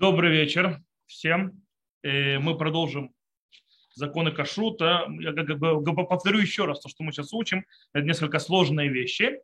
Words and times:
Добрый 0.00 0.32
вечер 0.32 0.82
всем. 1.06 1.62
Э, 2.02 2.40
мы 2.40 2.58
продолжим 2.58 3.14
законы 3.94 4.32
кашрута. 4.32 5.06
Я 5.20 5.32
повторю 5.32 6.40
еще 6.40 6.64
раз 6.64 6.80
то, 6.80 6.88
что 6.88 7.04
мы 7.04 7.12
сейчас 7.12 7.32
учим. 7.32 7.64
Это 7.92 8.04
несколько 8.04 8.40
сложные 8.40 8.88
вещи, 8.88 9.38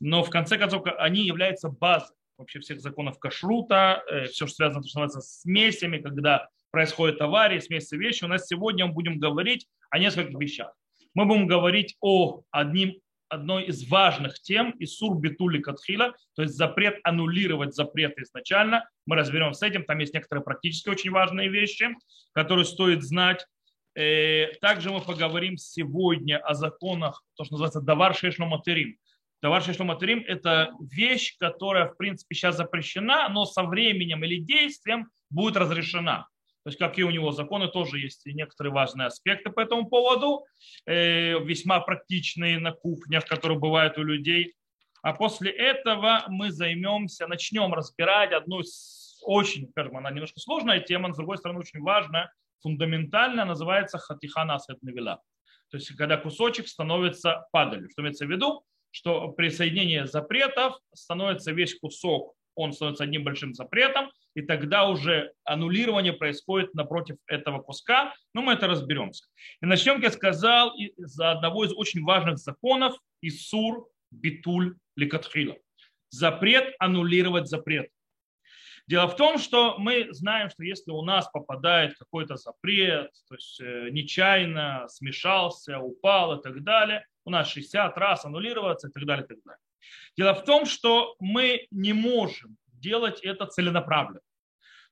но 0.00 0.24
в 0.24 0.30
конце 0.30 0.58
концов 0.58 0.82
они 0.98 1.24
являются 1.24 1.68
базой 1.68 2.16
вообще 2.36 2.58
всех 2.58 2.80
законов 2.80 3.20
кашрута, 3.20 4.02
э, 4.10 4.24
все, 4.24 4.48
что 4.48 4.56
связано 4.56 4.82
что 4.82 4.98
называется, 4.98 5.20
смесями, 5.20 5.98
когда 5.98 6.48
происходит 6.72 7.20
аварии, 7.20 7.60
смеси 7.60 7.94
вещи. 7.94 8.24
У 8.24 8.28
нас 8.28 8.48
сегодня 8.48 8.86
мы 8.86 8.94
будем 8.94 9.20
говорить 9.20 9.68
о 9.90 10.00
нескольких 10.00 10.36
вещах. 10.36 10.74
Мы 11.14 11.26
будем 11.26 11.46
говорить 11.46 11.96
о 12.00 12.42
одним 12.50 12.94
одной 13.32 13.64
из 13.64 13.88
важных 13.88 14.40
тем 14.40 14.74
Исур 14.78 15.18
Битули 15.18 15.58
Катхила, 15.60 16.14
то 16.34 16.42
есть 16.42 16.54
запрет 16.54 16.98
аннулировать 17.02 17.74
запрет 17.74 18.18
изначально. 18.18 18.88
Мы 19.06 19.16
разберем 19.16 19.54
с 19.54 19.62
этим, 19.62 19.84
там 19.84 19.98
есть 19.98 20.14
некоторые 20.14 20.44
практически 20.44 20.90
очень 20.90 21.10
важные 21.10 21.48
вещи, 21.48 21.88
которые 22.32 22.66
стоит 22.66 23.02
знать. 23.02 23.46
Э, 23.94 24.52
также 24.60 24.90
мы 24.90 25.00
поговорим 25.00 25.56
сегодня 25.56 26.38
о 26.38 26.54
законах, 26.54 27.22
то, 27.34 27.44
что 27.44 27.54
называется 27.54 27.80
Давар 27.80 28.14
Шешну 28.14 28.46
Материм. 28.46 28.96
Давар 29.40 29.62
Шешну 29.62 29.86
Материм– 29.86 30.22
это 30.26 30.70
вещь, 30.80 31.36
которая, 31.38 31.88
в 31.88 31.96
принципе, 31.96 32.34
сейчас 32.34 32.56
запрещена, 32.56 33.28
но 33.28 33.44
со 33.44 33.64
временем 33.64 34.22
или 34.24 34.38
действием 34.38 35.08
будет 35.30 35.56
разрешена. 35.56 36.28
То 36.64 36.68
есть 36.68 36.78
какие 36.78 37.04
у 37.04 37.10
него 37.10 37.32
законы, 37.32 37.68
тоже 37.68 37.98
есть 37.98 38.24
некоторые 38.24 38.72
важные 38.72 39.06
аспекты 39.06 39.50
по 39.50 39.60
этому 39.60 39.88
поводу, 39.88 40.44
э, 40.86 41.38
весьма 41.40 41.80
практичные 41.80 42.58
на 42.58 42.72
кухнях, 42.72 43.24
которые 43.26 43.58
бывают 43.58 43.98
у 43.98 44.04
людей. 44.04 44.54
А 45.02 45.12
после 45.12 45.50
этого 45.50 46.24
мы 46.28 46.52
займемся, 46.52 47.26
начнем 47.26 47.74
разбирать 47.74 48.32
одну 48.32 48.60
из 48.60 49.02
очень, 49.24 49.68
скажем, 49.70 49.96
она 49.96 50.10
немножко 50.10 50.40
сложная 50.40 50.80
тема, 50.80 51.08
но 51.08 51.14
с 51.14 51.16
другой 51.16 51.38
стороны 51.38 51.60
очень 51.60 51.80
важная, 51.80 52.32
фундаментальная, 52.60 53.44
называется 53.44 53.98
хатихана 53.98 54.54
асет 54.54 54.82
навила. 54.82 55.20
То 55.70 55.78
есть 55.78 55.94
когда 55.96 56.16
кусочек 56.16 56.68
становится 56.68 57.46
падалью. 57.50 57.88
Что 57.90 58.02
имеется 58.02 58.26
в 58.26 58.30
виду? 58.30 58.64
Что 58.90 59.28
при 59.28 59.48
соединении 59.48 60.04
запретов 60.04 60.78
становится 60.94 61.52
весь 61.52 61.78
кусок, 61.78 62.34
он 62.54 62.72
становится 62.72 63.04
одним 63.04 63.24
большим 63.24 63.54
запретом, 63.54 64.10
и 64.34 64.42
тогда 64.42 64.88
уже 64.88 65.32
аннулирование 65.44 66.12
происходит 66.12 66.74
напротив 66.74 67.16
этого 67.26 67.60
куска. 67.60 68.14
Но 68.34 68.42
мы 68.42 68.54
это 68.54 68.66
разберемся. 68.66 69.26
И 69.60 69.66
начнем, 69.66 69.96
как 69.96 70.04
я 70.04 70.10
сказал, 70.10 70.74
за 70.96 71.32
одного 71.32 71.64
из 71.64 71.72
очень 71.72 72.02
важных 72.02 72.38
законов 72.38 72.96
Исур 73.20 73.88
Битуль 74.10 74.76
Ликатхила. 74.96 75.56
Запрет 76.10 76.74
аннулировать 76.78 77.48
запрет. 77.48 77.88
Дело 78.88 79.06
в 79.06 79.16
том, 79.16 79.38
что 79.38 79.78
мы 79.78 80.08
знаем, 80.10 80.50
что 80.50 80.64
если 80.64 80.90
у 80.90 81.02
нас 81.02 81.30
попадает 81.30 81.96
какой-то 81.96 82.36
запрет, 82.36 83.12
то 83.28 83.34
есть 83.36 83.60
э, 83.60 83.88
нечаянно 83.90 84.86
смешался, 84.88 85.78
упал 85.78 86.38
и 86.38 86.42
так 86.42 86.62
далее, 86.64 87.06
у 87.24 87.30
нас 87.30 87.48
60 87.48 87.96
раз 87.96 88.24
аннулироваться 88.24 88.88
и 88.88 88.90
так 88.90 89.06
далее, 89.06 89.24
и 89.24 89.28
так 89.28 89.38
далее. 89.44 89.60
Дело 90.16 90.34
в 90.34 90.44
том, 90.44 90.66
что 90.66 91.14
мы 91.20 91.66
не 91.70 91.92
можем 91.92 92.56
делать 92.82 93.20
это 93.22 93.46
целенаправленно. 93.46 94.20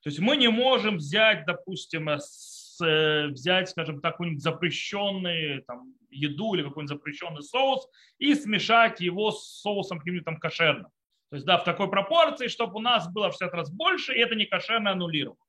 То 0.03 0.09
есть 0.09 0.19
мы 0.19 0.35
не 0.35 0.49
можем 0.49 0.97
взять, 0.97 1.45
допустим, 1.45 2.09
э, 2.09 2.19
с, 2.19 2.83
э, 2.83 3.27
взять, 3.27 3.69
скажем 3.69 4.01
так, 4.01 4.13
какую-нибудь 4.13 4.41
запрещенную 4.41 5.63
там, 5.63 5.93
еду 6.09 6.55
или 6.55 6.63
какой-нибудь 6.63 6.97
запрещенный 6.97 7.43
соус 7.43 7.87
и 8.17 8.33
смешать 8.33 8.99
его 8.99 9.31
с 9.31 9.61
соусом 9.61 9.99
каким-нибудь 9.99 10.25
там 10.25 10.39
кошерным. 10.39 10.91
То 11.29 11.35
есть, 11.35 11.45
да, 11.45 11.57
в 11.57 11.63
такой 11.63 11.89
пропорции, 11.89 12.47
чтобы 12.47 12.77
у 12.77 12.81
нас 12.81 13.07
было 13.13 13.29
в 13.29 13.33
60 13.33 13.53
раз 13.53 13.71
больше, 13.71 14.13
и 14.13 14.19
это 14.19 14.35
не 14.35 14.45
кошерно 14.45 14.91
аннулировалось. 14.91 15.39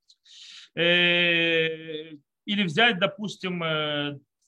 Э, 0.77 2.11
или 2.45 2.63
взять, 2.65 2.99
допустим, 2.99 3.61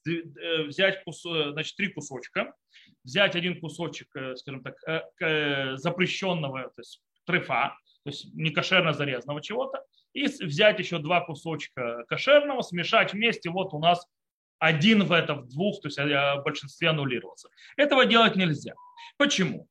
взять 0.05 1.03
значит, 1.05 1.77
три 1.77 1.89
кусочка, 1.89 2.55
взять 3.05 3.37
один 3.37 3.61
кусочек, 3.61 4.09
скажем 4.35 4.63
так, 4.63 4.75
запрещенного, 5.79 6.65
то 6.65 6.81
есть 6.81 7.01
трефа, 7.25 7.77
то 8.05 8.11
есть 8.11 8.35
не 8.35 8.51
кошерно 8.51 8.93
зарезанного 8.93 9.43
чего-то, 9.43 9.83
и 10.13 10.27
взять 10.27 10.79
еще 10.79 10.99
два 10.99 11.23
кусочка 11.23 12.05
кошерного, 12.09 12.63
смешать 12.63 13.13
вместе, 13.13 13.51
вот 13.51 13.73
у 13.73 13.79
нас 13.79 14.07
один 14.59 15.05
в 15.05 15.13
этом, 15.13 15.49
двух, 15.49 15.81
то 15.81 15.89
есть 15.89 15.99
в 15.99 16.43
большинстве 16.45 16.91
аннулировался. 16.91 17.49
Этого 17.77 18.07
делать 18.07 18.37
нельзя. 18.37 18.75
Почему? 19.17 19.67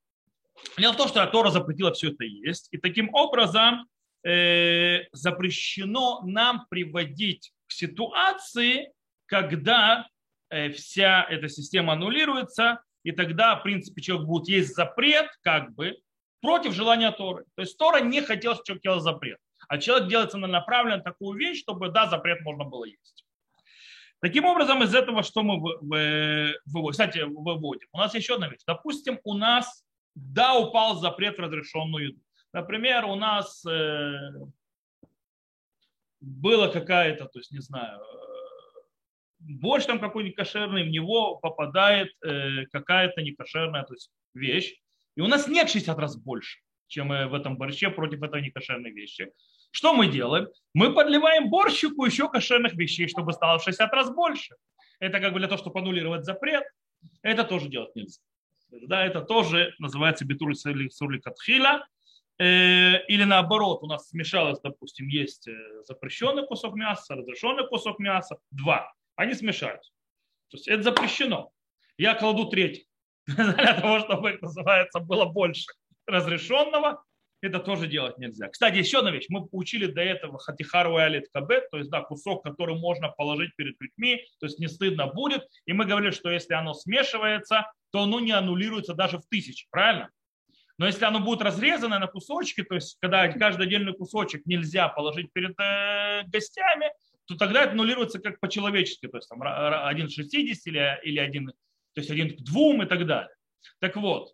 Дело 0.77 0.93
в 0.93 0.97
том, 0.97 1.07
что 1.07 1.25
Тора 1.27 1.49
запретила 1.49 1.93
все 1.93 2.11
это 2.11 2.23
есть, 2.25 2.67
и 2.71 2.77
таким 2.77 3.13
образом 3.13 3.87
э, 4.25 5.03
запрещено 5.11 6.21
нам 6.25 6.65
приводить 6.69 7.51
к 7.67 7.71
ситуации, 7.71 8.91
когда 9.25 10.07
э, 10.49 10.71
вся 10.71 11.25
эта 11.29 11.49
система 11.49 11.93
аннулируется, 11.93 12.81
и 13.03 13.11
тогда, 13.11 13.55
в 13.55 13.63
принципе, 13.63 14.01
человек 14.01 14.27
будет 14.27 14.47
есть 14.47 14.75
запрет, 14.75 15.27
как 15.41 15.73
бы, 15.73 15.97
против 16.43 16.73
желания 16.73 17.09
Торы. 17.11 17.45
То 17.55 17.61
есть 17.61 17.77
Тора 17.77 18.01
не 18.01 18.21
хотела, 18.21 18.53
чтобы 18.53 18.65
человек 18.65 18.83
делал 18.83 18.99
запрет. 18.99 19.39
А 19.69 19.77
человек 19.77 20.09
делает 20.09 20.31
целенаправленно 20.31 21.01
такую 21.01 21.39
вещь, 21.39 21.61
чтобы, 21.61 21.87
да, 21.87 22.07
запрет 22.07 22.41
можно 22.41 22.65
было 22.65 22.83
есть. 22.83 23.25
Таким 24.19 24.43
образом, 24.43 24.83
из 24.83 24.93
этого 24.93 25.23
что 25.23 25.41
мы 25.41 25.61
выводим? 25.61 26.91
Кстати, 26.91 27.19
выводим. 27.19 27.87
У 27.93 27.97
нас 27.97 28.13
еще 28.13 28.35
одна 28.35 28.49
вещь. 28.49 28.61
Допустим, 28.67 29.19
у 29.23 29.35
нас, 29.35 29.85
да, 30.15 30.55
упал 30.57 30.95
запрет 30.97 31.37
в 31.37 31.41
разрешенную 31.41 32.09
еду. 32.09 32.21
Например, 32.51 33.05
у 33.05 33.15
нас 33.15 33.65
э, 33.65 34.11
была 36.19 36.67
какая-то, 36.67 37.25
то 37.25 37.39
есть, 37.39 37.51
не 37.51 37.61
знаю, 37.61 38.01
э, 38.01 38.79
борщ 39.39 39.85
там 39.85 39.99
какой-нибудь 39.99 40.35
кошерный, 40.35 40.83
в 40.83 40.91
него 40.91 41.37
попадает 41.37 42.09
э, 42.21 42.65
какая-то 42.65 43.21
некошерная 43.21 43.83
то 43.83 43.93
есть, 43.93 44.11
вещь, 44.33 44.82
и 45.15 45.21
у 45.21 45.27
нас 45.27 45.47
нет 45.47 45.69
60 45.69 45.97
раз 45.97 46.17
больше, 46.17 46.59
чем 46.87 47.09
в 47.09 47.33
этом 47.33 47.57
борще 47.57 47.89
против 47.89 48.21
этой 48.23 48.41
некошерной 48.41 48.91
вещи. 48.91 49.31
Что 49.71 49.93
мы 49.93 50.07
делаем? 50.07 50.47
Мы 50.73 50.93
подливаем 50.93 51.49
борщику 51.49 52.05
еще 52.05 52.29
кошерных 52.29 52.73
вещей, 52.73 53.07
чтобы 53.07 53.33
стало 53.33 53.59
в 53.59 53.63
60 53.63 53.91
раз 53.91 54.11
больше. 54.11 54.55
Это 54.99 55.19
как 55.19 55.33
бы 55.33 55.39
для 55.39 55.47
того, 55.47 55.57
чтобы 55.57 55.79
аннулировать 55.79 56.25
запрет. 56.25 56.63
Это 57.21 57.43
тоже 57.43 57.69
делать 57.69 57.95
нельзя. 57.95 58.21
Да, 58.69 59.05
это 59.05 59.21
тоже 59.21 59.73
называется 59.79 60.25
битур 60.25 60.55
сурли 60.55 61.19
катхила. 61.19 61.85
Э, 62.39 63.05
или 63.07 63.23
наоборот, 63.23 63.83
у 63.83 63.87
нас 63.87 64.09
смешалось, 64.09 64.59
допустим, 64.61 65.07
есть 65.07 65.47
э, 65.47 65.83
запрещенный 65.85 66.45
кусок 66.47 66.75
мяса, 66.75 67.15
разрешенный 67.15 67.67
кусок 67.67 67.99
мяса, 67.99 68.37
два. 68.49 68.91
Они 69.15 69.33
смешаются. 69.33 69.91
То 70.49 70.57
есть 70.57 70.67
это 70.67 70.83
запрещено. 70.83 71.51
Я 71.97 72.15
кладу 72.15 72.49
третий. 72.49 72.87
для 73.27 73.73
того, 73.79 73.99
чтобы, 73.99 74.29
это 74.29 74.45
называется, 74.45 74.99
было 74.99 75.25
больше 75.25 75.65
разрешенного, 76.07 77.03
это 77.41 77.59
тоже 77.59 77.87
делать 77.87 78.17
нельзя. 78.17 78.47
Кстати, 78.47 78.77
еще 78.77 78.99
одна 78.99 79.11
вещь. 79.11 79.25
Мы 79.27 79.47
учили 79.51 79.87
до 79.87 80.01
этого 80.01 80.39
хатихару 80.39 80.97
и 80.97 81.01
алит 81.01 81.27
кабет, 81.33 81.69
то 81.71 81.77
есть 81.77 81.89
да, 81.89 82.01
кусок, 82.01 82.43
который 82.43 82.79
можно 82.79 83.09
положить 83.09 83.53
перед 83.57 83.75
людьми, 83.81 84.25
то 84.39 84.45
есть 84.45 84.59
не 84.59 84.67
стыдно 84.67 85.07
будет. 85.07 85.45
И 85.65 85.73
мы 85.73 85.85
говорили, 85.85 86.11
что 86.11 86.31
если 86.31 86.53
оно 86.53 86.73
смешивается, 86.73 87.69
то 87.91 88.03
оно 88.03 88.21
не 88.21 88.31
аннулируется 88.31 88.93
даже 88.93 89.17
в 89.17 89.25
тысячи, 89.29 89.67
правильно? 89.69 90.09
Но 90.77 90.87
если 90.87 91.05
оно 91.05 91.19
будет 91.19 91.41
разрезано 91.41 91.99
на 91.99 92.07
кусочки, 92.07 92.63
то 92.63 92.75
есть 92.75 92.97
когда 92.99 93.27
каждый 93.27 93.67
отдельный 93.67 93.93
кусочек 93.93 94.45
нельзя 94.45 94.87
положить 94.87 95.31
перед 95.31 95.57
э, 95.59 96.23
гостями, 96.27 96.91
то 97.25 97.35
тогда 97.35 97.63
это 97.63 97.71
аннулируется 97.71 98.19
как 98.19 98.39
по-человечески, 98.39 99.07
то 99.07 99.17
есть 99.17 99.29
там 99.29 99.41
один 99.43 100.07
к 100.07 100.11
60 100.11 100.65
или, 100.65 100.99
или 101.03 101.19
один 101.19 101.53
то 101.93 102.01
есть 102.01 102.11
один 102.11 102.35
к 102.35 102.41
двум 102.41 102.83
и 102.83 102.85
так 102.85 103.05
далее. 103.05 103.33
Так 103.79 103.95
вот, 103.95 104.33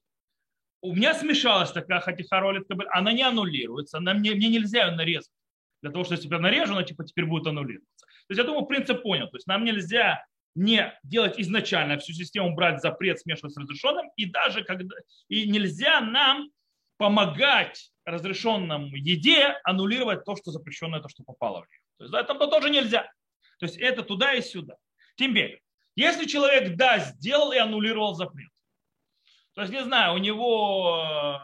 у 0.82 0.96
меня 0.96 1.14
смешалась 1.14 1.72
такая 1.72 2.00
хатихаролит 2.00 2.66
она 2.92 3.12
не 3.12 3.24
аннулируется, 3.24 3.98
она, 3.98 4.14
мне, 4.14 4.34
мне 4.34 4.50
нельзя 4.50 4.88
ее 4.88 4.96
нарезать. 4.96 5.32
Для 5.82 5.92
того, 5.92 6.04
что 6.04 6.16
если 6.16 6.30
я 6.30 6.40
нарежу, 6.40 6.74
она 6.74 6.84
типа 6.84 7.06
теперь 7.06 7.26
будет 7.26 7.48
аннулироваться. 7.48 8.06
То 8.06 8.34
есть 8.34 8.40
я 8.40 8.44
думаю, 8.44 8.66
принцип 8.66 9.02
понял. 9.02 9.28
То 9.30 9.38
есть 9.38 9.48
нам 9.48 9.64
нельзя 9.64 10.26
не 10.56 10.94
делать 11.04 11.40
изначально 11.40 11.98
всю 12.00 12.14
систему, 12.14 12.54
брать 12.54 12.82
запрет, 12.82 13.20
смешивать 13.20 13.54
с 13.54 13.58
разрешенным, 13.58 14.10
и 14.16 14.26
даже 14.26 14.64
когда 14.64 14.96
и 15.30 15.50
нельзя 15.50 16.02
нам 16.02 16.50
помогать 16.98 17.92
разрешенному 18.04 18.96
еде 18.96 19.56
аннулировать 19.64 20.26
то, 20.26 20.36
что 20.36 20.52
запрещенное, 20.52 21.00
то, 21.00 21.08
что 21.08 21.24
попало 21.24 21.64
в 21.64 21.70
нее. 21.70 21.80
То 21.98 22.04
есть 22.04 22.12
да, 22.12 22.22
это 22.22 22.34
тоже 22.48 22.70
нельзя. 22.70 23.04
То 23.60 23.66
есть 23.66 23.78
это 23.78 24.04
туда 24.04 24.34
и 24.34 24.42
сюда. 24.42 24.76
Тем 25.16 25.34
более, 25.34 25.62
если 26.00 26.26
человек, 26.26 26.76
да, 26.76 27.00
сделал 27.00 27.52
и 27.52 27.58
аннулировал 27.58 28.14
запрет, 28.16 28.50
то 29.54 29.62
есть, 29.62 29.74
не 29.74 29.84
знаю, 29.84 30.16
у 30.16 30.18
него 30.18 31.04
э, 31.04 31.38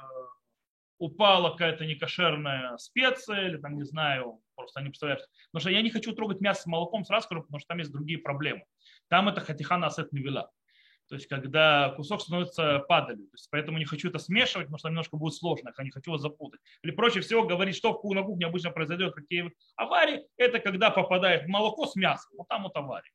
упала 0.99 1.51
какая-то 1.51 1.85
некошерная 1.85 2.77
специя, 2.77 3.49
или 3.49 3.57
там, 3.57 3.75
не 3.75 3.83
знаю, 3.83 4.39
просто 4.55 4.79
не 4.79 4.89
представляю. 4.89 5.19
Потому 5.51 5.59
что 5.59 5.69
я 5.69 5.81
не 5.81 5.89
хочу 5.89 6.13
трогать 6.13 6.39
мясо 6.39 6.61
с 6.61 6.65
молоком, 6.65 7.03
сразу 7.03 7.25
скажу, 7.25 7.41
потому 7.41 7.59
что 7.59 7.67
там 7.67 7.79
есть 7.79 7.91
другие 7.91 8.19
проблемы. 8.19 8.63
Там 9.09 9.27
это 9.27 9.41
хатихана 9.41 9.87
асет 9.87 10.13
не 10.13 10.21
вела. 10.21 10.49
То 11.09 11.15
есть, 11.15 11.27
когда 11.27 11.89
кусок 11.97 12.21
становится 12.21 12.79
падалью. 12.87 13.27
То 13.27 13.35
есть, 13.35 13.49
поэтому 13.51 13.77
не 13.77 13.85
хочу 13.85 14.09
это 14.09 14.17
смешивать, 14.17 14.67
потому 14.67 14.77
что 14.79 14.87
немножко 14.87 15.17
будет 15.17 15.33
сложно, 15.33 15.73
я 15.77 15.83
не 15.83 15.91
хочу 15.91 16.11
вас 16.11 16.21
запутать. 16.21 16.61
Или 16.81 16.91
проще 16.91 17.19
всего 17.19 17.43
говорить, 17.43 17.75
что 17.75 17.99
на 18.03 18.23
кухне 18.23 18.45
обычно 18.45 18.71
произойдет, 18.71 19.13
какие 19.13 19.51
аварии. 19.75 20.25
Это 20.37 20.59
когда 20.59 20.89
попадает 20.89 21.47
молоко 21.47 21.85
с 21.85 21.95
мясом. 21.95 22.31
Вот 22.37 22.47
там 22.47 22.63
вот 22.63 22.75
аварии. 22.75 23.11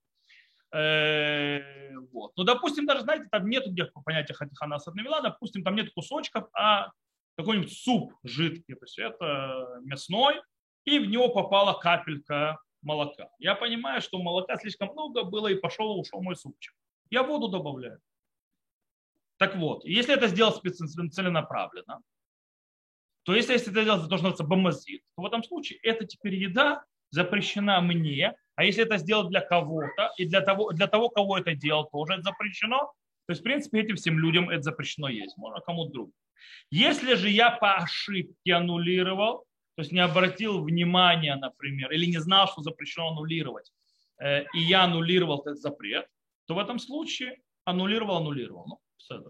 Э, 0.72 1.96
вот. 2.12 2.32
Ну, 2.36 2.44
допустим, 2.44 2.86
даже, 2.86 3.02
знаете, 3.02 3.26
там 3.30 3.48
нет 3.48 3.66
где 3.66 3.86
понятия 4.04 4.34
хатихана 4.34 4.78
навела, 4.94 5.20
допустим, 5.20 5.64
там 5.64 5.74
нет 5.74 5.92
кусочков, 5.92 6.48
а 6.54 6.90
какой-нибудь 7.36 7.72
суп 7.72 8.14
жидкий, 8.22 8.74
то 8.74 8.84
есть 8.84 8.98
это 8.98 9.80
мясной, 9.82 10.40
и 10.84 10.98
в 10.98 11.06
него 11.06 11.28
попала 11.28 11.78
капелька 11.78 12.58
молока. 12.82 13.30
Я 13.38 13.54
понимаю, 13.54 14.00
что 14.00 14.22
молока 14.22 14.56
слишком 14.58 14.92
много 14.92 15.24
было, 15.24 15.48
и 15.48 15.54
пошел, 15.54 15.98
ушел 15.98 16.22
мой 16.22 16.36
супчик. 16.36 16.74
Я 17.10 17.22
воду 17.22 17.48
добавляю. 17.48 18.00
Так 19.38 19.56
вот, 19.56 19.84
если 19.84 20.14
это 20.14 20.28
сделать 20.28 20.60
целенаправленно, 20.62 22.00
то 23.22 23.34
если, 23.34 23.52
если 23.54 23.72
это 23.72 23.84
делать 23.84 24.02
то, 24.02 24.06
что 24.06 24.28
называется 24.28 24.44
бомазит, 24.44 25.02
то 25.16 25.22
в 25.22 25.26
этом 25.26 25.42
случае 25.42 25.78
это 25.82 26.04
теперь 26.06 26.34
еда 26.34 26.84
запрещена 27.10 27.80
мне, 27.80 28.34
а 28.60 28.64
если 28.64 28.84
это 28.84 28.98
сделать 28.98 29.30
для 29.30 29.40
кого-то, 29.40 30.12
и 30.18 30.26
для 30.26 30.42
того, 30.42 30.72
для 30.72 30.86
того, 30.86 31.08
кого 31.08 31.38
это 31.38 31.54
делал, 31.54 31.88
тоже 31.90 32.12
это 32.12 32.24
запрещено, 32.24 32.92
то 33.26 33.30
есть, 33.30 33.40
в 33.40 33.42
принципе, 33.42 33.80
этим 33.80 33.96
всем 33.96 34.18
людям 34.18 34.50
это 34.50 34.60
запрещено 34.60 35.08
есть, 35.08 35.34
можно 35.38 35.60
кому-то 35.60 35.92
другому. 35.92 36.12
Если 36.70 37.14
же 37.14 37.30
я 37.30 37.52
по 37.52 37.76
ошибке 37.76 38.52
аннулировал, 38.52 39.46
то 39.76 39.82
есть 39.82 39.92
не 39.92 40.00
обратил 40.00 40.62
внимания, 40.62 41.36
например, 41.36 41.90
или 41.90 42.04
не 42.04 42.18
знал, 42.18 42.48
что 42.48 42.60
запрещено 42.60 43.08
аннулировать, 43.08 43.72
э, 44.18 44.42
и 44.52 44.58
я 44.58 44.84
аннулировал 44.84 45.40
этот 45.40 45.58
запрет, 45.58 46.06
то 46.46 46.54
в 46.54 46.58
этом 46.58 46.78
случае 46.78 47.38
аннулировал, 47.64 48.18
аннулировал. 48.18 48.66
Ну, 48.68 48.78
все 48.98 49.22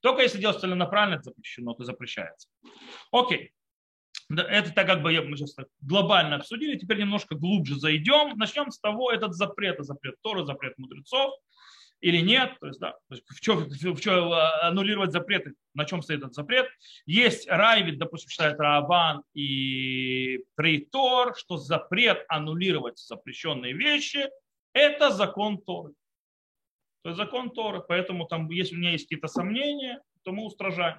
Только 0.00 0.22
если 0.22 0.40
делать 0.40 0.60
целенаправленно, 0.60 1.16
это 1.16 1.24
запрещено, 1.24 1.74
то 1.74 1.84
запрещается. 1.84 2.48
Окей. 3.12 3.52
Это 4.30 4.72
так 4.72 4.86
как 4.86 5.02
бы 5.02 5.10
мы 5.22 5.36
сейчас 5.36 5.56
глобально 5.80 6.36
обсудили, 6.36 6.78
теперь 6.78 6.98
немножко 6.98 7.34
глубже 7.34 7.76
зайдем. 7.76 8.36
Начнем 8.36 8.70
с 8.70 8.78
того, 8.78 9.10
этот 9.10 9.34
запрет, 9.34 9.76
запрет 9.80 10.16
Тора, 10.20 10.44
запрет 10.44 10.76
мудрецов 10.76 11.34
или 12.00 12.18
нет, 12.18 12.56
то 12.60 12.68
есть, 12.68 12.78
да, 12.78 12.92
то 12.92 13.14
есть 13.14 13.24
в 13.26 13.40
чем, 13.40 13.68
в 13.68 14.00
чем 14.00 14.32
а, 14.32 14.68
аннулировать 14.68 15.12
запреты, 15.12 15.54
на 15.74 15.84
чем 15.84 16.02
стоит 16.02 16.20
этот 16.20 16.34
запрет. 16.34 16.68
Есть 17.06 17.48
Райвид, 17.48 17.98
допустим, 17.98 18.28
считает 18.28 18.60
Раабан 18.60 19.22
и 19.34 20.44
Трейтор, 20.56 21.36
что 21.36 21.56
запрет 21.56 22.24
аннулировать 22.28 22.98
запрещенные 22.98 23.72
вещи– 23.72 24.28
это 24.72 25.10
закон 25.10 25.58
Торы. 25.58 25.92
То 27.02 27.10
есть 27.10 27.16
закон 27.16 27.50
Торы, 27.50 27.82
поэтому 27.86 28.26
там, 28.26 28.48
если 28.50 28.76
у 28.76 28.78
меня 28.78 28.92
есть 28.92 29.04
какие-то 29.04 29.28
сомнения, 29.28 30.00
то 30.22 30.32
мы 30.32 30.44
устражаем. 30.44 30.98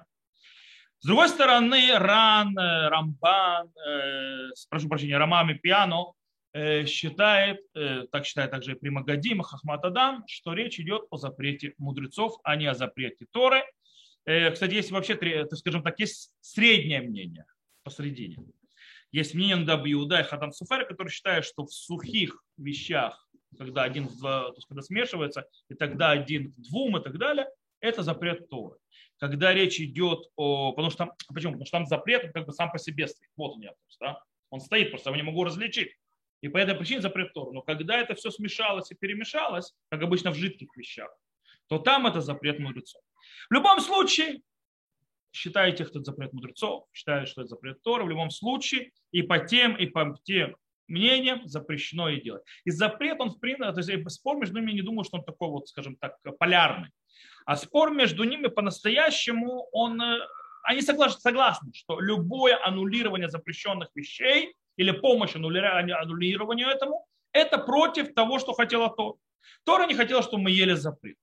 С 1.00 1.06
другой 1.06 1.28
стороны, 1.28 1.98
Ран, 1.98 2.56
э, 2.58 2.88
Рамбан, 2.88 3.68
э, 3.68 4.50
прошу 4.68 4.88
прощения, 4.88 5.18
Рамами 5.18 5.54
Пиано 5.54 6.12
Э, 6.52 6.84
считает, 6.84 7.60
э, 7.74 8.06
так 8.10 8.26
считает 8.26 8.50
также 8.50 8.72
и 8.72 8.74
Примагадим, 8.74 9.40
Хахмат 9.40 9.84
Адам, 9.84 10.24
что 10.26 10.52
речь 10.52 10.80
идет 10.80 11.04
о 11.10 11.16
запрете 11.16 11.74
мудрецов, 11.78 12.38
а 12.42 12.56
не 12.56 12.66
о 12.66 12.74
запрете 12.74 13.26
Торы. 13.30 13.62
Э, 14.24 14.50
кстати, 14.50 14.74
есть 14.74 14.90
вообще, 14.90 15.14
скажем 15.52 15.84
так, 15.84 16.00
есть 16.00 16.32
среднее 16.40 17.02
мнение 17.02 17.46
посередине. 17.84 18.38
Есть 19.12 19.34
мнение 19.34 19.56
Ндаби 19.56 19.92
и 19.92 20.22
Хатам 20.24 20.52
Суфер, 20.52 20.86
который 20.86 21.10
считает, 21.10 21.44
что 21.44 21.64
в 21.64 21.72
сухих 21.72 22.42
вещах, 22.56 23.28
когда 23.56 23.84
один 23.84 24.08
в 24.08 24.18
два, 24.18 24.48
то 24.48 24.56
есть 24.56 24.66
когда 24.66 24.82
смешивается, 24.82 25.46
и 25.68 25.74
тогда 25.74 26.10
один 26.10 26.52
к 26.52 26.56
двум 26.56 26.96
и 26.96 27.02
так 27.02 27.16
далее, 27.16 27.46
это 27.80 28.02
запрет 28.02 28.48
Торы. 28.48 28.76
Когда 29.18 29.52
речь 29.52 29.80
идет 29.80 30.30
о... 30.36 30.72
Потому 30.72 30.90
что 30.90 30.98
там, 30.98 31.12
почему? 31.28 31.52
Потому 31.52 31.66
что 31.66 31.78
там 31.78 31.86
запрет 31.86 32.24
он 32.24 32.32
как 32.32 32.46
бы 32.46 32.52
сам 32.52 32.70
по 32.70 32.78
себе 32.78 33.06
стоит. 33.06 33.30
Вот 33.36 33.52
он 33.52 33.60
я, 33.60 33.72
да? 34.00 34.22
Он 34.48 34.60
стоит, 34.60 34.90
просто 34.90 35.10
я 35.10 35.16
его 35.16 35.24
не 35.24 35.30
могу 35.30 35.44
различить. 35.44 35.94
И 36.40 36.48
по 36.48 36.56
этой 36.56 36.74
причине 36.74 37.02
запрет 37.02 37.32
Тору. 37.34 37.52
Но 37.52 37.62
когда 37.62 37.98
это 37.98 38.14
все 38.14 38.30
смешалось 38.30 38.90
и 38.90 38.94
перемешалось, 38.94 39.74
как 39.90 40.02
обычно 40.02 40.30
в 40.30 40.36
жидких 40.36 40.74
вещах, 40.76 41.10
то 41.68 41.78
там 41.78 42.06
это 42.06 42.20
запрет 42.20 42.58
мудрецов. 42.58 43.02
В 43.48 43.54
любом 43.54 43.80
случае, 43.80 44.40
считайте, 45.32 45.84
что 45.84 45.98
это 45.98 46.10
запрет 46.10 46.32
мудрецов, 46.32 46.86
считают, 46.92 47.28
что 47.28 47.42
это 47.42 47.48
запрет 47.48 47.82
Тора. 47.82 48.04
В 48.04 48.08
любом 48.08 48.30
случае, 48.30 48.90
и 49.12 49.22
по 49.22 49.38
тем, 49.38 49.76
и 49.76 49.86
по 49.86 50.18
тем 50.24 50.56
мнениям 50.88 51.46
запрещено 51.46 52.08
и 52.08 52.20
делать. 52.20 52.42
И 52.64 52.70
запрет, 52.70 53.20
он 53.20 53.30
в 53.30 53.38
принципе, 53.38 53.72
то 53.72 53.80
есть 53.80 54.10
спор 54.10 54.38
между 54.38 54.58
ними, 54.58 54.72
не 54.72 54.82
думаю, 54.82 55.04
что 55.04 55.18
он 55.18 55.24
такой 55.24 55.48
вот, 55.48 55.68
скажем 55.68 55.96
так, 55.96 56.16
полярный. 56.38 56.90
А 57.46 57.56
спор 57.56 57.92
между 57.92 58.24
ними 58.24 58.48
по-настоящему, 58.48 59.68
он, 59.72 60.00
э, 60.00 60.18
они 60.62 60.82
согласны, 60.82 61.20
согласны, 61.20 61.72
что 61.74 62.00
любое 62.00 62.58
аннулирование 62.64 63.28
запрещенных 63.28 63.88
вещей 63.94 64.54
или 64.76 64.90
помощь 64.90 65.34
аннулированию 65.34 66.68
этому, 66.68 67.06
это 67.32 67.58
против 67.58 68.14
того, 68.14 68.38
что 68.38 68.52
хотела 68.52 68.94
Тора. 68.94 69.16
Тора 69.64 69.86
не 69.86 69.94
хотела, 69.94 70.22
чтобы 70.22 70.44
мы 70.44 70.50
ели 70.50 70.74
запрет. 70.74 71.16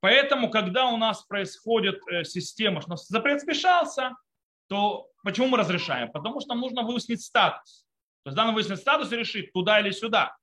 Поэтому, 0.00 0.50
когда 0.50 0.86
у 0.86 0.96
нас 0.96 1.22
происходит 1.22 2.00
э, 2.08 2.24
система, 2.24 2.80
что 2.80 2.96
запрет 2.96 3.42
смешался, 3.42 4.16
то 4.68 5.08
почему 5.22 5.48
мы 5.48 5.58
разрешаем? 5.58 6.10
Потому 6.10 6.40
что 6.40 6.50
нам 6.50 6.60
нужно 6.60 6.82
выяснить 6.82 7.22
статус. 7.22 7.84
То 8.22 8.30
есть 8.30 8.36
надо 8.36 8.52
выяснить 8.52 8.78
статус 8.78 9.12
и 9.12 9.16
решить, 9.16 9.52
туда 9.52 9.80
или 9.80 9.90
сюда. 9.90 10.36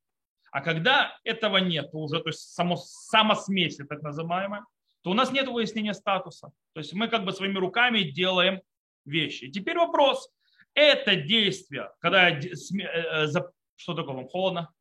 А 0.50 0.60
когда 0.60 1.16
этого 1.24 1.58
нет, 1.58 1.90
уже, 1.92 2.20
то 2.20 2.28
есть 2.28 2.40
само, 2.54 2.76
самосмесь, 2.76 3.76
так 3.88 4.02
называемая, 4.02 4.64
то 5.02 5.10
у 5.10 5.14
нас 5.14 5.32
нет 5.32 5.48
выяснения 5.48 5.94
статуса. 5.94 6.50
То 6.74 6.80
есть 6.80 6.92
мы 6.92 7.08
как 7.08 7.24
бы 7.24 7.32
своими 7.32 7.58
руками 7.58 8.02
делаем 8.02 8.60
вещи. 9.04 9.50
Теперь 9.50 9.78
вопрос, 9.78 10.30
это 10.74 11.16
действие, 11.16 11.90
когда, 12.00 12.30
э, 12.30 12.40
э, 12.40 13.26
что 13.76 13.94
такое 13.94 14.14
вам, 14.14 14.28
холодно? 14.28 14.72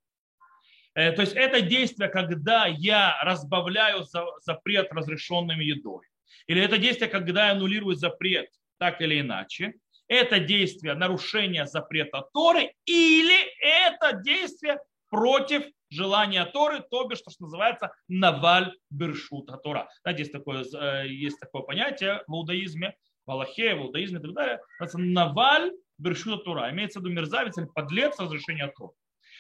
Э, 0.94 1.12
то 1.12 1.22
есть 1.22 1.34
это 1.34 1.62
действие, 1.62 2.10
когда 2.10 2.66
я 2.66 3.18
разбавляю 3.22 4.04
запрет 4.42 4.92
разрешенными 4.92 5.64
едой. 5.64 6.06
Или 6.48 6.62
это 6.62 6.78
действие, 6.78 7.10
когда 7.10 7.48
я 7.48 7.52
аннулирую 7.54 7.96
запрет, 7.96 8.50
так 8.78 9.02
или 9.02 9.20
иначе. 9.20 9.74
Это 10.08 10.40
действие 10.40 10.94
нарушения 10.94 11.66
запрета 11.66 12.24
Торы 12.34 12.74
или 12.86 13.38
это 13.60 14.14
действие 14.14 14.80
против 15.10 15.64
желания 15.90 16.46
Торы, 16.46 16.82
то 16.90 17.06
бишь, 17.08 17.20
что, 17.20 17.32
что 17.32 17.44
называется 17.44 17.92
наваль 18.08 18.74
бершута 18.90 19.58
Тора. 19.58 19.90
Знаете, 20.02 20.22
есть 20.22 20.32
такое, 20.32 20.64
есть 21.06 21.40
такое 21.40 21.62
понятие 21.62 22.24
в 22.28 22.34
иудаизме, 22.34 22.96
в 23.26 23.32
Аллахе, 23.32 23.76
в 23.76 23.80
иудаизме 23.80 24.20
и 24.20 24.22
так 24.22 24.34
далее. 24.34 24.60
Это 24.80 24.98
наваль 24.98 25.72
Бершута 25.98 26.44
Тура. 26.44 26.70
Имеется 26.72 27.00
в 27.00 27.04
виду 27.04 27.14
мерзавец 27.14 27.58
или 27.58 27.66
подлец 27.66 28.20
разрешения 28.20 28.68
Торы. 28.68 28.94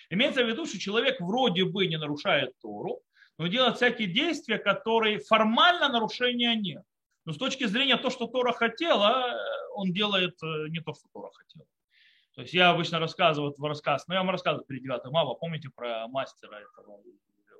Имеется 0.09 0.43
в 0.43 0.47
виду, 0.47 0.65
что 0.65 0.79
человек 0.79 1.19
вроде 1.19 1.65
бы 1.65 1.85
не 1.87 1.97
нарушает 1.97 2.53
Тору, 2.61 3.01
но 3.37 3.47
делает 3.47 3.75
всякие 3.75 4.07
действия, 4.07 4.57
которые 4.57 5.19
формально 5.19 5.89
нарушения 5.89 6.55
нет. 6.55 6.83
Но 7.25 7.33
с 7.33 7.37
точки 7.37 7.65
зрения 7.65 7.97
того, 7.97 8.09
что 8.09 8.27
Тора 8.27 8.53
хотела, 8.53 9.37
он 9.75 9.91
делает 9.91 10.41
э, 10.41 10.69
не 10.69 10.79
то, 10.79 10.93
что 10.93 11.03
Тора 11.13 11.29
хотела. 11.33 11.67
То 12.37 12.43
есть 12.43 12.53
я 12.53 12.69
обычно 12.69 12.99
рассказываю 12.99 13.51
в 13.57 13.63
рассказ, 13.63 14.07
но 14.07 14.13
я 14.13 14.19
вам 14.19 14.29
рассказываю 14.29 14.63
перед 14.63 14.83
9 14.83 15.11
мая, 15.11 15.25
помните 15.39 15.71
про 15.75 16.07
мастера 16.07 16.59
этого 16.59 17.01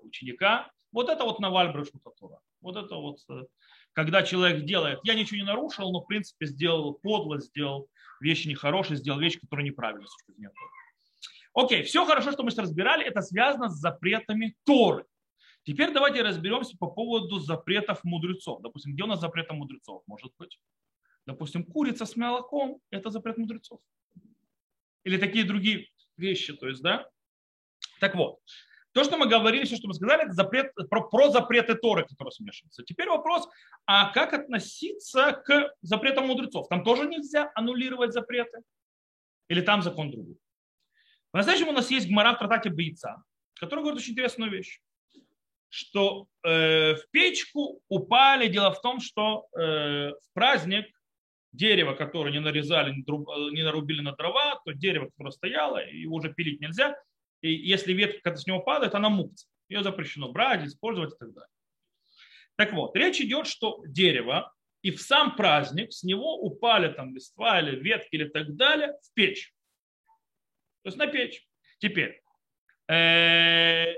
ученика? 0.03 0.69
Вот 0.91 1.09
это 1.09 1.23
вот 1.23 1.39
Наваль 1.39 1.73
Брешута 1.73 2.11
Тора. 2.11 2.39
Вот 2.61 2.75
это 2.75 2.93
вот, 2.93 3.17
э, 3.27 3.45
когда 3.93 4.21
человек 4.21 4.65
делает, 4.65 4.99
я 5.01 5.15
ничего 5.15 5.37
не 5.37 5.45
нарушил, 5.45 5.91
но 5.91 6.01
в 6.01 6.05
принципе 6.05 6.45
сделал 6.45 6.93
подло, 6.93 7.39
сделал 7.39 7.89
вещи 8.19 8.49
нехорошие, 8.49 8.97
сделал 8.97 9.19
точки 9.19 9.47
зрения 9.49 10.51
Торы. 10.51 10.71
Окей, 11.55 11.81
все 11.81 12.05
хорошо, 12.05 12.31
что 12.31 12.43
мы 12.43 12.51
сейчас 12.51 12.65
разбирали, 12.65 13.03
это 13.03 13.23
связано 13.23 13.69
с 13.69 13.79
запретами 13.79 14.55
Торы. 14.63 15.07
Теперь 15.63 15.91
давайте 15.91 16.21
разберемся 16.21 16.77
по 16.77 16.85
поводу 16.85 17.39
запретов 17.39 18.03
мудрецов. 18.03 18.61
Допустим, 18.61 18.93
где 18.93 19.05
у 19.05 19.07
нас 19.07 19.21
запреты 19.21 19.53
мудрецов 19.53 20.03
может 20.05 20.31
быть? 20.37 20.59
Допустим, 21.25 21.65
курица 21.65 22.05
с 22.05 22.15
молоком– 22.15 22.79
это 22.91 23.09
запрет 23.09 23.37
мудрецов. 23.37 23.79
Или 25.07 25.15
такие 25.15 25.45
другие 25.45 25.87
вещи, 26.17 26.51
то 26.51 26.67
есть, 26.67 26.81
да? 26.81 27.07
Так 28.01 28.15
вот, 28.15 28.39
то, 28.91 29.05
что 29.05 29.15
мы 29.15 29.25
говорили, 29.29 29.63
все, 29.63 29.77
что 29.77 29.87
мы 29.87 29.93
сказали, 29.93 30.23
это 30.25 30.33
запрет, 30.33 30.73
про, 30.89 31.07
про 31.07 31.29
запреты 31.29 31.75
Торы, 31.75 32.05
которые 32.05 32.33
смешиваются. 32.33 32.83
Теперь 32.83 33.07
вопрос, 33.07 33.47
а 33.85 34.11
как 34.11 34.33
относиться 34.33 35.31
к 35.31 35.73
запретам 35.81 36.27
мудрецов? 36.27 36.67
Там 36.67 36.83
тоже 36.83 37.07
нельзя 37.07 37.49
аннулировать 37.55 38.11
запреты? 38.11 38.59
Или 39.47 39.61
там 39.61 39.81
закон 39.81 40.11
другой? 40.11 40.35
По-настоящему 41.31 41.69
у 41.69 41.75
нас 41.75 41.89
есть 41.89 42.09
гмара 42.09 42.33
в 42.33 42.39
трактате 42.39 42.69
Бойца, 42.69 43.23
который 43.61 43.79
говорит 43.79 44.01
очень 44.01 44.11
интересную 44.11 44.51
вещь 44.51 44.81
что 45.69 46.27
э, 46.43 46.95
в 46.95 47.09
печку 47.11 47.81
упали. 47.89 48.47
Дело 48.47 48.71
в 48.71 48.79
том, 48.79 49.01
что 49.01 49.47
э, 49.51 50.11
в 50.11 50.33
праздник 50.33 50.85
дерево, 51.57 51.93
которое 51.93 52.31
не 52.31 52.39
нарезали, 52.39 52.93
не, 52.93 53.03
друб, 53.03 53.27
не 53.51 53.63
нарубили 53.63 54.01
на 54.01 54.13
дрова, 54.13 54.61
то 54.63 54.71
дерево, 54.71 55.05
которое 55.09 55.31
стояло, 55.31 55.85
его 55.85 56.15
уже 56.15 56.33
пилить 56.33 56.61
нельзя, 56.61 56.95
и 57.41 57.51
если 57.51 57.93
ветка, 57.93 58.21
когда 58.21 58.37
с 58.37 58.47
него 58.47 58.59
падает, 58.59 58.95
она 58.95 59.09
мукция. 59.09 59.49
Ее 59.69 59.83
запрещено 59.83 60.31
брать, 60.31 60.65
использовать 60.65 61.13
и 61.13 61.17
так 61.17 61.33
далее. 61.33 61.49
Так 62.55 62.73
вот, 62.73 62.95
речь 62.95 63.19
идет, 63.19 63.47
что 63.47 63.83
дерево, 63.85 64.53
и 64.81 64.91
в 64.91 65.01
сам 65.01 65.35
праздник 65.35 65.91
с 65.91 66.03
него 66.03 66.39
упали 66.39 66.91
там 66.91 67.13
листва 67.13 67.59
или 67.59 67.75
ветки 67.75 68.15
или 68.15 68.29
так 68.29 68.55
далее 68.55 68.93
в 69.03 69.13
печь. 69.13 69.53
То 70.83 70.89
есть 70.89 70.97
на 70.97 71.07
печь. 71.07 71.45
Теперь, 71.79 72.21
э, 72.87 73.93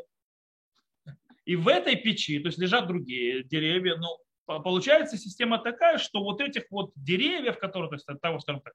и 1.46 1.56
в 1.56 1.68
этой 1.68 1.96
печи, 1.96 2.40
то 2.40 2.48
есть 2.48 2.58
лежат 2.58 2.88
другие 2.88 3.44
деревья, 3.44 3.96
но 3.96 4.20
получается 4.64 5.18
система 5.18 5.60
такая, 5.60 6.00
что 6.00 6.24
вот 6.24 6.42
этих 6.42 6.64
вот 6.72 6.92
деревьев, 6.96 7.60
которые, 7.60 7.90
то 7.90 7.96
есть 7.96 8.22
того, 8.22 8.40
скажем 8.40 8.62
так, 8.62 8.74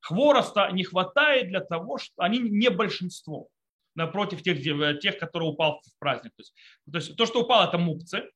хвороста 0.00 0.70
не 0.72 0.84
хватает 0.84 1.48
для 1.48 1.60
того, 1.60 1.98
что 1.98 2.14
они 2.22 2.38
не 2.38 2.70
большинство 2.70 3.48
напротив 3.94 4.42
тех, 4.42 4.62
тех 5.00 5.18
которые 5.18 5.50
упал 5.50 5.82
в 5.84 5.98
праздник. 5.98 6.32
То 6.36 6.40
есть, 6.40 6.54
то 6.90 6.98
есть 6.98 7.16
то, 7.16 7.26
что 7.26 7.42
упало, 7.42 7.68
это 7.68 7.76
мукцы, 7.76 8.30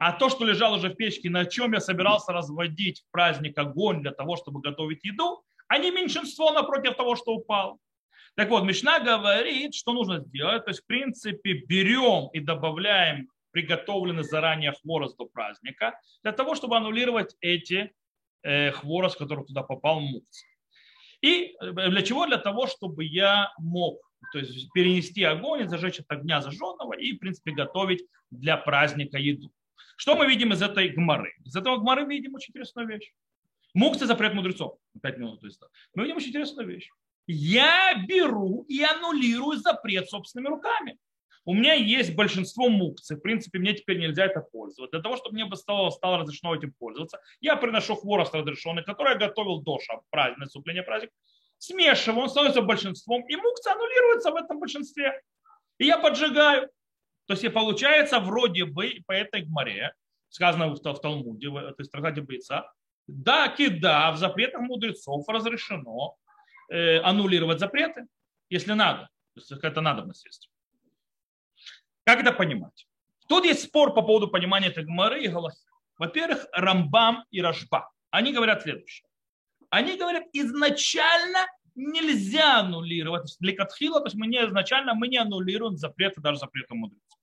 а 0.00 0.12
то, 0.12 0.28
что 0.28 0.44
лежало 0.44 0.76
уже 0.76 0.88
в 0.88 0.96
печке, 0.96 1.30
на 1.30 1.44
чем 1.44 1.72
я 1.72 1.80
собирался 1.80 2.32
разводить 2.32 3.02
в 3.02 3.10
праздник 3.12 3.56
огонь 3.56 4.02
для 4.02 4.10
того, 4.10 4.36
чтобы 4.36 4.60
готовить 4.60 5.04
еду, 5.04 5.44
они 5.68 5.90
меньшинство 5.90 6.52
напротив 6.52 6.96
того, 6.96 7.14
что 7.16 7.32
упало. 7.34 7.78
Так 8.34 8.50
вот, 8.50 8.64
Мишна 8.64 9.00
говорит, 9.00 9.74
что 9.74 9.92
нужно 9.92 10.20
сделать. 10.20 10.64
То 10.64 10.70
есть, 10.70 10.82
в 10.82 10.86
принципе, 10.86 11.54
берем 11.54 12.28
и 12.32 12.40
добавляем 12.40 13.28
приготовленный 13.56 14.22
заранее 14.22 14.72
хворост 14.72 15.16
до 15.16 15.24
праздника, 15.24 15.98
для 16.22 16.32
того, 16.32 16.54
чтобы 16.54 16.76
аннулировать 16.76 17.36
эти 17.40 17.94
э, 18.42 18.70
хворост, 18.72 19.16
который 19.16 19.46
туда 19.46 19.62
попал, 19.62 19.98
мукс. 20.00 20.44
И 21.22 21.56
э, 21.58 21.72
для 21.88 22.02
чего? 22.02 22.26
Для 22.26 22.36
того, 22.36 22.66
чтобы 22.66 23.04
я 23.04 23.50
мог 23.58 23.98
то 24.32 24.40
есть 24.40 24.70
перенести 24.74 25.22
огонь, 25.22 25.68
зажечь 25.68 26.00
от 26.00 26.10
огня 26.10 26.42
зажженного 26.42 26.98
и, 26.98 27.14
в 27.14 27.18
принципе, 27.18 27.52
готовить 27.52 28.04
для 28.30 28.58
праздника 28.58 29.16
еду. 29.16 29.50
Что 29.96 30.16
мы 30.16 30.26
видим 30.26 30.52
из 30.52 30.60
этой 30.60 30.90
гморы? 30.90 31.32
Из 31.46 31.56
этого 31.56 31.78
гморы 31.78 32.04
мы 32.04 32.12
видим 32.12 32.34
очень 32.34 32.50
интересную 32.50 32.86
вещь. 32.86 33.10
Мукцы 33.72 34.04
запрет 34.04 34.34
мудрецов. 34.34 34.76
Пять 35.02 35.16
минут. 35.16 35.40
То 35.40 35.46
есть, 35.46 35.62
мы 35.94 36.02
видим 36.02 36.16
очень 36.16 36.28
интересную 36.28 36.68
вещь. 36.68 36.90
Я 37.26 38.04
беру 38.06 38.66
и 38.68 38.82
аннулирую 38.82 39.56
запрет 39.58 40.10
собственными 40.10 40.50
руками. 40.50 40.98
У 41.46 41.54
меня 41.54 41.74
есть 41.74 42.16
большинство 42.16 42.68
мукций. 42.68 43.16
В 43.16 43.20
принципе, 43.20 43.60
мне 43.60 43.72
теперь 43.72 44.00
нельзя 44.00 44.24
это 44.26 44.40
пользоваться. 44.40 44.90
Для 44.90 45.00
того, 45.00 45.16
чтобы 45.16 45.34
мне 45.36 45.44
бы 45.44 45.54
стало, 45.54 45.90
стало 45.90 46.18
разрешено 46.18 46.56
этим 46.56 46.72
пользоваться, 46.72 47.20
я 47.40 47.54
приношу 47.54 47.94
хворост 47.94 48.34
разрешенный, 48.34 48.82
который 48.82 49.12
я 49.12 49.18
готовил 49.18 49.62
до 49.62 49.78
праздника, 50.10 50.40
наступления 50.40 50.82
праздника, 50.82 51.14
смешиваю, 51.58 52.24
он 52.24 52.28
становится 52.30 52.62
большинством, 52.62 53.24
и 53.28 53.36
мукция 53.36 53.74
аннулируется 53.74 54.32
в 54.32 54.34
этом 54.34 54.58
большинстве. 54.58 55.22
И 55.78 55.86
я 55.86 55.98
поджигаю. 55.98 56.68
То 57.26 57.34
есть 57.34 57.44
и 57.44 57.48
получается 57.48 58.18
вроде 58.18 58.64
бы 58.64 59.02
по 59.06 59.12
этой 59.12 59.42
гморе, 59.42 59.92
сказано 60.28 60.74
в, 60.74 60.74
в 60.74 61.00
Талмуде, 61.00 61.48
в 61.48 61.56
этой 61.56 61.86
трактате 61.86 62.22
бойца, 62.22 62.72
да, 63.06 63.48
кида, 63.48 64.10
в 64.12 64.16
запретах 64.16 64.62
мудрецов 64.62 65.28
разрешено 65.28 66.16
э, 66.68 66.98
аннулировать 66.98 67.60
запреты, 67.60 68.06
если 68.50 68.72
надо. 68.72 69.08
То 69.34 69.40
есть 69.40 69.52
это 69.52 69.80
надобность 69.80 70.24
есть. 70.24 70.50
Как 72.06 72.20
это 72.20 72.32
понимать? 72.32 72.86
Тут 73.28 73.44
есть 73.44 73.64
спор 73.64 73.92
по 73.92 74.02
поводу 74.02 74.28
понимания 74.28 74.68
этой 74.68 74.84
гморы 74.84 75.24
и 75.24 75.28
галахи. 75.28 75.58
Во-первых, 75.98 76.46
Рамбам 76.52 77.24
и 77.32 77.42
Рашба. 77.42 77.90
Они 78.10 78.32
говорят 78.32 78.62
следующее. 78.62 79.08
Они 79.70 79.96
говорят, 79.96 80.22
изначально 80.32 81.46
нельзя 81.74 82.60
аннулировать. 82.60 83.36
Для 83.40 83.56
Катхила, 83.56 83.98
то 84.00 84.06
есть 84.06 84.16
мы 84.16 84.28
не 84.28 84.38
изначально 84.46 84.94
мы 84.94 85.08
не 85.08 85.16
аннулируем 85.16 85.76
запреты, 85.76 86.20
даже 86.20 86.38
запреты 86.38 86.74
мудрецов. 86.74 87.18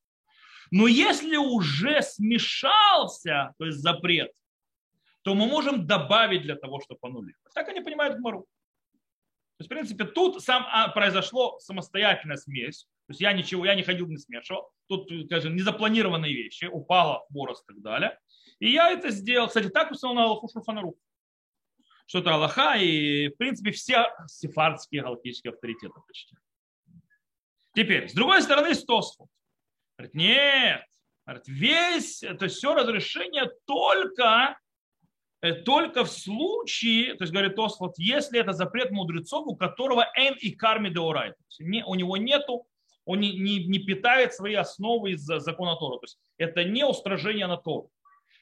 Но 0.70 0.88
если 0.88 1.38
уже 1.38 2.02
смешался, 2.02 3.54
то 3.58 3.66
есть 3.66 3.78
запрет, 3.78 4.32
то 5.22 5.34
мы 5.34 5.48
можем 5.48 5.88
добавить 5.88 6.42
для 6.42 6.56
того, 6.56 6.82
чтобы 6.82 7.00
аннулировать. 7.04 7.54
Так 7.54 7.70
они 7.70 7.80
понимают 7.80 8.18
Гмару. 8.18 8.42
То 8.42 9.62
есть, 9.62 9.68
в 9.68 9.74
принципе, 9.74 10.04
тут 10.04 10.44
сам 10.44 10.68
а, 10.70 10.90
произошло 10.90 11.58
самостоятельная 11.60 12.36
смесь. 12.36 12.88
То 13.08 13.12
есть 13.12 13.22
я 13.22 13.34
ничего, 13.34 13.66
я 13.66 13.76
не 13.76 13.84
ходил, 13.84 14.08
не 14.08 14.18
смешивал. 14.18 14.72
Тут, 14.88 15.12
скажем, 15.26 15.56
незапланированные 15.56 16.34
вещи, 16.34 16.66
упала 16.66 17.26
хворост 17.28 17.64
и 17.70 17.74
так 17.74 17.82
далее. 17.82 18.18
И 18.60 18.72
я 18.72 18.92
это 18.92 19.10
сделал. 19.10 19.48
Кстати, 19.48 19.68
так 19.68 19.92
установил 19.92 20.22
на 20.22 20.26
Аллаху 20.26 20.48
Шурфанару. 20.48 20.96
Что 22.06 22.20
это 22.20 22.34
Аллаха 22.34 22.76
и, 22.76 23.28
в 23.28 23.36
принципе, 23.36 23.72
все 23.72 24.06
сефардские 24.28 25.02
галактические 25.02 25.52
авторитеты 25.52 26.00
почти. 26.08 26.36
Теперь, 27.74 28.08
с 28.08 28.14
другой 28.14 28.42
стороны, 28.42 28.74
Стосфот. 28.74 29.28
Говорит, 29.98 30.16
нет, 30.16 30.86
говорит, 31.26 31.48
весь, 31.48 32.20
то 32.20 32.46
есть 32.46 32.56
все 32.56 32.74
разрешение 32.74 33.50
только, 33.66 34.58
э, 35.42 35.54
только 35.54 36.04
в 36.04 36.12
случае, 36.12 37.16
то 37.16 37.24
есть 37.24 37.34
говорит 37.34 37.58
Освальд, 37.58 37.94
если 37.98 38.40
это 38.40 38.54
запрет 38.54 38.92
мудрецов, 38.92 39.46
у 39.48 39.56
которого 39.56 40.10
эн 40.16 40.36
и 40.40 40.52
карми 40.52 40.90
деорайт, 40.90 41.36
у 41.60 41.96
него 41.96 42.18
нету, 42.18 42.66
он 43.06 43.20
не, 43.20 43.38
не, 43.38 43.66
не 43.66 43.80
питает 43.80 44.34
свои 44.34 44.54
основы 44.54 45.12
из 45.12 45.22
закона 45.22 45.76
Тора. 45.76 46.00
То 46.00 46.06
есть 46.06 46.20
это 46.38 46.64
не 46.64 46.86
устражение 46.86 47.48
на 47.48 47.58
Тору. 47.58 47.90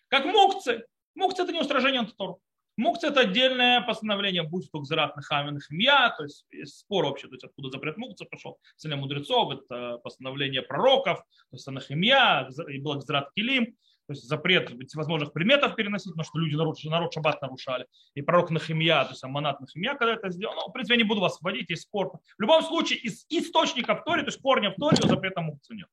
Как 0.08 0.26
мукцы. 0.26 0.86
Мукцы 1.16 1.44
это 1.44 1.52
не 1.52 1.60
устражение 1.60 2.02
на 2.02 2.08
Тору. 2.08 2.42
Мукция– 2.78 3.10
это 3.12 3.22
отдельное 3.22 3.82
постановление, 3.82 4.44
будь 4.44 4.72
то 4.72 4.80
гзрат 4.80 5.16
нахамин 5.16 5.60
химья, 5.60 6.16
то 6.18 6.24
есть, 6.24 6.46
спор 6.66 7.06
вообще, 7.06 7.28
то 7.28 7.34
есть 7.34 7.44
откуда 7.44 7.70
запрет 7.70 7.98
мукция 7.98 8.26
пошел, 8.28 8.60
сильно 8.78 8.96
мудрецов, 8.96 9.52
это 9.52 10.00
постановление 10.04 10.62
пророков, 10.62 11.20
то 11.20 11.56
есть 11.56 11.68
анахимья, 11.68 12.50
и 12.70 12.80
был 12.80 12.96
гзрат 12.96 13.30
килим, 13.36 13.76
то 14.12 14.14
есть 14.14 14.28
запрет 14.28 14.70
всевозможных 14.88 15.32
предметов 15.32 15.76
переносить, 15.76 16.14
но 16.16 16.24
что 16.24 16.38
люди 16.38 16.56
народ, 16.56 16.78
народ 16.84 17.14
шаббат 17.14 17.42
нарушали. 17.42 17.88
И 18.14 18.22
пророк 18.22 18.50
Нахимья, 18.50 19.06
то 19.06 19.12
есть 19.12 19.24
аманат 19.24 19.62
Нахимья, 19.62 19.96
когда 19.96 20.16
это 20.16 20.30
сделал, 20.30 20.54
ну, 20.56 20.70
в 20.70 20.74
принципе, 20.74 20.96
я 20.96 20.98
не 20.98 21.08
буду 21.08 21.22
вас 21.22 21.40
вводить, 21.40 21.70
есть 21.70 21.84
спор. 21.84 22.12
В 22.38 22.42
любом 22.42 22.62
случае, 22.62 23.00
из 23.00 23.26
источника 23.30 23.96
в 23.96 24.04
то 24.04 24.18
есть 24.18 24.42
корня 24.42 24.72
в 24.72 24.76
Торе, 24.76 24.98
запрета 25.02 25.40
мукции 25.40 25.76
нет. 25.76 25.88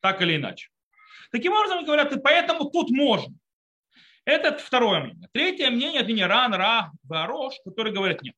Так 0.00 0.22
или 0.22 0.36
иначе. 0.36 0.70
Таким 1.30 1.52
образом, 1.52 1.84
говорят, 1.84 2.10
и 2.12 2.18
поэтому 2.18 2.70
тут 2.70 2.90
можно. 2.90 3.34
Это 4.24 4.56
второе 4.56 5.00
мнение. 5.00 5.28
Третье 5.32 5.68
мнение, 5.68 6.00
это 6.00 6.12
не 6.12 6.24
Ран, 6.24 6.54
Ра, 6.54 6.90
Барош, 7.02 7.54
который 7.66 7.92
говорит 7.92 8.22
нет. 8.22 8.34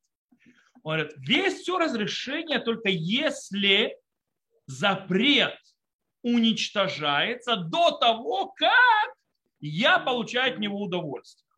Он 0.83 0.97
говорит, 0.97 1.12
весь 1.19 1.61
все 1.61 1.79
разрешение 1.79 2.59
только 2.59 2.89
если 2.89 3.97
запрет 4.67 5.57
уничтожается 6.23 7.57
до 7.57 7.91
того, 7.93 8.49
как 8.49 9.14
я 9.61 9.99
получаю 9.99 10.55
от 10.55 10.59
него 10.59 10.81
удовольствие. 10.81 11.49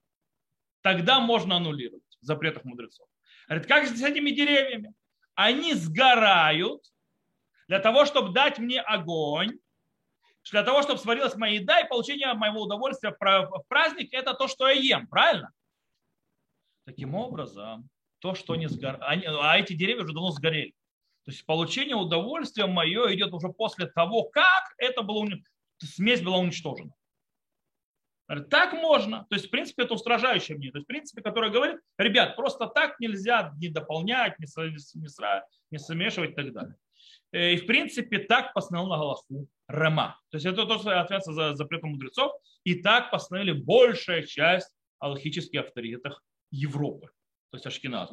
Тогда 0.82 1.20
можно 1.20 1.56
аннулировать 1.56 2.02
в 2.20 2.64
мудрецов. 2.64 3.08
Говорит, 3.48 3.66
как 3.66 3.86
с 3.86 4.02
этими 4.02 4.30
деревьями? 4.30 4.94
Они 5.34 5.74
сгорают 5.74 6.82
для 7.68 7.78
того, 7.78 8.04
чтобы 8.04 8.32
дать 8.32 8.58
мне 8.58 8.80
огонь, 8.80 9.58
для 10.50 10.62
того, 10.62 10.82
чтобы 10.82 10.98
сварилась 10.98 11.36
моя 11.36 11.54
еда 11.54 11.80
и 11.80 11.88
получение 11.88 12.32
моего 12.34 12.62
удовольствия 12.62 13.16
в 13.18 13.64
праздник, 13.68 14.12
это 14.12 14.34
то, 14.34 14.46
что 14.46 14.68
я 14.68 14.74
ем, 14.74 15.06
правильно? 15.06 15.50
Таким 16.84 17.14
образом, 17.14 17.88
то, 18.18 18.34
что 18.34 18.52
они 18.52 18.66
сгорали, 18.66 19.24
а 19.26 19.58
эти 19.58 19.72
деревья 19.72 20.04
уже 20.04 20.12
давно 20.12 20.30
сгорели. 20.30 20.74
То 21.24 21.30
есть 21.30 21.46
получение 21.46 21.96
удовольствия 21.96 22.66
мое 22.66 23.14
идет 23.14 23.32
уже 23.32 23.48
после 23.48 23.86
того, 23.86 24.24
как 24.24 24.74
это 24.78 25.02
было, 25.02 25.26
смесь 25.78 26.20
была 26.20 26.38
уничтожена. 26.38 26.92
Так 28.50 28.72
можно. 28.72 29.26
То 29.28 29.36
есть, 29.36 29.48
в 29.48 29.50
принципе, 29.50 29.84
это 29.84 29.94
устражающее 29.94 30.56
мнение. 30.56 30.72
То 30.72 30.78
есть, 30.78 30.86
в 30.86 30.88
принципе, 30.88 31.22
которое 31.22 31.50
говорит, 31.50 31.78
ребят, 31.98 32.36
просто 32.36 32.66
так 32.66 32.98
нельзя 32.98 33.52
не 33.58 33.68
дополнять, 33.68 34.38
не, 34.38 34.46
не, 34.46 35.08
не 35.70 35.78
смешивать 35.78 36.30
и 36.30 36.34
так 36.34 36.52
далее. 36.52 36.76
Э, 37.32 37.52
и, 37.52 37.56
в 37.56 37.66
принципе, 37.66 38.18
так 38.18 38.54
постановил 38.54 38.88
на 38.88 38.96
Галаху 38.96 39.46
Рема. 39.68 40.18
То 40.30 40.36
есть 40.36 40.46
это 40.46 40.66
то, 40.66 40.78
что 40.78 40.98
ответственность 40.98 41.36
за 41.36 41.54
запретом 41.56 41.90
мудрецов. 41.90 42.32
И 42.64 42.76
так 42.76 43.10
постановили 43.10 43.52
большая 43.52 44.22
часть 44.22 44.74
аллахических 45.00 45.60
авторитетов 45.60 46.18
Европы. 46.50 47.10
То 47.54 47.56
есть 47.56 47.66
Ашкиназ. 47.66 48.10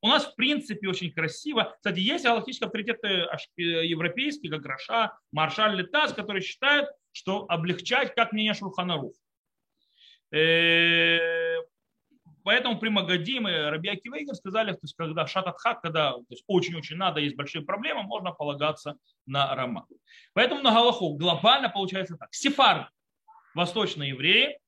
У 0.00 0.08
нас, 0.08 0.24
в 0.24 0.34
принципе, 0.36 0.88
очень 0.88 1.12
красиво. 1.12 1.74
Кстати, 1.76 1.98
есть 1.98 2.24
аллахические 2.24 2.66
авторитеты 2.66 3.26
европейские, 3.58 4.50
как 4.50 4.64
Раша, 4.64 5.18
Маршаль 5.32 5.76
Летас, 5.76 6.14
которые 6.14 6.42
считают, 6.42 6.88
что 7.12 7.44
облегчать 7.50 8.14
как 8.14 8.32
мнение 8.32 8.54
Шурханарух. 8.54 9.12
Э, 10.32 11.18
Поэтому 12.42 12.78
при 12.78 12.88
Магадиме 12.88 13.68
Раби 13.68 13.90
Акивейгер 13.90 14.34
сказали, 14.34 14.72
то 14.72 14.78
есть, 14.82 14.96
когда 14.96 15.26
шататхак, 15.26 15.82
когда 15.82 16.14
очень-очень 16.46 16.96
надо, 16.96 17.20
есть 17.20 17.36
большие 17.36 17.62
проблемы, 17.62 18.02
можно 18.04 18.32
полагаться 18.32 18.96
на 19.26 19.54
Рама. 19.54 19.86
Поэтому 20.32 20.62
на 20.62 20.70
Галаху 20.72 21.18
глобально 21.18 21.68
получается 21.68 22.16
так. 22.16 22.32
Сефар, 22.32 22.90
восточные 23.54 24.10
евреи, 24.10 24.58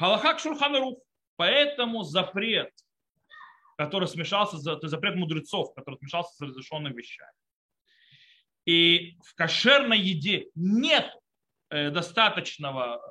Галахак 0.00 0.38
Шурханарух. 0.38 1.00
Поэтому 1.36 2.02
запрет, 2.02 2.70
который 3.76 4.08
смешался, 4.08 4.62
то 4.62 4.78
есть 4.80 4.90
запрет 4.90 5.16
мудрецов, 5.16 5.74
который 5.74 5.96
смешался 5.96 6.34
с 6.34 6.40
разрешенными 6.40 6.94
вещами. 6.94 7.32
И 8.64 9.18
в 9.24 9.34
кошерной 9.34 9.98
еде 9.98 10.50
нет 10.54 11.12
э, 11.70 11.90
достаточного 11.90 13.02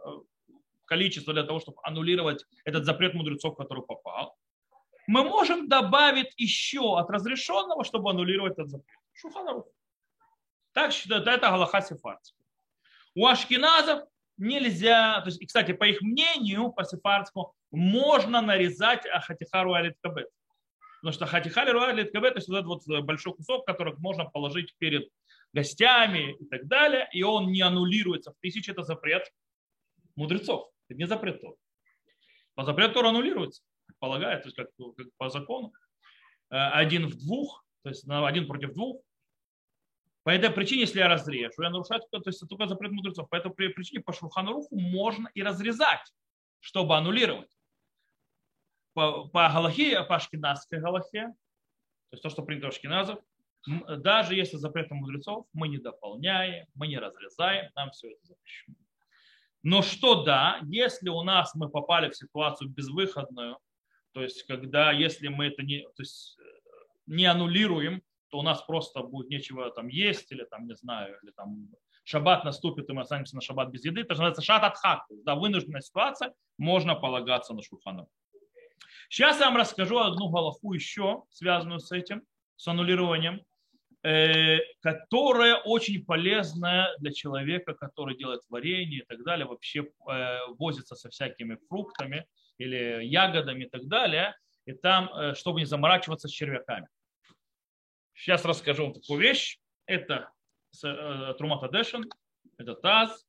количество 0.86 1.34
для 1.34 1.44
того, 1.44 1.60
чтобы 1.60 1.77
аннулировать 1.84 2.46
этот 2.65 2.86
запрет 2.86 3.13
мудрецов, 3.13 3.56
который 3.56 3.84
попал, 3.84 4.38
мы 5.08 5.24
можем 5.24 5.68
добавить 5.68 6.34
еще 6.38 6.98
от 6.98 7.10
разрешенного, 7.10 7.84
чтобы 7.84 8.12
аннулировать 8.12 8.53
этот 8.53 8.70
запрет. 8.70 9.00
Шуханарух. 9.13 9.65
Так 10.74 10.94
считают, 10.94 11.27
это 11.27 11.50
Галаха 11.50 11.82
Сефардская. 11.82 12.46
У 13.15 13.25
ашкеназов 13.25 14.08
нельзя, 14.38 15.20
то 15.22 15.27
есть, 15.27 15.41
и, 15.41 15.46
кстати, 15.46 15.74
по 15.74 15.86
их 15.86 16.01
мнению, 16.01 16.72
по 16.72 16.84
сефардскому, 16.84 17.53
можно 17.72 18.41
нарезать 18.41 19.06
Ахатихару 19.06 19.74
Алиткабет. 19.74 20.30
Потому 21.01 21.13
что 21.13 21.25
Хатихару 21.25 21.81
Алиткабет, 21.81 22.34
то 22.34 22.38
есть 22.38 22.48
вот 22.48 22.58
этот 22.58 22.67
вот 22.67 23.03
большой 23.03 23.34
кусок, 23.34 23.65
который 23.65 23.96
можно 23.98 24.25
положить 24.25 24.75
перед 24.77 25.10
гостями 25.51 26.36
и 26.39 26.46
так 26.46 26.67
далее, 26.67 27.10
и 27.12 27.24
он 27.24 27.51
не 27.51 27.62
аннулируется 27.62 28.31
в 28.31 28.36
тысячи, 28.39 28.70
это 28.70 28.84
запрет 28.84 29.24
мудрецов. 30.15 30.70
Это 30.88 31.00
не 31.00 31.08
запрет 31.08 31.41
Тора. 31.41 31.55
По 32.53 32.63
запрету 32.63 32.93
Тора 32.93 33.10
аннулируется, 33.10 33.63
полагает, 33.98 34.43
то 34.43 34.50
есть 34.50 34.55
как, 34.55 34.67
как 34.96 35.08
по 35.17 35.29
закону. 35.29 35.74
Э, 36.51 36.70
один 36.70 37.08
в 37.08 37.17
двух, 37.17 37.65
то 37.81 37.89
есть 37.89 38.08
один 38.08 38.46
против 38.46 38.74
двух, 38.74 39.01
по 40.22 40.29
этой 40.29 40.51
причине, 40.51 40.81
если 40.81 41.00
я 41.00 41.08
разрежу, 41.08 41.63
я 41.63 41.72
нарушаю, 41.72 42.01
то 42.12 42.22
есть 42.24 42.38
это 42.38 42.48
только 42.48 42.67
запрет 42.67 42.91
мудрецов. 42.91 43.27
По 43.27 43.38
этой 43.38 43.50
причине 43.51 44.03
по 44.03 44.13
Шурханруху 44.13 44.79
можно 44.79 45.31
и 45.34 45.41
разрезать, 45.41 46.13
чтобы 46.60 46.96
аннулировать. 46.96 47.50
По, 48.93 49.25
по 49.27 49.50
Галахе, 49.50 50.03
по 50.03 50.15
Ашкиназской 50.15 50.79
Галахе, 50.79 51.27
то 51.27 52.13
есть 52.13 52.24
то, 52.24 52.29
что 52.29 52.43
принято 52.43 52.67
у 52.67 52.69
Ашкиназов, 52.69 53.19
даже 53.98 54.36
если 54.36 54.57
запрет 54.57 54.89
мудрецов, 54.91 55.45
мы 55.53 55.67
не 55.67 55.77
дополняем, 55.77 56.65
мы 56.74 56.88
не 56.88 56.98
разрезаем, 56.98 57.71
нам 57.75 57.91
все 57.91 58.12
это 58.12 58.19
запрещено. 58.24 58.75
Но 59.63 59.81
что 59.81 60.24
да, 60.24 60.60
если 60.63 61.10
у 61.10 61.21
нас 61.21 61.53
мы 61.53 61.69
попали 61.69 62.10
в 62.10 62.15
ситуацию 62.15 62.69
безвыходную, 62.69 63.57
то 64.13 64.21
есть 64.21 64.43
когда 64.43 64.91
если 64.91 65.27
мы 65.27 65.48
это 65.48 65.62
не, 65.62 65.83
то 65.83 66.01
есть, 66.01 66.38
э, 66.39 66.43
не 67.05 67.25
аннулируем, 67.25 68.01
то 68.29 68.39
у 68.39 68.41
нас 68.41 68.62
просто 68.63 69.03
будет 69.03 69.29
нечего 69.29 69.69
там 69.71 69.88
есть, 69.88 70.31
или 70.31 70.43
там, 70.45 70.65
не 70.65 70.75
знаю, 70.75 71.17
или 71.21 71.31
там 71.31 71.69
шаббат 72.03 72.43
наступит, 72.43 72.89
и 72.89 72.93
мы 72.93 73.01
останемся 73.01 73.36
на 73.36 73.41
шаббат 73.41 73.69
без 73.69 73.86
еды. 73.86 74.01
Это 74.01 74.12
называется 74.12 74.41
шат 74.41 74.63
от 74.63 74.77
хак. 74.77 75.05
Да, 75.24 75.36
вынужденная 75.36 75.81
ситуация, 75.81 76.33
можно 76.57 76.95
полагаться 76.95 77.53
на 77.53 77.62
шурханов. 77.62 78.07
Сейчас 79.09 79.39
я 79.39 79.47
вам 79.47 79.57
расскажу 79.57 80.00
одну 80.00 80.29
галаху 80.29 80.73
еще, 80.73 81.23
связанную 81.31 81.79
с 81.79 81.91
этим, 81.91 82.23
с 82.55 82.67
аннулированием, 82.67 83.41
э, 84.03 84.59
которая 84.79 85.55
очень 85.55 86.05
полезная 86.05 86.95
для 87.00 87.11
человека, 87.11 87.73
который 87.73 88.15
делает 88.15 88.41
варенье 88.50 89.00
и 89.00 89.05
так 89.05 89.23
далее, 89.23 89.45
вообще 89.45 89.81
э, 89.81 90.38
возится 90.57 90.95
со 90.95 91.09
всякими 91.09 91.57
фруктами 91.67 92.25
или 92.57 93.03
ягодами 93.03 93.65
и 93.65 93.69
так 93.69 93.88
далее, 93.88 94.35
и 94.65 94.73
там, 94.73 95.13
э, 95.13 95.35
чтобы 95.35 95.59
не 95.59 95.65
заморачиваться 95.65 96.27
с 96.27 96.31
червяками. 96.31 96.88
Сейчас 98.13 98.45
расскажу 98.45 98.83
вам 98.83 98.93
такую 98.93 99.19
вещь. 99.19 99.57
Это 99.88 100.31
Трумата 101.38 101.67
Дэшен, 101.67 102.05
это 102.57 102.75
ТАЗ. 102.75 103.25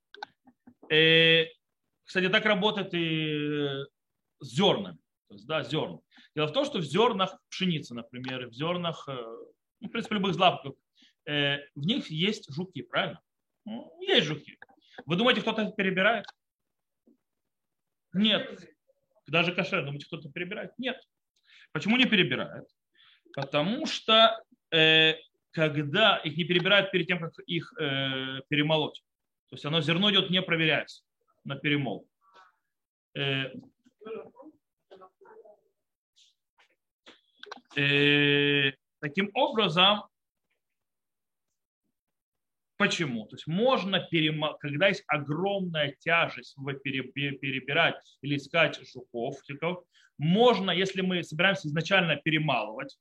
Кстати, 0.85 2.29
так 2.29 2.45
работает 2.45 2.95
и 2.95 3.83
с 4.39 4.47
зернами. 4.47 5.02
То 5.33 5.37
есть, 5.37 5.47
да, 5.47 5.63
зерна. 5.63 5.99
Дело 6.35 6.47
в 6.47 6.53
том, 6.53 6.65
что 6.65 6.79
в 6.79 6.83
зернах 6.83 7.37
пшеницы, 7.49 7.95
например, 7.95 8.49
в 8.49 8.53
зернах, 8.53 9.09
э, 9.09 9.13
ну, 9.81 9.89
в 9.89 9.91
принципе, 9.91 10.17
любых 10.17 10.35
злаков, 10.35 10.77
в 11.25 11.61
них 11.77 12.11
есть 12.11 12.53
жуки, 12.53 12.83
правильно? 12.83 13.21
Ну, 13.65 13.97
есть 14.01 14.27
жуки. 14.27 14.59
Вы 15.07 15.15
думаете, 15.15 15.41
кто-то 15.41 15.71
перебирает? 15.71 16.27
Нет. 18.13 18.69
Даже 19.29 19.55
кошер, 19.55 19.85
думаете, 19.85 20.07
кто-то 20.07 20.31
перебирает? 20.31 20.73
Нет. 20.79 21.01
Почему 21.71 21.97
не 21.97 22.07
перебирает? 22.07 22.67
Потому 23.35 23.87
что 23.87 24.43
Э, 24.73 25.15
когда 25.51 26.17
их 26.17 26.37
не 26.37 26.45
перебирают 26.45 26.91
перед 26.91 27.07
тем, 27.07 27.21
как 27.21 27.33
их 27.47 27.75
э, 27.79 28.41
перемолоть. 28.49 29.03
То 29.51 29.57
есть 29.57 29.65
оно 29.67 29.83
зерно 29.83 30.11
идет, 30.11 30.31
не 30.31 30.41
проверяется 30.41 31.03
на 31.45 31.57
перемол. 31.57 32.09
Э, 33.15 33.51
таким 37.75 39.31
образом, 39.35 40.05
Почему? 42.83 43.27
То 43.27 43.37
есть 43.37 43.47
можно, 43.47 44.01
перемол... 44.01 44.57
когда 44.59 44.89
есть 44.89 45.05
огромная 45.07 45.95
тяжесть 46.01 46.57
перебирать 46.83 47.95
или 48.23 48.37
искать 48.37 48.81
жуков, 48.93 49.37
можно, 50.19 50.73
если 50.73 51.01
мы 51.01 51.23
собираемся 51.23 51.69
изначально 51.69 52.17
перемалывать, 52.17 52.99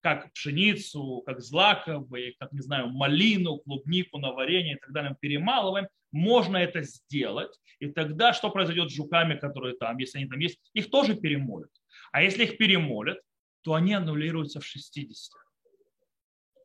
как 0.00 0.32
пшеницу, 0.32 1.22
как 1.24 1.40
злаковые, 1.40 2.34
как, 2.38 2.52
не 2.52 2.60
знаю, 2.60 2.88
малину, 2.88 3.58
клубнику 3.58 4.18
на 4.18 4.32
варенье 4.32 4.74
и 4.74 4.78
так 4.78 4.90
далее, 4.90 5.16
перемалываем, 5.20 5.86
можно 6.10 6.56
это 6.56 6.82
сделать. 6.82 7.56
И 7.78 7.86
тогда 7.86 8.32
что 8.32 8.50
произойдет 8.50 8.90
с 8.90 8.94
жуками, 8.94 9.38
которые 9.38 9.76
там, 9.76 9.98
если 9.98 10.18
они 10.18 10.28
там 10.28 10.40
есть, 10.40 10.58
их 10.72 10.90
тоже 10.90 11.14
перемолят. 11.14 11.70
А 12.10 12.22
если 12.22 12.42
их 12.42 12.58
перемолят, 12.58 13.20
то 13.66 13.74
они 13.74 13.94
аннулируются 13.94 14.60
в 14.60 14.64
60. 14.64 15.32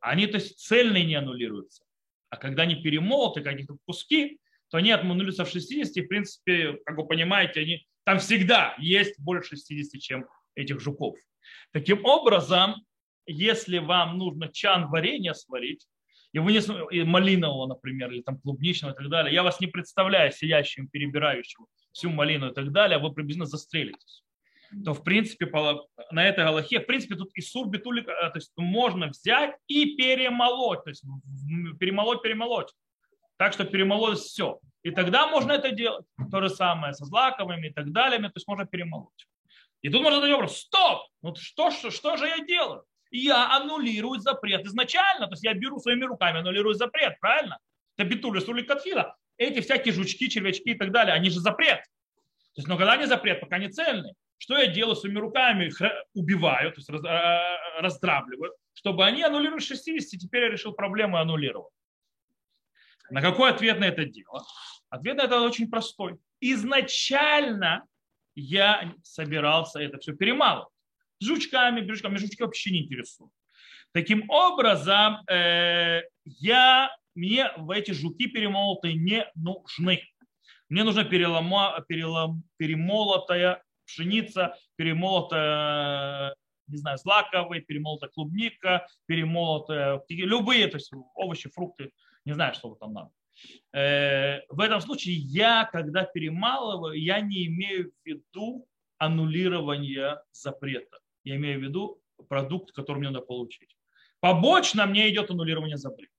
Они, 0.01 0.27
то 0.27 0.37
есть, 0.37 0.59
цельные 0.59 1.03
не 1.03 1.15
аннулируются. 1.15 1.83
А 2.29 2.37
когда 2.37 2.61
они 2.61 2.75
перемолоты, 2.75 3.41
какие-то 3.41 3.77
куски, 3.87 4.39
то 4.69 4.77
они 4.77 4.91
аннулируются 4.91 5.45
в 5.45 5.49
60. 5.49 5.97
И, 5.97 6.01
в 6.01 6.07
принципе, 6.07 6.77
как 6.85 6.95
вы 6.97 7.07
понимаете, 7.07 7.61
они, 7.61 7.87
там 8.03 8.19
всегда 8.19 8.75
есть 8.77 9.19
больше 9.19 9.55
60, 9.55 9.99
чем 9.99 10.27
этих 10.53 10.79
жуков. 10.79 11.17
Таким 11.71 12.05
образом, 12.05 12.75
если 13.25 13.79
вам 13.79 14.19
нужно 14.19 14.49
чан 14.49 14.87
варенья 14.91 15.33
сварить, 15.33 15.87
и 16.33 16.37
вы 16.37 16.51
не, 16.51 16.59
и 16.95 17.03
малинового, 17.03 17.65
например, 17.65 18.11
или 18.11 18.21
там 18.21 18.39
клубничного 18.39 18.93
и 18.93 18.95
так 18.95 19.09
далее, 19.09 19.33
я 19.33 19.41
вас 19.41 19.59
не 19.59 19.65
представляю 19.65 20.31
сидящим, 20.31 20.87
перебирающим 20.87 21.65
всю 21.93 22.11
малину 22.11 22.51
и 22.51 22.53
так 22.53 22.71
далее, 22.71 22.99
вы 22.99 23.11
приблизительно 23.11 23.47
застрелитесь 23.47 24.23
то 24.85 24.93
в 24.93 25.03
принципе 25.03 25.45
на 26.11 26.25
этой 26.25 26.43
галахе, 26.43 26.79
в 26.79 26.85
принципе 26.85 27.15
тут 27.15 27.29
и 27.33 27.41
сур 27.41 27.67
битулик, 27.67 28.07
э, 28.07 28.29
то 28.29 28.35
есть 28.35 28.51
можно 28.55 29.07
взять 29.07 29.55
и 29.67 29.95
перемолоть, 29.95 30.83
то 30.83 30.89
есть 30.89 31.03
перемолоть, 31.79 32.21
перемолоть, 32.21 32.73
так 33.37 33.53
что 33.53 33.65
перемолоть 33.65 34.19
все. 34.19 34.59
И 34.83 34.91
тогда 34.91 35.27
можно 35.27 35.51
это 35.51 35.71
делать. 35.71 36.05
То 36.31 36.41
же 36.41 36.49
самое 36.49 36.93
со 36.93 37.05
злаковыми 37.05 37.67
и 37.67 37.73
так 37.73 37.91
далее, 37.91 38.19
то 38.19 38.31
есть 38.35 38.47
можно 38.47 38.65
перемолоть. 38.65 39.27
И 39.81 39.89
тут 39.89 40.01
можно 40.01 40.19
задать 40.19 40.31
вопрос, 40.31 40.57
стоп, 40.57 41.07
ну 41.21 41.35
что, 41.35 41.71
что, 41.71 41.91
что 41.91 42.17
же 42.17 42.27
я 42.27 42.39
делаю? 42.39 42.83
я 43.11 43.55
аннулирую 43.57 44.19
запрет 44.19 44.65
изначально. 44.65 45.27
То 45.27 45.33
есть 45.33 45.43
я 45.43 45.53
беру 45.53 45.79
своими 45.79 46.05
руками, 46.05 46.39
аннулирую 46.39 46.73
запрет, 46.73 47.19
правильно? 47.19 47.59
Это 47.97 48.07
битуля 48.07 48.39
сули 48.39 48.63
катфила. 48.63 49.15
Эти 49.37 49.59
всякие 49.61 49.93
жучки, 49.93 50.29
червячки 50.29 50.71
и 50.71 50.77
так 50.77 50.91
далее, 50.91 51.13
они 51.13 51.29
же 51.29 51.39
запрет. 51.39 51.79
То 52.53 52.59
есть, 52.59 52.67
но 52.67 52.77
когда 52.77 52.93
они 52.93 53.05
запрет, 53.05 53.41
пока 53.41 53.57
не 53.57 53.69
цельные. 53.69 54.13
Что 54.41 54.57
я 54.57 54.65
делаю 54.65 54.95
своими 54.95 55.19
руками? 55.19 55.71
Убиваю, 56.15 56.71
то 56.71 56.79
есть 56.79 56.89
раз, 56.89 57.05
а, 57.05 57.79
раздравливаю, 57.79 58.51
чтобы 58.73 59.05
они 59.05 59.21
аннулировали 59.21 59.61
60. 59.61 60.19
Теперь 60.19 60.45
я 60.45 60.49
решил 60.49 60.73
проблему 60.73 61.17
и 61.17 61.21
аннулировал. 61.21 61.69
На 63.11 63.21
какой 63.21 63.51
ответ 63.51 63.79
на 63.79 63.85
это 63.85 64.03
дело? 64.05 64.43
Ответ 64.89 65.17
на 65.17 65.25
это 65.25 65.39
очень 65.41 65.69
простой. 65.69 66.17
Изначально 66.39 67.85
я 68.33 68.91
собирался 69.03 69.79
это 69.79 69.99
все 69.99 70.13
перемалывать 70.13 70.69
жучками, 71.21 71.87
жучками, 71.87 72.17
жучки 72.17 72.41
вообще 72.41 72.71
не 72.71 72.85
интересуют. 72.85 73.31
Таким 73.91 74.27
образом, 74.27 75.19
э, 75.29 76.01
я, 76.25 76.89
мне 77.13 77.51
в 77.57 77.69
эти 77.69 77.91
жуки 77.91 78.25
перемолотые 78.25 78.95
не 78.95 79.23
нужны. 79.35 80.01
Мне 80.67 80.83
нужна 80.83 81.03
перелома, 81.03 81.85
перелом, 81.87 82.43
перемолотая 82.57 83.61
пшеница, 83.91 84.55
перемолотая, 84.75 86.35
не 86.67 86.77
знаю, 86.77 86.97
злаковые, 86.97 87.61
перемолотая 87.61 88.09
клубника, 88.09 88.87
перемолотая, 89.05 90.01
любые, 90.09 90.67
то 90.67 90.77
есть 90.77 90.91
овощи, 91.15 91.49
фрукты, 91.49 91.91
не 92.25 92.33
знаю, 92.33 92.53
что 92.53 92.75
там 92.75 92.93
надо. 92.93 93.09
Э, 93.73 94.41
в 94.49 94.59
этом 94.59 94.81
случае 94.81 95.15
я, 95.15 95.67
когда 95.71 96.03
перемалываю, 96.03 97.01
я 97.01 97.19
не 97.21 97.47
имею 97.47 97.91
в 97.91 98.07
виду 98.07 98.67
аннулирование 98.97 100.21
запрета. 100.31 100.99
Я 101.23 101.35
имею 101.35 101.59
в 101.59 101.63
виду 101.63 102.01
продукт, 102.29 102.71
который 102.71 102.99
мне 102.99 103.09
надо 103.09 103.25
получить. 103.25 103.75
Побочно 104.19 104.85
мне 104.85 105.09
идет 105.09 105.31
аннулирование 105.31 105.77
запрета. 105.77 106.13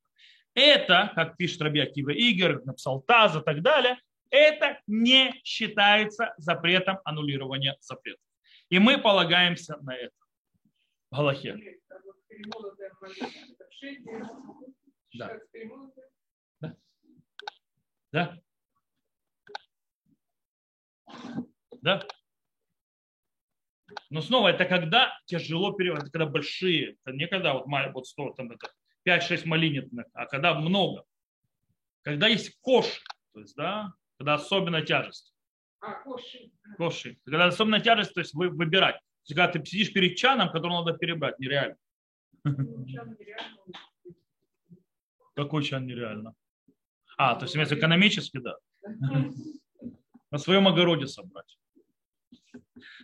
Это, 0.54 1.12
как 1.14 1.36
пишет 1.36 1.62
Раби 1.62 1.80
Акива 1.80 2.10
Игорь, 2.10 2.58
написал 2.64 3.00
ТАЗ 3.02 3.36
и 3.36 3.40
так 3.40 3.62
далее, 3.62 3.98
это 4.32 4.80
не 4.88 5.32
считается 5.44 6.34
запретом 6.38 6.98
аннулирования 7.04 7.76
запрета. 7.80 8.20
И 8.70 8.78
мы 8.78 8.98
полагаемся 8.98 9.76
на 9.82 9.94
это. 9.94 10.14
Галахе. 11.10 11.78
Да. 15.14 15.38
Да. 16.60 16.76
Да. 18.10 18.38
Да? 21.82 22.06
Но 24.08 24.22
снова 24.22 24.48
это 24.48 24.64
когда 24.64 25.12
тяжело 25.26 25.72
переводить, 25.72 26.10
когда 26.10 26.26
большие, 26.26 26.96
это 27.04 27.14
не 27.14 27.26
когда 27.26 27.54
вот, 27.54 27.66
вот 27.92 28.06
100, 28.06 28.30
там, 28.32 28.50
это 28.50 28.72
5-6 29.06 29.46
малинитных, 29.46 30.06
а 30.14 30.26
когда 30.26 30.54
много. 30.54 31.04
Когда 32.02 32.28
есть 32.28 32.58
кош, 32.60 33.02
то 33.32 33.40
есть, 33.40 33.54
да, 33.56 33.92
когда 34.22 34.34
особенно 34.34 34.82
тяжесть. 34.82 35.34
А, 35.80 35.94
коши. 35.94 36.48
Коши. 36.76 37.18
Когда 37.24 37.46
особенно 37.46 37.80
тяжесть, 37.80 38.14
то 38.14 38.20
есть 38.20 38.34
вы, 38.34 38.50
выбирать. 38.50 38.94
То 38.94 39.00
есть, 39.24 39.34
когда 39.34 39.48
ты 39.48 39.64
сидишь 39.66 39.92
перед 39.92 40.16
чаном, 40.16 40.52
который 40.52 40.70
надо 40.70 40.92
перебрать, 40.92 41.40
нереально. 41.40 41.76
Какой 45.34 45.64
чан 45.64 45.86
нереально? 45.86 46.34
А, 47.16 47.34
то 47.34 47.46
есть 47.46 47.56
имеется 47.56 47.74
экономически, 47.76 48.38
да. 48.38 48.56
На 50.30 50.38
своем 50.38 50.68
огороде 50.68 51.08
собрать. 51.08 51.58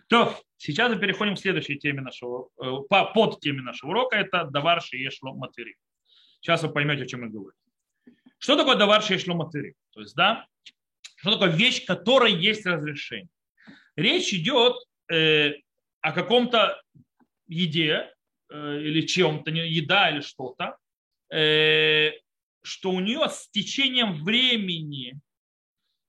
То, 0.07 0.33
сейчас 0.55 0.89
мы 0.89 0.99
переходим 0.99 1.35
к 1.35 1.39
следующей 1.39 1.77
теме 1.77 2.01
нашего, 2.01 2.49
э, 2.63 2.77
под 2.89 3.41
теме 3.41 3.61
нашего 3.61 3.89
урока, 3.89 4.15
это 4.15 4.45
давар 4.45 4.81
шиешло 4.81 5.33
матери. 5.33 5.75
Сейчас 6.39 6.63
вы 6.63 6.69
поймете, 6.71 7.03
о 7.03 7.07
чем 7.07 7.23
я 7.23 7.27
говорю. 7.27 7.57
Что 8.37 8.55
такое 8.55 8.77
давар 8.77 9.03
шиешло 9.03 9.35
матери? 9.35 9.75
То 9.91 9.99
есть, 9.99 10.15
да, 10.15 10.47
что 11.21 11.31
такое 11.33 11.49
вещь, 11.49 11.85
которой 11.85 12.33
есть 12.33 12.65
разрешение? 12.65 13.29
Речь 13.95 14.33
идет 14.33 14.75
э, 15.11 15.53
о 16.01 16.11
каком-то 16.11 16.81
еде 17.47 18.11
э, 18.49 18.81
или 18.81 19.05
чем-то, 19.05 19.51
еда 19.51 20.11
или 20.11 20.21
что-то, 20.21 20.77
э, 21.31 22.11
что 22.63 22.91
у 22.91 22.99
нее 22.99 23.27
с 23.29 23.49
течением 23.49 24.23
времени 24.23 25.19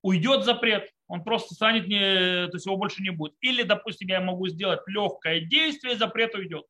уйдет 0.02 0.44
запрет 0.44 0.90
он 1.10 1.24
просто 1.24 1.54
станет, 1.54 1.88
не, 1.88 2.46
то 2.46 2.52
есть 2.54 2.66
его 2.66 2.76
больше 2.76 3.02
не 3.02 3.10
будет. 3.10 3.34
Или, 3.40 3.64
допустим, 3.64 4.06
я 4.06 4.20
могу 4.20 4.46
сделать 4.46 4.78
легкое 4.86 5.40
действие, 5.40 5.96
запрет 5.96 6.36
уйдет. 6.36 6.64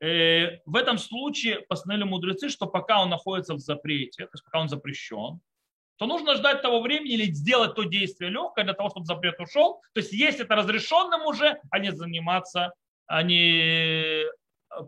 Э, 0.00 0.60
в 0.64 0.76
этом 0.76 0.98
случае 0.98 1.62
постановили 1.62 2.04
мудрецы, 2.04 2.48
что 2.48 2.66
пока 2.66 3.02
он 3.02 3.10
находится 3.10 3.54
в 3.54 3.58
запрете, 3.58 4.26
то 4.26 4.30
есть 4.34 4.44
пока 4.44 4.60
он 4.60 4.68
запрещен, 4.68 5.40
то 5.96 6.06
нужно 6.06 6.34
ждать 6.34 6.62
того 6.62 6.80
времени 6.80 7.14
или 7.14 7.30
сделать 7.32 7.74
то 7.74 7.84
действие 7.84 8.30
легкое 8.30 8.64
для 8.64 8.74
того, 8.74 8.90
чтобы 8.90 9.06
запрет 9.06 9.38
ушел. 9.40 9.80
То 9.92 10.00
есть 10.00 10.12
есть 10.12 10.40
это 10.40 10.56
разрешенным 10.56 11.24
уже, 11.26 11.60
а 11.70 11.78
не 11.78 11.92
заниматься, 11.92 12.72
а 13.06 13.22
не 13.22 14.24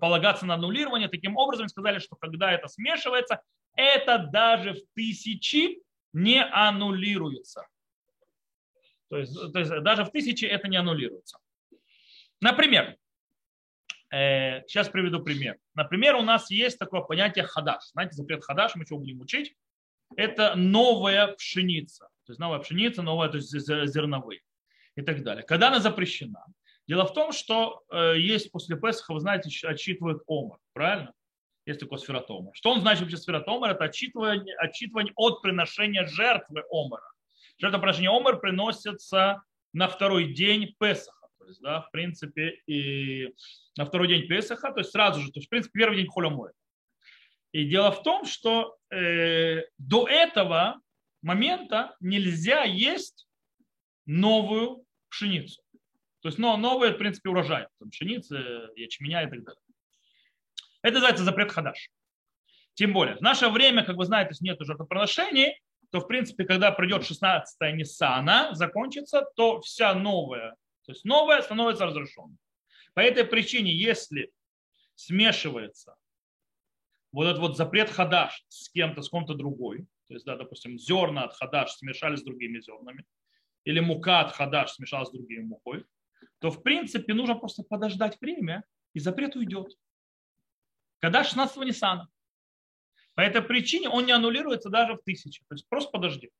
полагаться 0.00 0.46
на 0.46 0.54
аннулирование. 0.54 1.08
Таким 1.08 1.36
образом, 1.36 1.68
сказали, 1.68 1.98
что 1.98 2.16
когда 2.16 2.52
это 2.52 2.68
смешивается, 2.68 3.40
это 3.76 4.18
даже 4.18 4.72
в 4.72 4.80
тысячи 4.94 5.80
не 6.12 6.42
аннулируется. 6.42 7.66
То 9.08 9.18
есть, 9.18 9.52
то 9.52 9.58
есть 9.58 9.70
даже 9.82 10.04
в 10.04 10.10
тысячи 10.10 10.44
это 10.44 10.66
не 10.66 10.76
аннулируется. 10.76 11.38
Например, 12.40 12.96
э, 14.10 14.62
сейчас 14.66 14.88
приведу 14.88 15.22
пример. 15.22 15.58
Например, 15.74 16.16
у 16.16 16.22
нас 16.22 16.50
есть 16.50 16.78
такое 16.78 17.02
понятие 17.02 17.44
хадаш. 17.44 17.84
Знаете, 17.92 18.14
запрет 18.14 18.42
хадаш, 18.44 18.74
мы 18.74 18.84
что 18.84 18.96
будем 18.96 19.20
учить? 19.20 19.54
Это 20.14 20.54
новая 20.54 21.28
пшеница. 21.28 22.08
То 22.24 22.32
есть 22.32 22.40
новая 22.40 22.58
пшеница, 22.58 23.02
новая, 23.02 23.28
то 23.28 23.36
есть 23.36 23.50
зерновые 23.50 24.40
и 24.96 25.02
так 25.02 25.22
далее. 25.22 25.44
Когда 25.44 25.68
она 25.68 25.80
запрещена? 25.80 26.44
Дело 26.88 27.04
в 27.04 27.12
том, 27.12 27.32
что 27.32 27.82
э, 27.90 28.14
есть 28.18 28.52
после 28.52 28.76
Песха, 28.76 29.12
вы 29.12 29.20
знаете, 29.20 29.50
отчитывают 29.66 30.22
омар, 30.28 30.58
правильно? 30.72 31.12
Есть 31.66 31.80
такой 31.80 31.98
сфератомар. 31.98 32.54
Что 32.54 32.70
он 32.70 32.80
значит 32.80 33.02
вообще 33.02 33.16
сфератомар? 33.16 33.72
Это 33.72 33.84
отчитывание, 33.84 34.54
отчитывание 34.56 35.12
от 35.16 35.42
приношения 35.42 36.06
жертвы 36.06 36.62
омара. 36.70 37.10
Жертвоприношение 37.58 38.10
Омар 38.10 38.38
приносится 38.38 39.42
на 39.72 39.88
второй 39.88 40.32
день 40.34 40.74
Песаха. 40.78 41.28
То 41.38 41.46
есть, 41.46 41.60
да, 41.60 41.80
в 41.80 41.90
принципе, 41.90 42.60
и 42.66 43.34
на 43.76 43.84
второй 43.84 44.08
день 44.08 44.28
Песаха, 44.28 44.72
то 44.72 44.80
есть 44.80 44.90
сразу 44.90 45.20
же, 45.20 45.32
то 45.32 45.38
есть, 45.38 45.46
в 45.46 45.50
принципе, 45.50 45.78
первый 45.80 45.96
день 45.96 46.08
Холомоя. 46.08 46.52
И 47.52 47.64
дело 47.64 47.90
в 47.90 48.02
том, 48.02 48.24
что 48.24 48.76
э, 48.90 49.62
до 49.78 50.06
этого 50.08 50.80
момента 51.22 51.96
нельзя 52.00 52.64
есть 52.64 53.26
новую 54.04 54.84
пшеницу. 55.08 55.62
То 56.20 56.28
есть 56.28 56.38
но, 56.38 56.56
новые, 56.56 56.92
в 56.92 56.98
принципе, 56.98 57.30
урожай. 57.30 57.66
Там, 57.78 57.90
пшеницы, 57.90 58.68
ячменя 58.76 59.22
и 59.22 59.30
так 59.30 59.44
далее. 59.44 59.62
Это 60.82 60.94
называется 60.94 61.24
запрет 61.24 61.52
хадаш. 61.52 61.90
Тем 62.74 62.92
более, 62.92 63.16
в 63.16 63.20
наше 63.22 63.48
время, 63.48 63.84
как 63.84 63.96
вы 63.96 64.04
знаете, 64.04 64.34
нет 64.40 64.58
жертвоприношений, 64.60 65.58
то, 65.90 66.00
в 66.00 66.06
принципе, 66.06 66.44
когда 66.44 66.72
придет 66.72 67.02
16-я 67.02 67.72
Ниссана, 67.72 68.54
закончится, 68.54 69.24
то 69.34 69.60
вся 69.60 69.94
новая, 69.94 70.56
то 70.84 70.92
есть 70.92 71.04
новая 71.04 71.42
становится 71.42 71.86
разрешенной. 71.86 72.36
По 72.94 73.00
этой 73.00 73.24
причине, 73.24 73.72
если 73.72 74.30
смешивается 74.94 75.96
вот 77.16 77.26
этот 77.26 77.40
вот 77.40 77.56
запрет 77.56 77.88
хадаш 77.88 78.44
с 78.48 78.68
кем-то, 78.68 79.00
с 79.00 79.08
кем-то 79.08 79.32
другой, 79.32 79.86
то 80.06 80.12
есть, 80.12 80.26
да, 80.26 80.36
допустим, 80.36 80.78
зерна 80.78 81.24
от 81.24 81.32
хадаш 81.32 81.72
смешались 81.72 82.20
с 82.20 82.22
другими 82.22 82.60
зернами, 82.60 83.06
или 83.64 83.80
мука 83.80 84.20
от 84.20 84.32
хадаш 84.32 84.72
смешалась 84.72 85.08
с 85.08 85.12
другими 85.12 85.42
мукой, 85.42 85.86
то, 86.40 86.50
в 86.50 86.62
принципе, 86.62 87.14
нужно 87.14 87.34
просто 87.34 87.62
подождать 87.62 88.20
время, 88.20 88.64
и 88.92 89.00
запрет 89.00 89.34
уйдет. 89.34 89.72
Когда 90.98 91.24
16 91.24 91.56
Ниссана. 91.64 92.06
По 93.14 93.22
этой 93.22 93.40
причине 93.40 93.88
он 93.88 94.04
не 94.04 94.12
аннулируется 94.12 94.68
даже 94.68 94.96
в 94.96 95.02
тысячи. 95.02 95.42
То 95.48 95.54
есть 95.54 95.66
просто 95.70 95.90
подожди. 95.90 96.30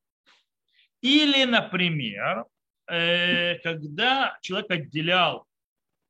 Или, 1.00 1.44
например, 1.44 2.44
э, 2.86 3.58
когда 3.60 4.38
человек 4.42 4.70
отделял 4.70 5.46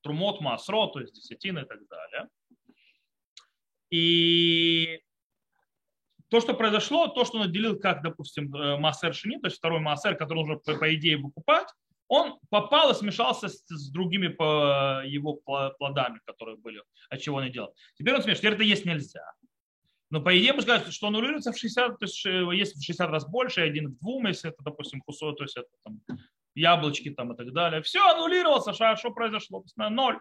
трумот 0.00 0.40
масро, 0.40 0.88
то 0.88 0.98
есть 0.98 1.14
десятины 1.14 1.60
и 1.60 1.64
так 1.64 1.86
далее, 1.86 2.28
и 3.96 5.00
то, 6.28 6.40
что 6.40 6.54
произошло, 6.54 7.06
то, 7.08 7.24
что 7.24 7.38
он 7.38 7.44
отделил, 7.44 7.78
как, 7.78 8.02
допустим, 8.02 8.54
э, 8.54 8.76
массер 8.76 9.14
шини, 9.14 9.38
то 9.38 9.46
есть 9.46 9.58
второй 9.58 9.80
массер, 9.80 10.16
который 10.16 10.38
нужно, 10.40 10.56
по, 10.56 10.76
по 10.76 10.94
идее, 10.94 11.16
выкупать, 11.16 11.68
он 12.08 12.38
попал 12.50 12.90
и 12.90 12.94
смешался 12.94 13.48
с, 13.48 13.64
с 13.66 13.90
другими 13.90 14.28
по 14.28 15.02
его 15.04 15.40
плодами, 15.78 16.20
которые 16.24 16.56
были, 16.56 16.82
от 17.10 17.20
чего 17.20 17.36
он 17.36 17.44
и 17.44 17.50
делал. 17.50 17.74
Теперь 17.96 18.14
он 18.14 18.22
смешивается. 18.22 18.42
Теперь 18.42 18.54
это 18.54 18.62
есть 18.64 18.84
нельзя. 18.84 19.32
Но 20.10 20.20
по 20.20 20.36
идее 20.38 20.52
мы 20.52 20.62
скажем, 20.62 20.92
что 20.92 21.08
аннулируется 21.08 21.52
в 21.52 21.58
60, 21.58 21.98
то 21.98 22.04
есть 22.04 22.24
э, 22.26 22.54
есть 22.54 22.76
в 22.76 22.84
60 22.84 23.10
раз 23.10 23.28
больше, 23.28 23.60
один 23.60 23.94
к 23.94 23.98
двум, 23.98 24.26
если 24.26 24.50
это, 24.50 24.62
допустим, 24.62 25.00
кусок, 25.00 25.38
то 25.38 25.44
есть 25.44 25.56
это 25.56 25.68
там 25.84 26.00
яблочки 26.54 27.10
там 27.10 27.32
и 27.32 27.36
так 27.36 27.52
далее. 27.52 27.82
Все 27.82 28.00
аннулировался, 28.00 28.72
что, 28.72 28.96
что 28.96 29.10
произошло? 29.10 29.64
Ноль. 29.76 30.18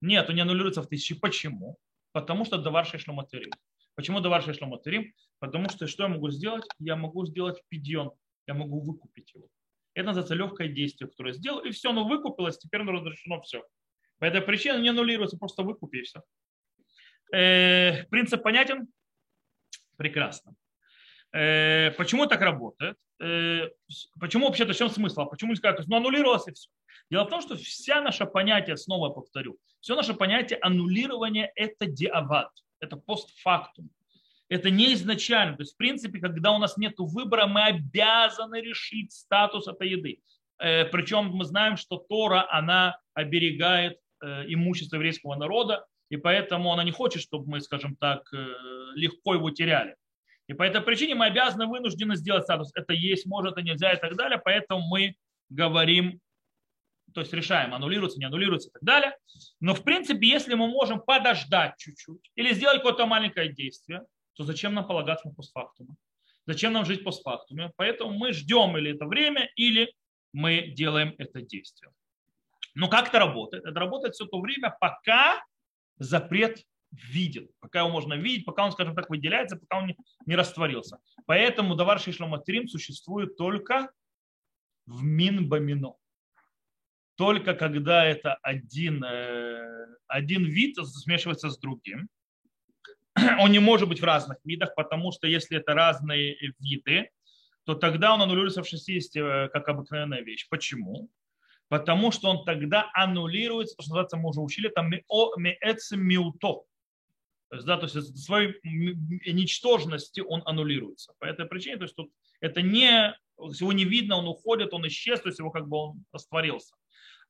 Нет, 0.00 0.28
он 0.28 0.36
не 0.36 0.42
аннулируется 0.42 0.82
в 0.82 0.86
тысячи. 0.86 1.14
Почему? 1.14 1.76
Потому 2.16 2.46
что 2.46 2.56
давар 2.56 2.86
шешломатерим. 2.86 3.50
Почему 3.94 4.20
давар 4.20 4.42
шешломатерим? 4.42 5.12
Потому 5.38 5.68
что 5.68 5.86
что 5.86 6.04
я 6.04 6.08
могу 6.08 6.30
сделать? 6.30 6.64
Я 6.78 6.96
могу 6.96 7.26
сделать 7.26 7.62
пидьон, 7.68 8.10
я 8.46 8.54
могу 8.54 8.80
выкупить 8.80 9.34
его. 9.34 9.48
Это 9.92 10.06
называется 10.06 10.34
легкое 10.34 10.68
действие, 10.68 11.10
которое 11.10 11.34
я 11.34 11.38
сделал, 11.38 11.60
и 11.60 11.72
все, 11.72 11.90
оно 11.90 12.08
выкупилось, 12.08 12.56
теперь 12.56 12.80
оно 12.80 12.92
разрешено 12.92 13.42
все. 13.42 13.62
По 14.18 14.24
этой 14.24 14.40
причине 14.40 14.80
не 14.80 14.88
аннулируется, 14.88 15.36
просто 15.36 15.62
выкупи 15.62 15.98
и 15.98 16.02
все. 16.04 16.22
Э, 17.34 18.04
принцип 18.04 18.42
понятен? 18.42 18.88
Прекрасно. 19.98 20.54
Э, 21.34 21.90
почему 21.98 22.24
так 22.24 22.40
работает? 22.40 22.96
Э, 23.20 23.68
почему 24.18 24.46
вообще-то 24.46 24.72
в 24.72 24.76
чем 24.76 24.88
смысл? 24.88 25.20
А 25.20 25.26
почему 25.26 25.50
не 25.50 25.56
сказать, 25.56 25.86
ну 25.86 25.96
аннулировалось 25.96 26.48
и 26.48 26.52
все. 26.54 26.70
Дело 27.10 27.24
в 27.24 27.28
том, 27.28 27.42
что 27.42 27.56
вся 27.56 28.00
наше 28.00 28.24
понятие, 28.24 28.78
снова 28.78 29.10
повторю, 29.10 29.58
все 29.86 29.94
наше 29.94 30.14
понятие 30.14 30.58
аннулирования– 30.62 31.52
это 31.54 31.86
диават, 31.86 32.50
это 32.80 32.96
постфактум. 32.96 33.88
Это 34.48 34.68
не 34.68 34.94
изначально. 34.94 35.56
То 35.56 35.62
есть, 35.62 35.74
в 35.74 35.76
принципе, 35.76 36.18
когда 36.18 36.50
у 36.50 36.58
нас 36.58 36.76
нет 36.76 36.94
выбора, 36.98 37.46
мы 37.46 37.62
обязаны 37.62 38.60
решить 38.60 39.12
статус 39.12 39.68
этой 39.68 39.90
еды. 39.90 40.18
Э, 40.58 40.86
причем 40.86 41.26
мы 41.26 41.44
знаем, 41.44 41.76
что 41.76 41.98
Тора, 41.98 42.48
она 42.50 42.98
оберегает 43.14 44.00
имущество 44.48 44.96
еврейского 44.96 45.36
народа, 45.36 45.86
и 46.08 46.16
поэтому 46.16 46.72
она 46.72 46.82
не 46.82 46.90
хочет, 46.90 47.22
чтобы 47.22 47.48
мы, 47.48 47.60
скажем 47.60 47.94
так, 47.94 48.22
э, 48.32 48.38
легко 48.96 49.34
его 49.34 49.50
теряли. 49.50 49.94
И 50.48 50.52
по 50.54 50.64
этой 50.64 50.80
причине 50.80 51.14
мы 51.14 51.26
обязаны, 51.26 51.66
вынуждены 51.66 52.16
сделать 52.16 52.42
статус. 52.42 52.72
Это 52.74 52.92
есть, 52.92 53.24
может, 53.24 53.52
это 53.52 53.62
нельзя 53.62 53.92
и 53.92 54.00
так 54.00 54.16
далее. 54.16 54.40
Поэтому 54.44 54.84
мы 54.88 55.14
говорим, 55.48 56.18
то 57.16 57.20
есть 57.20 57.32
решаем, 57.32 57.72
аннулируется, 57.72 58.18
не 58.18 58.26
аннулируется 58.26 58.68
и 58.68 58.72
так 58.72 58.82
далее. 58.82 59.16
Но 59.58 59.74
в 59.74 59.82
принципе, 59.82 60.28
если 60.28 60.52
мы 60.52 60.68
можем 60.68 61.00
подождать 61.00 61.78
чуть-чуть 61.78 62.30
или 62.34 62.52
сделать 62.52 62.76
какое-то 62.76 63.06
маленькое 63.06 63.50
действие, 63.50 64.02
то 64.34 64.44
зачем 64.44 64.74
нам 64.74 64.86
полагаться 64.86 65.26
на 65.26 65.32
постфактуме? 65.32 65.96
Зачем 66.44 66.74
нам 66.74 66.84
жить 66.84 67.04
постфактуме? 67.04 67.72
Поэтому 67.76 68.12
мы 68.12 68.34
ждем 68.34 68.76
или 68.76 68.94
это 68.94 69.06
время, 69.06 69.48
или 69.56 69.94
мы 70.34 70.74
делаем 70.76 71.14
это 71.16 71.40
действие. 71.40 71.90
Но 72.74 72.90
как 72.90 73.08
это 73.08 73.18
работает? 73.18 73.64
Это 73.64 73.80
работает 73.80 74.12
все 74.14 74.26
то 74.26 74.38
время, 74.38 74.76
пока 74.78 75.42
запрет 75.96 76.66
виден, 76.90 77.48
пока 77.60 77.78
его 77.78 77.88
можно 77.88 78.12
видеть, 78.12 78.44
пока 78.44 78.66
он, 78.66 78.72
скажем 78.72 78.94
так, 78.94 79.08
выделяется, 79.08 79.56
пока 79.56 79.78
он 79.78 79.86
не, 79.86 79.96
не 80.26 80.36
растворился. 80.36 80.98
Поэтому 81.24 81.76
давар 81.76 81.98
шишломатрим 81.98 82.68
существует 82.68 83.38
только 83.38 83.90
в 84.84 85.02
минбамино. 85.02 85.94
Только 87.16 87.54
когда 87.54 88.04
это 88.04 88.34
один, 88.42 89.02
э, 89.02 89.86
один 90.06 90.44
вид 90.44 90.76
смешивается 90.76 91.50
с 91.50 91.58
другим. 91.58 92.08
Он 93.40 93.50
не 93.50 93.58
может 93.58 93.88
быть 93.88 94.00
в 94.00 94.04
разных 94.04 94.38
видах, 94.44 94.74
потому 94.74 95.12
что 95.12 95.26
если 95.26 95.56
это 95.58 95.74
разные 95.74 96.36
виды, 96.60 97.10
то 97.64 97.74
тогда 97.74 98.14
он 98.14 98.22
аннулируется 98.22 98.62
в 98.62 98.68
60 98.68 99.16
э, 99.16 99.48
как 99.52 99.68
обыкновенная 99.68 100.20
вещь. 100.20 100.46
Почему? 100.48 101.10
Потому 101.68 102.12
что 102.12 102.28
он 102.28 102.44
тогда 102.44 102.88
аннулируется, 102.94 103.74
что 103.74 103.90
называется, 103.90 104.16
мы 104.16 104.28
уже 104.28 104.40
учили, 104.40 104.68
там 104.68 104.88
миуто. 104.88 106.62
То 107.48 107.56
есть, 107.56 107.66
да, 107.66 107.76
то 107.76 107.86
есть 107.86 108.24
своей 108.24 108.54
ничтожности 109.32 110.20
он 110.20 110.42
аннулируется. 110.44 111.12
По 111.18 111.24
этой 111.24 111.46
причине, 111.46 111.76
то 111.76 111.84
есть 111.84 111.96
тут 111.96 112.12
это 112.40 112.62
не, 112.62 113.14
его 113.36 113.72
не 113.72 113.84
видно, 113.84 114.16
он 114.16 114.28
уходит, 114.28 114.72
он 114.72 114.86
исчез, 114.86 115.20
то 115.20 115.28
есть 115.28 115.40
его 115.40 115.50
как 115.50 115.66
бы 115.68 115.76
он 115.76 116.04
растворился. 116.12 116.74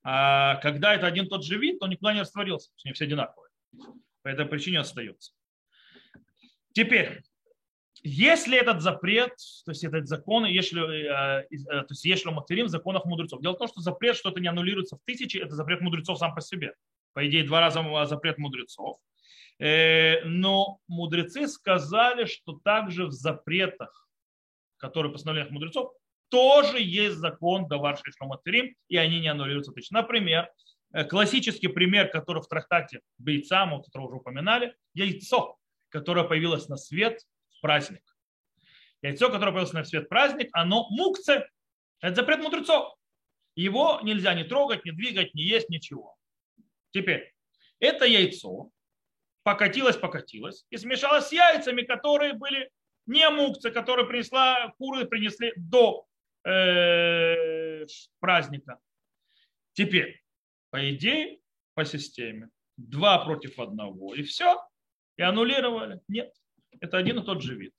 А 0.09 0.55
когда 0.63 0.95
это 0.95 1.09
один 1.09 1.29
тот 1.29 1.45
же 1.45 1.59
вид, 1.59 1.81
то 1.81 1.89
никуда 1.89 2.15
не 2.15 2.21
растворился, 2.21 2.71
они 2.85 2.95
все 2.95 3.07
одинаковые. 3.07 3.51
По 4.23 4.29
этой 4.29 4.47
причине 4.47 4.79
остается. 4.79 5.33
Теперь, 6.73 7.23
если 8.05 8.57
этот 8.57 8.83
запрет, 8.83 9.33
то 9.65 9.73
есть 9.73 9.83
этот 9.83 10.07
закон, 10.07 10.45
если, 10.45 10.81
э, 10.81 11.47
э, 11.51 11.65
то 11.67 11.87
есть 11.91 12.05
если 12.05 12.29
материм 12.31 12.67
в 12.67 12.69
законах 12.69 13.05
мудрецов. 13.05 13.43
Дело 13.43 13.55
в 13.55 13.59
том, 13.59 13.67
что 13.67 13.81
запрет, 13.81 14.15
что 14.15 14.31
это 14.31 14.39
не 14.39 14.47
аннулируется 14.47 14.97
в 14.97 15.01
тысячи, 15.05 15.39
это 15.39 15.57
запрет 15.57 15.81
мудрецов 15.81 16.19
сам 16.19 16.37
по 16.37 16.41
себе. 16.41 16.75
По 17.13 17.27
идее, 17.27 17.43
два 17.43 17.59
раза 17.59 17.83
запрет 18.05 18.39
мудрецов. 18.39 18.99
Э, 19.59 20.23
но 20.23 20.79
мудрецы 20.87 21.49
сказали, 21.49 22.27
что 22.27 22.61
также 22.63 23.07
в 23.07 23.11
запретах, 23.11 24.09
которые 24.77 25.11
постановлениях 25.11 25.51
мудрецов, 25.51 25.93
тоже 26.29 26.81
есть 26.81 27.17
закон 27.17 27.69
Давар 27.69 27.99
Шишматерим, 27.99 28.75
и 28.89 28.97
они 28.97 29.21
не 29.21 29.29
аннулируются. 29.29 29.73
Например, 29.91 30.51
э, 30.93 31.05
классический 31.05 31.69
пример, 31.69 32.11
который 32.11 32.43
в 32.43 32.49
трактате 32.49 33.01
Бейца, 33.19 33.67
мы 33.67 33.83
который 33.83 34.05
уже 34.05 34.17
упоминали, 34.17 34.75
яйцо, 34.95 35.57
которое 35.89 36.25
появилось 36.25 36.69
на 36.69 36.77
свет 36.77 37.21
в 37.57 37.61
праздник. 37.61 38.03
Яйцо, 39.03 39.29
которое 39.29 39.53
появилось 39.53 39.73
на 39.73 39.85
свет 39.85 40.07
в 40.07 40.09
праздник, 40.09 40.49
оно 40.53 40.89
мукце. 40.91 41.49
Это 42.01 42.17
запрет 42.17 42.41
мудрецов. 42.41 42.95
Его 43.55 44.01
нельзя 44.03 44.35
не 44.35 44.45
трогать, 44.45 44.85
не 44.85 44.93
двигать, 44.93 45.35
не 45.35 45.45
есть, 45.45 45.71
ничего. 45.71 46.17
Теперь, 46.91 47.35
это 47.79 48.05
яйцо 48.05 48.71
покатилось, 49.43 49.97
покатилось 49.97 50.67
и 50.71 50.77
смешалось 50.77 51.29
с 51.29 51.33
яйцами, 51.33 51.83
которые 51.83 52.33
были 52.35 52.71
не 53.07 53.29
мукцы, 53.31 53.71
которые 53.71 54.07
принесла, 54.07 54.75
куры 54.79 55.07
принесли 55.07 55.53
до 55.57 56.06
праздника. 58.21 58.79
Теперь, 59.73 60.23
по 60.71 60.91
идее, 60.91 61.41
по 61.75 61.85
системе, 61.85 62.51
два 62.77 63.25
против 63.25 63.59
одного, 63.59 64.15
и 64.15 64.23
все, 64.23 64.61
и 65.17 65.23
аннулировали. 65.23 66.01
Нет, 66.09 66.33
это 66.81 66.99
один 66.99 67.19
и 67.19 67.25
тот 67.25 67.43
же 67.43 67.57
вид. 67.57 67.75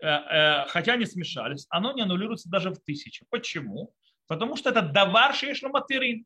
Э, 0.00 0.06
э, 0.06 0.66
хотя 0.68 0.92
они 0.92 1.06
смешались, 1.06 1.66
оно 1.70 1.92
не 1.92 2.02
аннулируется 2.02 2.48
даже 2.48 2.70
в 2.70 2.78
тысячу. 2.78 3.26
Почему? 3.30 3.92
Потому 4.26 4.56
что 4.56 4.70
это 4.70 4.82
давар 4.82 5.34
шейшломатырин. 5.34 6.24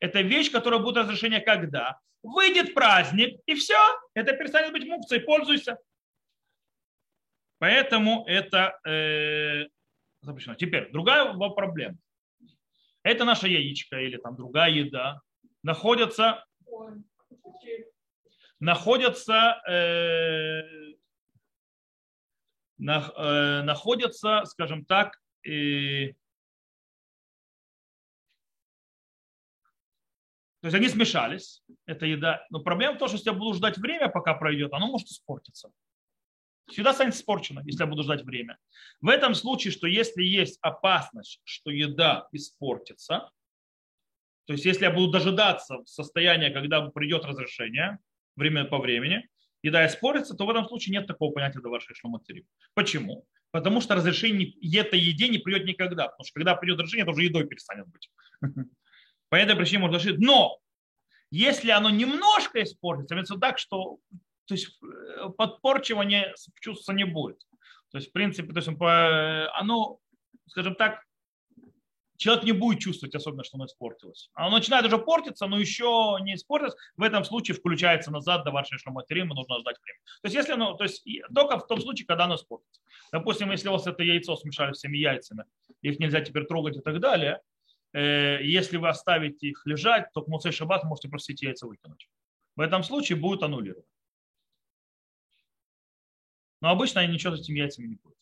Это 0.00 0.22
вещь, 0.22 0.50
которая 0.50 0.80
будет 0.80 0.96
разрешение 0.96 1.40
когда? 1.40 2.00
Выйдет 2.22 2.74
праздник, 2.74 3.40
и 3.46 3.54
все, 3.54 3.76
это 4.14 4.32
перестанет 4.32 4.72
быть 4.72 4.86
мукцией, 4.86 5.22
пользуйся. 5.22 5.76
Поэтому 7.58 8.24
это 8.26 8.78
э, 8.86 9.66
запрещено. 10.22 10.54
Теперь, 10.54 10.90
другая 10.90 11.32
проблема. 11.50 11.98
Это 13.02 13.24
наша 13.24 13.48
яичко 13.48 14.00
или 14.00 14.16
там 14.16 14.36
другая 14.36 14.70
еда 14.70 15.20
находятся, 15.62 16.44
находятся, 18.60 19.60
э, 19.68 20.62
э, 22.78 23.62
находятся, 23.62 24.44
скажем 24.44 24.84
так, 24.84 25.18
э, 25.46 26.12
То 30.60 30.66
есть 30.68 30.76
они 30.76 30.88
смешались, 30.88 31.60
эта 31.86 32.06
еда. 32.06 32.46
Но 32.50 32.60
проблема 32.60 32.94
в 32.94 32.98
том, 32.98 33.08
что 33.08 33.16
если 33.16 33.30
я 33.30 33.36
буду 33.36 33.54
ждать 33.54 33.78
время, 33.78 34.08
пока 34.08 34.34
пройдет, 34.34 34.72
оно 34.72 34.86
может 34.86 35.08
испортиться. 35.08 35.72
Всегда 36.68 36.92
станет 36.94 37.14
испорчено, 37.14 37.62
если 37.64 37.82
я 37.82 37.86
буду 37.86 38.02
ждать 38.02 38.22
время. 38.22 38.56
В 39.00 39.08
этом 39.08 39.34
случае, 39.34 39.72
что 39.72 39.86
если 39.86 40.22
есть 40.22 40.58
опасность, 40.62 41.40
что 41.44 41.70
еда 41.70 42.28
испортится, 42.32 43.30
то 44.46 44.52
есть 44.52 44.64
если 44.64 44.84
я 44.84 44.90
буду 44.90 45.10
дожидаться 45.10 45.78
состояния, 45.86 46.50
когда 46.50 46.80
придет 46.88 47.24
разрешение, 47.24 47.98
время 48.36 48.64
по 48.64 48.78
времени, 48.78 49.28
еда 49.62 49.86
испортится, 49.86 50.34
то 50.34 50.46
в 50.46 50.50
этом 50.50 50.66
случае 50.66 50.94
нет 50.94 51.06
такого 51.06 51.32
понятия 51.32 51.60
до 51.60 51.68
вашей 51.68 51.94
шломатерии. 51.94 52.46
Почему? 52.74 53.26
Потому 53.50 53.80
что 53.80 53.94
разрешение 53.94 54.52
этой 54.78 54.98
еде 54.98 55.28
не 55.28 55.38
придет 55.38 55.66
никогда. 55.66 56.08
Потому 56.08 56.24
что 56.24 56.34
когда 56.34 56.54
придет 56.56 56.78
разрешение, 56.78 57.02
это 57.02 57.12
уже 57.12 57.24
едой 57.24 57.46
перестанет 57.46 57.86
быть. 57.88 58.10
По 59.28 59.36
этой 59.36 59.54
причине 59.54 59.80
можно 59.80 59.98
разрешить. 59.98 60.20
Но 60.20 60.58
если 61.30 61.70
оно 61.70 61.90
немножко 61.90 62.62
испортится, 62.62 63.14
имеется 63.14 63.36
так, 63.36 63.58
что 63.58 63.98
то 64.52 64.54
есть, 64.54 64.78
э, 64.82 65.28
подпорчивания 65.36 66.34
чувства 66.60 66.92
не 66.92 67.04
будет. 67.04 67.38
То 67.90 67.98
есть, 67.98 68.10
в 68.10 68.12
принципе, 68.12 68.52
то 68.52 68.58
есть, 68.58 68.68
оно, 68.68 69.98
скажем 70.46 70.74
так, 70.74 71.02
человек 72.16 72.44
не 72.44 72.52
будет 72.52 72.80
чувствовать 72.80 73.14
особенно, 73.14 73.44
что 73.44 73.56
оно 73.56 73.66
испортилось. 73.66 74.30
Оно 74.34 74.56
начинает 74.56 74.86
уже 74.86 74.96
портиться, 74.98 75.46
но 75.46 75.58
еще 75.58 76.16
не 76.22 76.34
испортилось. 76.34 76.74
В 76.96 77.02
этом 77.02 77.24
случае 77.24 77.54
включается 77.54 78.10
назад 78.10 78.44
до 78.44 78.50
вашей 78.50 78.78
шломатеримы, 78.78 79.34
нужно 79.34 79.58
ждать 79.58 79.76
время. 79.82 79.98
То 80.22 80.26
есть, 80.26 80.36
если 80.36 80.52
оно, 80.52 80.74
то 80.74 80.84
есть, 80.84 81.04
только 81.34 81.58
в 81.58 81.66
том 81.66 81.80
случае, 81.80 82.06
когда 82.06 82.24
оно 82.24 82.36
испортится. 82.36 82.80
Допустим, 83.12 83.50
если 83.50 83.68
у 83.68 83.72
вас 83.72 83.86
это 83.86 84.02
яйцо 84.02 84.36
смешали 84.36 84.72
всеми 84.72 84.96
яйцами, 84.96 85.44
их 85.82 85.98
нельзя 85.98 86.20
теперь 86.20 86.44
трогать 86.44 86.76
и 86.76 86.80
так 86.80 87.00
далее, 87.00 87.40
Э, 87.92 88.38
если 88.42 88.78
вы 88.78 88.88
оставите 88.88 89.48
их 89.48 89.62
лежать, 89.66 90.12
то 90.12 90.22
к 90.22 90.28
Муцей 90.28 90.52
Шаббат 90.52 90.84
можете 90.84 91.08
просто 91.08 91.32
эти 91.32 91.44
яйца 91.44 91.66
выкинуть. 91.66 92.08
В 92.56 92.60
этом 92.60 92.82
случае 92.82 93.18
будет 93.18 93.42
аннулировано. 93.42 93.86
Но 96.62 96.70
обычно 96.70 97.00
они 97.00 97.12
ничего 97.12 97.36
с 97.36 97.40
этими 97.40 97.58
яйцами 97.58 97.88
не 97.88 97.96
будут. 97.96 98.16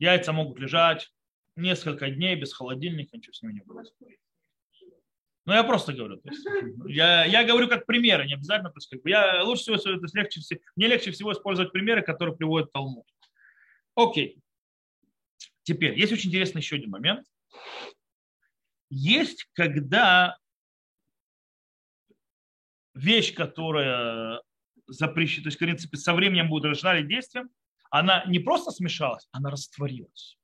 Яйца 0.00 0.32
могут 0.32 0.58
лежать 0.58 1.10
несколько 1.54 2.10
дней 2.10 2.34
без 2.34 2.52
холодильника, 2.52 3.16
ничего 3.16 3.32
с 3.32 3.40
ними 3.40 3.52
не 3.54 3.60
будет. 3.60 3.94
Ну, 5.46 5.52
я 5.52 5.62
просто 5.62 5.92
говорю. 5.92 6.16
То 6.16 6.30
есть, 6.30 6.44
я, 6.88 7.24
я 7.24 7.44
говорю 7.44 7.68
как 7.68 7.86
примеры, 7.86 8.26
не 8.26 8.34
обязательно. 8.34 8.70
То 8.70 8.78
есть, 8.78 8.88
как 8.90 9.00
бы, 9.02 9.10
я 9.10 9.44
лучше 9.44 9.62
всего, 9.62 9.76
то 9.76 10.02
есть, 10.02 10.14
легче, 10.14 10.40
мне 10.74 10.88
легче 10.88 11.12
всего 11.12 11.32
использовать 11.32 11.70
примеры, 11.70 12.02
которые 12.02 12.36
приводят 12.36 12.72
Талмуд. 12.72 13.06
Окей. 13.94 14.42
Теперь, 15.62 15.96
есть 15.96 16.12
очень 16.12 16.30
интересный 16.30 16.62
еще 16.62 16.76
один 16.76 16.90
момент. 16.90 17.24
Есть, 18.90 19.48
когда 19.52 20.36
вещь, 22.94 23.34
которая 23.34 24.42
запрещена, 24.86 25.44
то 25.44 25.48
есть, 25.48 25.56
в 25.56 25.60
принципе, 25.60 25.96
со 25.96 26.14
временем 26.14 26.48
будет 26.48 26.64
разрешена 26.64 27.02
действием, 27.02 27.50
она 27.90 28.24
не 28.26 28.38
просто 28.38 28.70
смешалась, 28.70 29.26
она 29.32 29.50
растворилась. 29.50 30.36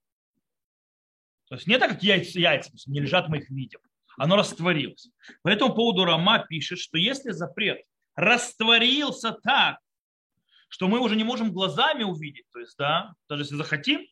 То 1.49 1.57
есть 1.57 1.67
не 1.67 1.79
так, 1.79 1.91
как 1.91 2.03
яйца, 2.03 2.39
яйца 2.39 2.71
не 2.87 3.01
лежат, 3.01 3.29
мы 3.29 3.39
их 3.39 3.51
видим. 3.51 3.81
Оно 4.17 4.37
растворилось. 4.37 5.11
По 5.43 5.49
этому 5.49 5.75
поводу 5.75 6.05
Рома 6.05 6.45
пишет, 6.47 6.79
что 6.79 6.97
если 6.97 7.31
запрет 7.31 7.81
растворился 8.15 9.33
так, 9.33 9.79
что 10.69 10.89
мы 10.89 11.01
уже 11.01 11.17
не 11.17 11.25
можем 11.25 11.53
глазами 11.53 12.05
увидеть, 12.05 12.45
то 12.53 12.61
есть, 12.61 12.77
да, 12.77 13.15
даже 13.29 13.43
если 13.43 13.57
захотим, 13.57 14.07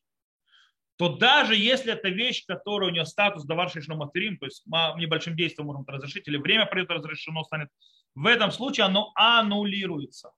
то 0.99 1.17
даже 1.17 1.55
если 1.55 1.93
это 1.93 2.09
вещь, 2.09 2.45
которая 2.45 2.91
у 2.91 2.93
нее 2.93 3.07
статус 3.07 3.45
даваршишно 3.45 3.95
материм, 3.95 4.37
то 4.37 4.47
есть 4.47 4.67
небольшим 4.67 5.37
действием 5.37 5.67
можем 5.67 5.85
разрешить, 5.87 6.27
или 6.27 6.37
время 6.37 6.67
придет 6.67 6.91
разрешено 6.91 7.45
станет, 7.45 7.69
в 8.17 8.27
этом 8.27 8.51
случае 8.51 8.87
оно 8.87 9.13
аннулируется. 9.15 10.33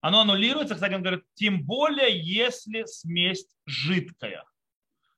Оно 0.00 0.20
аннулируется, 0.20 0.76
кстати, 0.76 0.94
он 0.94 1.02
говорит, 1.02 1.24
тем 1.34 1.64
более, 1.64 2.16
если 2.16 2.84
смесь 2.84 3.44
жидкая. 3.66 4.44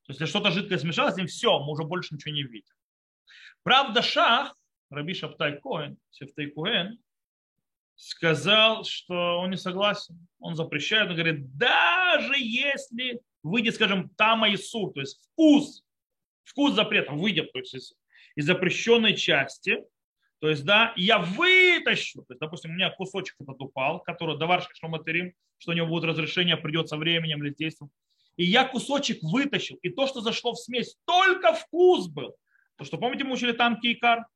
То 0.07 0.11
есть, 0.11 0.21
если 0.21 0.31
что-то 0.31 0.51
жидкое 0.51 0.79
смешалось, 0.79 1.19
им 1.19 1.27
все, 1.27 1.59
мы 1.61 1.73
уже 1.73 1.85
больше 1.85 2.15
ничего 2.15 2.35
не 2.35 2.43
видим. 2.43 2.75
Правда, 3.63 4.01
Шах, 4.01 4.57
Раби 4.89 5.13
Шаптай 5.13 5.61
Коэн, 5.61 5.99
Сефтай 6.11 6.47
Коэн, 6.47 6.99
сказал, 7.97 8.85
что 8.85 9.39
он 9.39 9.51
не 9.51 9.57
согласен, 9.57 10.27
он 10.39 10.57
запрещает, 10.57 11.09
он 11.09 11.17
говорит, 11.17 11.57
даже 11.57 12.35
если 12.39 13.21
выйдет, 13.43 13.75
скажем, 13.75 14.11
тама 14.17 14.49
и 14.51 14.57
сур, 14.57 14.93
то 14.93 15.01
есть 15.01 15.21
вкус, 15.23 15.85
вкус 16.45 16.75
запрета 16.75 17.13
выйдет 17.13 17.53
то 17.53 17.59
есть 17.59 17.75
из, 17.75 17.95
из 18.37 18.47
запрещенной 18.47 19.17
части, 19.17 19.85
то 20.41 20.49
есть, 20.49 20.65
да, 20.65 20.93
я 20.97 21.19
вытащу, 21.19 22.23
то 22.23 22.33
есть, 22.33 22.41
допустим, 22.41 22.73
у 22.73 22.75
меня 22.75 22.91
кусочек 22.91 23.37
этот 23.41 23.61
упал, 23.61 24.01
который 24.01 24.37
давар 24.37 24.67
шаматерим, 24.75 25.35
что 25.59 25.71
у 25.71 25.75
него 25.75 25.87
будет 25.87 26.05
разрешение, 26.05 26.57
придется 26.57 26.97
временем 26.97 27.45
или 27.45 27.55
действием, 27.55 27.91
и 28.37 28.45
я 28.45 28.65
кусочек 28.65 29.23
вытащил, 29.23 29.77
и 29.83 29.91
то, 29.91 30.07
что 30.07 30.21
зашло 30.21 30.55
в 30.55 30.59
смесь, 30.59 30.97
только 31.05 31.53
вкус 31.53 32.09
был. 32.09 32.35
То, 32.77 32.85
что, 32.85 32.99
помните, 32.99 33.23
мы 33.25 33.35
учили 33.35 33.53
там 33.53 33.79
кейкар? 33.81 34.27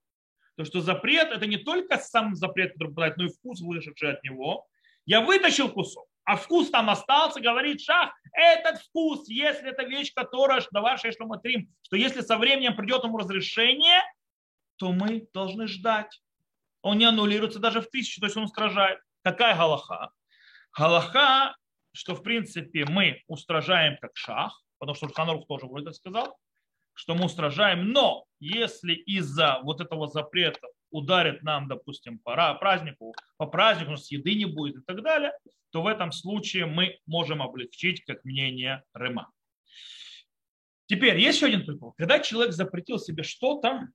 То, 0.57 0.65
что 0.65 0.81
запрет, 0.81 1.31
это 1.31 1.47
не 1.47 1.59
только 1.59 1.99
сам 1.99 2.35
запрет, 2.35 2.73
который 2.73 2.89
попадает, 2.89 3.17
но 3.19 3.27
и 3.27 3.29
вкус, 3.29 3.61
вышедший 3.61 4.13
от 4.13 4.23
него. 4.25 4.67
Я 5.05 5.21
вытащил 5.21 5.69
кусок, 5.69 6.09
а 6.25 6.37
вкус 6.37 6.71
там 6.71 6.91
остался, 6.91 7.41
говорит 7.41 7.81
шах, 7.81 8.13
этот 8.33 8.81
вкус, 8.83 9.29
если 9.29 9.71
это 9.71 9.85
вещь, 9.85 10.13
которая, 10.15 10.63
давай 10.73 10.99
шешломатрим, 10.99 11.69
что 11.83 11.97
если 11.97 12.23
со 12.23 12.39
временем 12.39 12.75
придет 12.75 13.05
ему 13.05 13.19
разрешение, 13.19 14.03
то 14.77 14.93
мы 14.93 15.29
должны 15.33 15.69
ждать. 15.69 16.21
Он 16.83 16.99
не 16.99 17.05
аннулируется 17.05 17.59
даже 17.59 17.81
в 17.81 17.89
тысячу, 17.89 18.21
то 18.21 18.27
есть 18.27 18.37
он 18.37 18.45
устражает. 18.45 18.99
Какая 19.23 19.57
галаха? 19.57 20.11
Галаха, 20.77 21.57
что 21.93 22.15
в 22.15 22.23
принципе 22.23 22.85
мы 22.87 23.23
устражаем 23.27 23.97
как 24.01 24.17
шах, 24.17 24.63
потому 24.79 24.95
что 24.95 25.07
Шурханарух 25.07 25.47
тоже 25.47 25.67
вроде 25.67 25.93
сказал, 25.93 26.37
что 26.97 27.15
мы 27.15 27.27
устражаем, 27.27 27.93
но 27.93 28.25
если 28.41 28.95
из-за 28.95 29.61
вот 29.63 29.81
этого 29.83 30.09
запрета 30.09 30.67
ударит 30.91 31.43
нам, 31.43 31.69
допустим, 31.69 32.19
по 32.19 32.55
празднику, 32.55 33.15
по 33.37 33.47
празднику 33.47 33.91
у 33.91 33.93
нас 33.93 34.11
еды 34.11 34.35
не 34.35 34.47
будет 34.47 34.77
и 34.77 34.81
так 34.81 35.03
далее, 35.03 35.33
то 35.71 35.83
в 35.83 35.87
этом 35.87 36.11
случае 36.11 36.65
мы 36.65 36.99
можем 37.07 37.43
облегчить, 37.43 38.03
как 38.05 38.25
мнение 38.25 38.83
Рыма. 38.95 39.31
Теперь 40.87 41.19
есть 41.19 41.37
еще 41.37 41.47
один 41.47 41.67
прикол. 41.67 41.93
Когда 41.99 42.19
человек 42.19 42.55
запретил 42.55 42.99
себе 42.99 43.25
что-то 43.25 43.89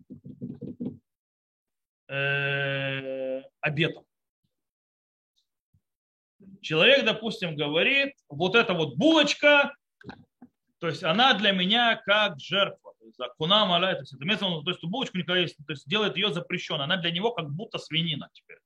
э, 2.08 3.42
обетом, 3.62 4.04
человек, 6.62 7.04
допустим, 7.04 7.56
говорит, 7.56 8.14
вот 8.30 8.56
эта 8.56 8.76
вот 8.76 8.96
булочка, 8.96 9.76
то 10.82 10.88
есть 10.88 11.04
она 11.04 11.36
для 11.36 11.52
меня 11.52 11.96
как 11.96 12.40
жертва. 12.40 12.81
То 13.02 13.08
есть 13.08 13.20
куна 13.38 13.66
маля, 13.66 13.94
то 13.96 14.02
есть 14.02 14.14
это 14.14 14.24
место, 14.26 14.46
то 14.46 14.70
есть 14.70 14.84
булочку 14.84 15.18
никогда 15.18 15.40
есть, 15.40 15.58
то 15.58 15.72
есть 15.74 15.88
делает 15.88 16.18
ее 16.18 16.32
запрещенной. 16.32 16.84
Она 16.84 16.98
для 16.98 17.12
него 17.12 17.32
как 17.32 17.50
будто 17.50 17.80
свинина 17.80 18.30
теперь. 18.32 18.60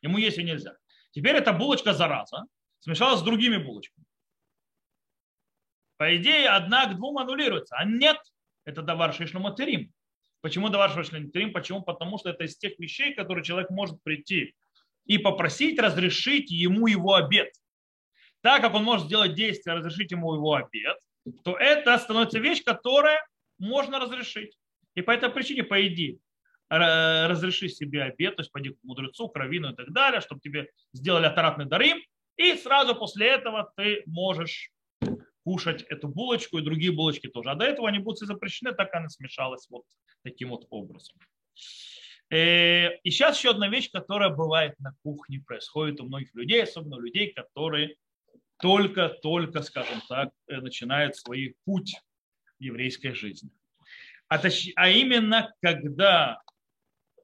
Ему 0.00 0.16
есть 0.16 0.38
и 0.38 0.42
нельзя. 0.42 0.76
Теперь 1.10 1.36
эта 1.36 1.52
булочка 1.52 1.92
зараза 1.92 2.44
смешалась 2.80 3.20
с 3.20 3.22
другими 3.22 3.58
булочками. 3.58 4.06
По 5.98 6.16
идее, 6.16 6.48
одна 6.48 6.86
к 6.86 6.96
двум 6.96 7.18
аннулируется. 7.18 7.76
А 7.76 7.84
нет, 7.84 8.16
это 8.64 8.82
давар 8.82 9.14
шишлуматерим. 9.14 9.92
Почему 10.40 10.70
давар 10.70 10.90
шишлуматерим? 10.90 11.52
Почему? 11.52 11.82
Потому 11.82 12.18
что 12.18 12.30
это 12.30 12.44
из 12.44 12.56
тех 12.56 12.78
вещей, 12.78 13.14
которые 13.14 13.44
человек 13.44 13.70
может 13.70 14.02
прийти 14.02 14.54
и 15.04 15.18
попросить 15.18 15.78
разрешить 15.78 16.50
ему 16.50 16.86
его 16.86 17.14
обед. 17.14 17.52
Так 18.40 18.62
как 18.62 18.74
он 18.74 18.84
может 18.84 19.06
сделать 19.06 19.34
действие, 19.34 19.76
разрешить 19.76 20.10
ему 20.10 20.34
его 20.34 20.54
обед, 20.54 20.98
то 21.44 21.56
это 21.56 21.96
становится 21.98 22.40
вещь, 22.40 22.64
которая 22.64 23.24
можно 23.62 23.98
разрешить. 23.98 24.58
И 24.94 25.02
по 25.02 25.12
этой 25.12 25.30
причине, 25.30 25.64
по 25.64 25.86
идее, 25.86 26.18
разреши 26.68 27.68
себе 27.68 28.02
обед, 28.02 28.36
то 28.36 28.42
есть 28.42 28.52
пойди 28.52 28.70
к 28.70 28.78
мудрецу, 28.82 29.28
к 29.28 29.36
раввину 29.36 29.72
и 29.72 29.76
так 29.76 29.92
далее, 29.92 30.20
чтобы 30.20 30.40
тебе 30.40 30.68
сделали 30.92 31.26
атаратный 31.26 31.66
дарим, 31.66 32.02
и 32.36 32.54
сразу 32.54 32.94
после 32.94 33.28
этого 33.28 33.72
ты 33.76 34.02
можешь 34.06 34.70
кушать 35.44 35.82
эту 35.82 36.08
булочку 36.08 36.58
и 36.58 36.62
другие 36.62 36.92
булочки 36.92 37.26
тоже. 37.26 37.50
А 37.50 37.54
до 37.54 37.64
этого 37.64 37.88
они 37.88 37.98
будут 37.98 38.20
запрещены, 38.20 38.72
так 38.72 38.94
она 38.94 39.08
смешалась 39.08 39.66
вот 39.68 39.84
таким 40.22 40.50
вот 40.50 40.66
образом. 40.70 41.18
Э, 42.30 42.96
и 43.02 43.10
сейчас 43.10 43.38
еще 43.38 43.50
одна 43.50 43.68
вещь, 43.68 43.90
которая 43.90 44.30
бывает 44.30 44.78
на 44.78 44.94
кухне, 45.02 45.42
происходит 45.46 46.00
у 46.00 46.04
многих 46.04 46.34
людей, 46.34 46.62
особенно 46.62 46.96
у 46.96 47.00
людей, 47.00 47.32
которые 47.32 47.96
только-только, 48.58 49.62
скажем 49.62 50.00
так, 50.08 50.30
э, 50.46 50.60
начинают 50.60 51.16
свой 51.16 51.56
путь 51.64 51.94
еврейской 52.62 53.12
жизни. 53.14 53.50
А, 54.28 54.38
точ... 54.38 54.68
а 54.76 54.88
именно, 54.88 55.52
когда 55.60 56.42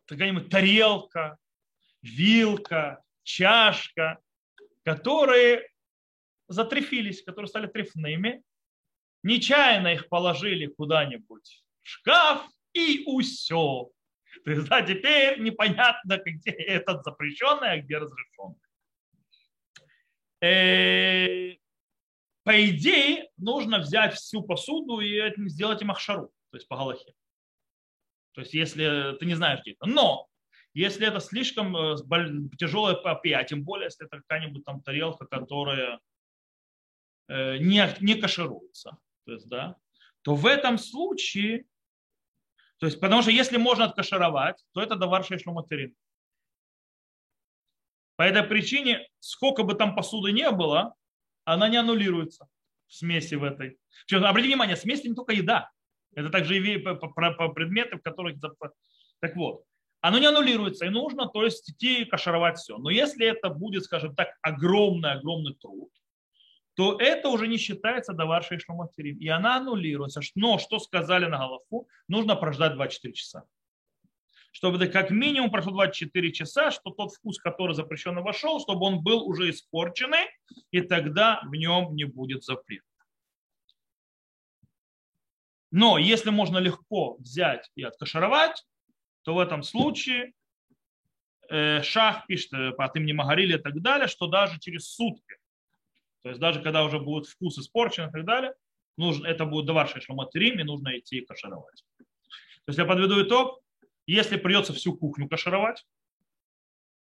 какая-нибудь 0.06 0.50
тарелка, 0.50 1.38
вилка, 2.02 3.02
чашка, 3.22 4.18
которые 4.84 5.68
затрефились, 6.48 7.22
которые 7.22 7.48
стали 7.48 7.66
трефными, 7.66 8.42
нечаянно 9.22 9.94
их 9.94 10.08
положили 10.08 10.66
куда-нибудь 10.66 11.64
в 11.82 11.88
шкаф 11.88 12.48
и 12.72 13.02
усё. 13.06 13.90
То 14.44 14.50
есть, 14.50 14.68
да, 14.68 14.82
теперь 14.82 15.40
непонятно, 15.40 16.18
где 16.18 16.50
этот 16.50 17.04
запрещенный, 17.04 17.72
а 17.72 17.80
где 17.80 17.98
разрешенный. 17.98 18.56
По 22.48 22.66
идее, 22.66 23.28
нужно 23.36 23.78
взять 23.78 24.14
всю 24.14 24.42
посуду 24.42 25.00
и 25.00 25.20
сделать 25.50 25.82
им 25.82 25.90
ахшару, 25.90 26.32
то 26.50 26.56
есть 26.56 26.66
по 26.66 26.76
галахе. 26.76 27.12
То 28.32 28.40
есть, 28.40 28.54
если 28.54 29.18
ты 29.20 29.26
не 29.26 29.34
знаешь, 29.34 29.60
где 29.60 29.72
это. 29.72 29.84
Но, 29.84 30.28
если 30.72 31.06
это 31.06 31.20
слишком 31.20 31.76
э, 31.76 31.96
тяжелая 32.58 32.94
попия, 32.94 33.36
а 33.36 33.44
тем 33.44 33.64
более, 33.64 33.88
если 33.88 34.06
это 34.06 34.22
какая-нибудь 34.22 34.64
там 34.64 34.80
тарелка, 34.80 35.26
которая 35.26 36.00
э, 37.28 37.58
не, 37.58 37.86
не 38.00 38.14
кашируется, 38.14 38.96
то 39.26 39.32
есть, 39.32 39.46
да, 39.50 39.76
то 40.22 40.34
в 40.34 40.46
этом 40.46 40.78
случае 40.78 41.66
то 42.78 42.86
есть, 42.86 42.98
потому 42.98 43.20
что 43.20 43.30
если 43.30 43.58
можно 43.58 43.84
откашировать, 43.84 44.64
то 44.72 44.80
это 44.80 44.96
давар 44.96 45.22
шешлуматерин. 45.22 45.94
По 48.16 48.22
этой 48.22 48.42
причине, 48.42 49.06
сколько 49.18 49.64
бы 49.64 49.74
там 49.74 49.94
посуды 49.94 50.32
не 50.32 50.50
было, 50.50 50.94
она 51.52 51.68
не 51.68 51.76
аннулируется 51.76 52.46
в 52.86 52.94
смеси 52.94 53.34
в 53.34 53.44
этой. 53.44 53.78
Причем, 54.06 54.24
обратите 54.24 54.52
внимание, 54.52 54.76
смесь 54.76 55.04
не 55.04 55.14
только 55.14 55.32
еда. 55.32 55.70
Это 56.14 56.30
также 56.30 56.56
и 56.56 56.78
предметы, 56.78 57.96
в 57.96 58.02
которых... 58.02 58.36
Так 59.20 59.36
вот, 59.36 59.64
оно 60.00 60.18
не 60.18 60.26
аннулируется, 60.26 60.86
и 60.86 60.90
нужно, 60.90 61.26
то 61.26 61.44
есть, 61.44 61.70
идти 61.70 62.04
кашировать 62.04 62.58
все. 62.58 62.78
Но 62.78 62.90
если 62.90 63.26
это 63.26 63.50
будет, 63.50 63.84
скажем 63.84 64.14
так, 64.14 64.28
огромный-огромный 64.42 65.54
труд, 65.54 65.90
то 66.74 66.96
это 67.00 67.28
уже 67.28 67.48
не 67.48 67.56
считается 67.56 68.12
даваршей 68.12 68.60
шломатерим. 68.60 69.18
И 69.18 69.28
она 69.28 69.56
аннулируется. 69.56 70.20
Но 70.36 70.58
что 70.58 70.78
сказали 70.78 71.26
на 71.26 71.38
Галафу, 71.38 71.88
нужно 72.06 72.36
прождать 72.36 72.74
24 72.74 73.14
часа. 73.14 73.44
Чтобы 74.58 74.88
как 74.88 75.10
минимум 75.10 75.52
прошло 75.52 75.70
24 75.70 76.32
часа, 76.32 76.72
что 76.72 76.90
тот 76.90 77.12
вкус, 77.12 77.38
который 77.38 77.76
запрещенно 77.76 78.22
вошел, 78.22 78.58
чтобы 78.58 78.86
он 78.86 79.04
был 79.04 79.22
уже 79.22 79.50
испорченный, 79.50 80.26
и 80.72 80.80
тогда 80.80 81.40
в 81.44 81.54
нем 81.54 81.94
не 81.94 82.02
будет 82.02 82.42
запрета. 82.42 82.82
Но 85.70 85.96
если 85.96 86.30
можно 86.30 86.58
легко 86.58 87.18
взять 87.18 87.70
и 87.76 87.84
откашаровать, 87.84 88.66
то 89.22 89.36
в 89.36 89.38
этом 89.38 89.62
случае 89.62 90.32
э, 91.48 91.80
Шах 91.82 92.26
пишет 92.26 92.52
э, 92.52 92.72
по 92.72 92.90
имени 92.94 93.12
Магарили 93.12 93.58
и 93.58 93.62
так 93.62 93.80
далее, 93.80 94.08
что 94.08 94.26
даже 94.26 94.58
через 94.58 94.88
сутки 94.90 95.36
то 96.22 96.30
есть 96.30 96.40
даже 96.40 96.60
когда 96.60 96.84
уже 96.84 96.98
будет 96.98 97.26
вкус 97.26 97.58
испорчен 97.58 98.08
и 98.08 98.10
так 98.12 98.24
далее, 98.24 98.52
нужно, 98.96 99.26
это 99.28 99.44
будет 99.44 99.66
давар 99.66 99.88
шашломатерим, 99.88 100.58
и 100.58 100.64
нужно 100.64 100.98
идти 100.98 101.20
кашировать. 101.20 101.84
То 101.96 102.70
есть 102.70 102.78
я 102.78 102.84
подведу 102.84 103.22
итог. 103.22 103.62
Если 104.08 104.38
придется 104.38 104.72
всю 104.72 104.96
кухню 104.96 105.28
кашировать, 105.28 105.84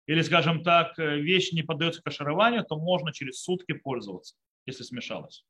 или, 0.07 0.23
скажем 0.23 0.63
так, 0.63 0.97
вещь 0.97 1.51
не 1.51 1.65
поддается 1.65 2.01
кашированию, 2.01 2.65
то 2.65 2.79
можно 2.79 3.13
через 3.13 3.43
сутки 3.43 3.73
пользоваться, 3.73 4.37
если 4.65 4.85
смешалось. 4.85 5.45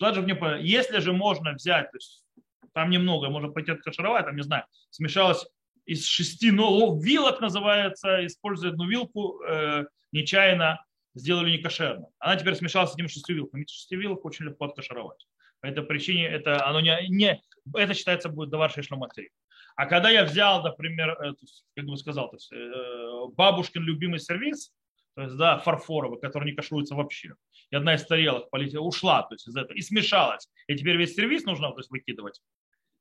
Даже 0.00 0.20
мне, 0.20 0.36
если 0.60 0.98
же 0.98 1.12
можно 1.12 1.52
взять, 1.52 1.88
то 1.92 1.96
есть 1.98 2.24
там 2.72 2.90
немного, 2.90 3.28
можно 3.28 3.52
пойти 3.52 3.70
откашировать, 3.70 4.24
там, 4.24 4.34
не 4.34 4.42
знаю, 4.42 4.64
смешалось 4.90 5.46
из 5.84 6.04
шести 6.04 6.50
ну, 6.50 6.98
вилок, 7.00 7.40
называется, 7.40 8.26
используя 8.26 8.72
одну 8.72 8.88
вилку, 8.88 9.40
э, 9.44 9.84
нечаянно 10.10 10.84
сделали 11.14 11.52
не 11.52 11.58
кошерно. 11.58 12.08
Она 12.18 12.34
теперь 12.34 12.56
смешалась 12.56 12.90
с 12.90 12.94
этим 12.94 13.08
шестью 13.08 13.36
вилками. 13.36 13.62
Эти 13.62 13.72
шести 13.72 13.94
вилок 13.94 14.24
очень 14.24 14.46
легко 14.46 14.64
откашировать. 14.64 15.28
По 15.60 15.66
этой 15.66 15.84
причине 15.84 16.26
это, 16.26 16.66
оно 16.66 16.80
не, 16.80 17.06
не, 17.08 17.40
это 17.72 17.94
считается 17.94 18.30
будет 18.30 18.50
давар 18.50 18.72
шешломатри. 18.72 19.30
А 19.76 19.86
когда 19.86 20.10
я 20.10 20.24
взял, 20.24 20.62
например, 20.62 21.10
э, 21.10 21.34
как 21.74 21.84
бы 21.86 21.96
сказал, 21.96 22.30
то 22.30 22.36
есть, 22.36 22.52
э, 22.52 23.26
бабушкин 23.34 23.82
любимый 23.82 24.20
сервис, 24.20 24.72
то 25.14 25.22
есть, 25.22 25.36
да, 25.36 25.58
фарфоровый, 25.58 26.20
который 26.20 26.50
не 26.50 26.56
кашируется 26.56 26.94
вообще. 26.94 27.34
И 27.70 27.76
одна 27.76 27.94
из 27.94 28.04
тарелок 28.04 28.50
полетела, 28.50 28.82
ушла, 28.82 29.22
то 29.22 29.34
есть, 29.34 29.46
из 29.46 29.56
этого, 29.56 29.76
и 29.76 29.80
смешалась. 29.82 30.48
И 30.66 30.76
теперь 30.76 30.96
весь 30.96 31.14
сервис 31.14 31.44
нужно 31.44 31.70
то 31.70 31.78
есть, 31.78 31.90
выкидывать. 31.90 32.40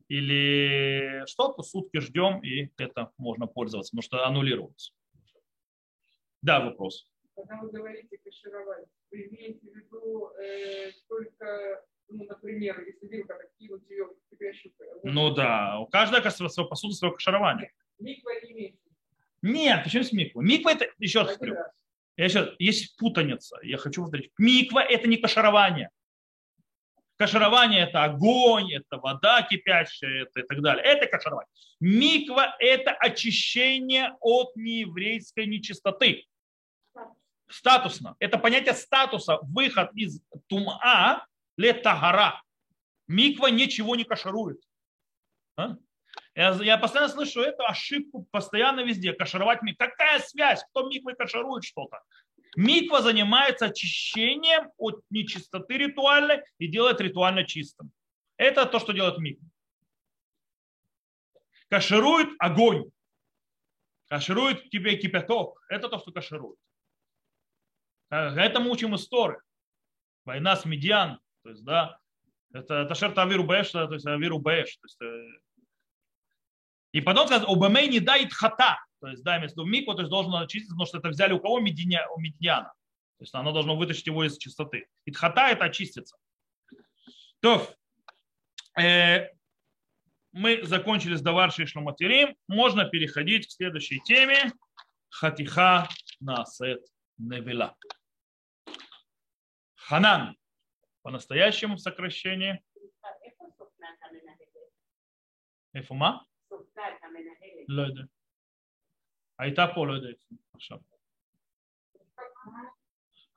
Или 0.07 1.23
что-то, 1.25 1.63
сутки 1.63 1.99
ждем, 1.99 2.41
и 2.43 2.69
это 2.77 3.11
можно 3.17 3.47
пользоваться, 3.47 3.91
потому 3.91 4.01
что 4.01 4.25
аннулируется. 4.25 4.91
Да, 6.41 6.59
вопрос. 6.59 7.07
Когда 7.35 7.61
вы 7.61 7.69
говорите 7.69 8.17
кашировать, 8.17 8.87
вы 9.09 9.27
имеете 9.27 9.67
в 9.67 9.75
виду 9.75 10.31
э, 10.41 10.91
только, 11.07 11.85
ну, 12.11 12.25
например, 12.25 12.81
если 12.85 13.07
вилка 13.07 13.35
кинуть 13.57 13.89
ее 13.89 14.05
в 14.05 14.29
кипящую 14.29 14.73
Ну 15.03 15.33
да, 15.33 15.79
у 15.79 15.87
каждого 15.87 16.29
свою 16.29 16.69
посуду 16.69 16.93
свое 16.93 17.13
каширование. 17.13 17.71
Миква 17.99 18.31
не 18.43 18.51
имеет. 18.51 18.75
Нет, 19.41 19.83
почему 19.83 20.03
с 20.03 20.11
миква? 20.11 20.41
Миква 20.41 20.71
это, 20.71 20.87
еще 20.99 21.21
раз 21.21 21.37
говорю, 21.37 21.57
я 22.17 22.25
еще, 22.25 22.55
есть 22.59 22.97
путаница, 22.97 23.57
я 23.63 23.77
хочу 23.77 24.03
повторить. 24.03 24.31
Миква 24.37 24.83
это 24.83 25.07
не 25.07 25.17
каширование. 25.17 25.89
Каширование– 27.17 27.83
это 27.87 28.03
огонь, 28.03 28.73
это 28.73 28.97
вода 28.97 29.43
кипящая 29.43 30.23
это 30.23 30.39
и 30.39 30.43
так 30.43 30.59
далее. 30.61 30.83
Это 30.83 31.05
каширование. 31.05 31.47
Миква– 31.79 32.55
это 32.59 32.91
очищение 32.91 34.15
от 34.21 34.55
нееврейской 34.55 35.45
нечистоты. 35.45 36.25
Статусно. 37.47 38.15
Это 38.19 38.39
понятие 38.39 38.73
статуса. 38.73 39.37
Выход 39.43 39.91
из 39.93 40.21
тума 40.47 41.27
летагара. 41.57 42.41
Миква 43.07 43.47
ничего 43.47 43.95
не 43.95 44.03
каширует. 44.03 44.61
А? 45.57 45.75
Я, 46.35 46.51
я 46.63 46.77
постоянно 46.77 47.11
слышу 47.11 47.41
эту 47.41 47.63
ошибку 47.65 48.27
постоянно 48.31 48.81
везде. 48.81 49.13
Кашировать 49.13 49.61
микву. 49.61 49.85
Какая 49.85 50.19
связь? 50.19 50.63
Кто 50.69 50.87
миквой 50.87 51.15
каширует 51.15 51.63
что-то? 51.63 52.01
Миква 52.55 53.01
занимается 53.01 53.65
очищением 53.65 54.71
от 54.77 55.01
нечистоты 55.09 55.77
ритуальной 55.77 56.43
и 56.57 56.67
делает 56.67 56.99
ритуально 57.01 57.45
чистым. 57.45 57.91
Это 58.37 58.65
то, 58.65 58.79
что 58.79 58.93
делает 58.93 59.17
миква. 59.17 59.47
Каширует 61.69 62.29
огонь. 62.39 62.91
Каширует 64.07 64.69
тебе 64.69 64.97
кипяток. 64.97 65.63
Это 65.69 65.87
то, 65.87 65.99
что 65.99 66.11
каширует. 66.11 66.59
Это 68.09 68.59
мы 68.59 68.71
учим 68.71 68.95
истории. 68.95 69.37
Война 70.25 70.57
с 70.57 70.65
медиан. 70.65 71.19
То 71.43 71.49
есть, 71.49 71.63
да, 71.63 71.97
это, 72.53 72.75
это 72.75 72.95
шерта 72.95 73.23
авиру 73.23 73.43
бэш, 73.43 73.71
то 73.71 73.91
есть 73.93 74.05
авиру 74.05 74.39
бэш. 74.39 74.77
То 74.77 74.85
есть, 74.85 75.01
э, 75.01 75.39
и 76.91 77.01
потом 77.01 77.27
сказать, 77.27 77.47
обамей 77.47 77.87
не 77.87 77.99
дает 77.99 78.33
хата. 78.33 78.77
То 78.99 79.07
есть, 79.07 79.23
да, 79.23 79.37
имеется 79.37 79.55
в 79.55 79.59
виду 79.59 79.69
микву, 79.69 79.95
то 79.95 80.01
есть 80.01 80.11
должен 80.11 80.33
очиститься, 80.35 80.75
потому 80.75 80.85
что 80.85 80.97
это 80.99 81.09
взяли 81.09 81.33
у 81.33 81.39
кого? 81.39 81.59
Мединя, 81.59 82.07
у 82.15 82.19
медиана. 82.19 82.73
То 83.17 83.23
есть 83.23 83.33
оно 83.33 83.51
должно 83.51 83.75
вытащить 83.75 84.07
его 84.07 84.23
из 84.23 84.37
чистоты. 84.37 84.87
И 85.05 85.11
тхата 85.11 85.49
это 85.49 85.65
очистится. 85.65 86.17
То, 87.39 87.67
э, 88.79 89.29
мы 90.31 90.63
закончили 90.63 91.15
с 91.15 91.21
Даваршей 91.21 91.65
Шломатерим. 91.65 92.35
Можно 92.47 92.85
переходить 92.85 93.47
к 93.47 93.51
следующей 93.51 93.99
теме. 94.01 94.51
Хатиха 95.09 95.89
насет 96.19 96.81
невела. 97.17 97.75
Ханан 99.75 100.37
По-настоящему 101.02 101.76
в 101.76 101.80
сокращении. 101.80 102.54
איפה 105.74 105.94
מה? 105.94 106.18
לא 107.68 107.82
יודע. 107.82 108.02
הייתה 109.38 109.66
פה, 109.74 109.86
לא 109.86 109.92
יודע 109.92 110.08
איפה 110.08 110.34
עכשיו. 110.54 110.78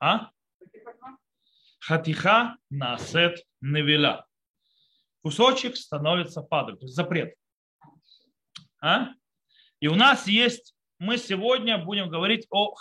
אה? 0.02 0.18
Хатиха 1.80 2.56
насет 2.70 3.40
невела. 3.62 4.28
Кусочек 5.22 5.76
становится 5.76 6.42
падалью, 6.42 6.78
то 6.78 6.86
есть 6.86 6.96
запрет. 6.96 7.36
А? 8.82 9.10
И 9.80 9.88
у 9.88 9.96
нас 9.96 10.28
есть, 10.28 10.76
мы 10.98 11.18
сегодня 11.18 11.78
будем 11.78 12.10
говорить 12.10 12.48
о, 12.50 12.76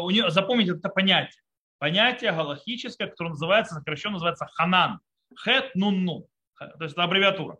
у 0.00 0.10
нее, 0.10 0.30
запомните 0.30 0.72
это 0.72 0.88
понятие. 0.88 1.42
Понятие 1.79 2.31
галахическое, 2.31 3.07
которое 3.07 3.29
называется, 3.29 3.75
сокращенно 3.75 4.13
называется 4.13 4.45
ханан. 4.53 4.99
Хет 5.43 5.73
нун 5.75 6.05
нун. 6.05 6.25
То 6.57 6.83
есть 6.83 6.93
это 6.93 7.03
аббревиатура. 7.03 7.57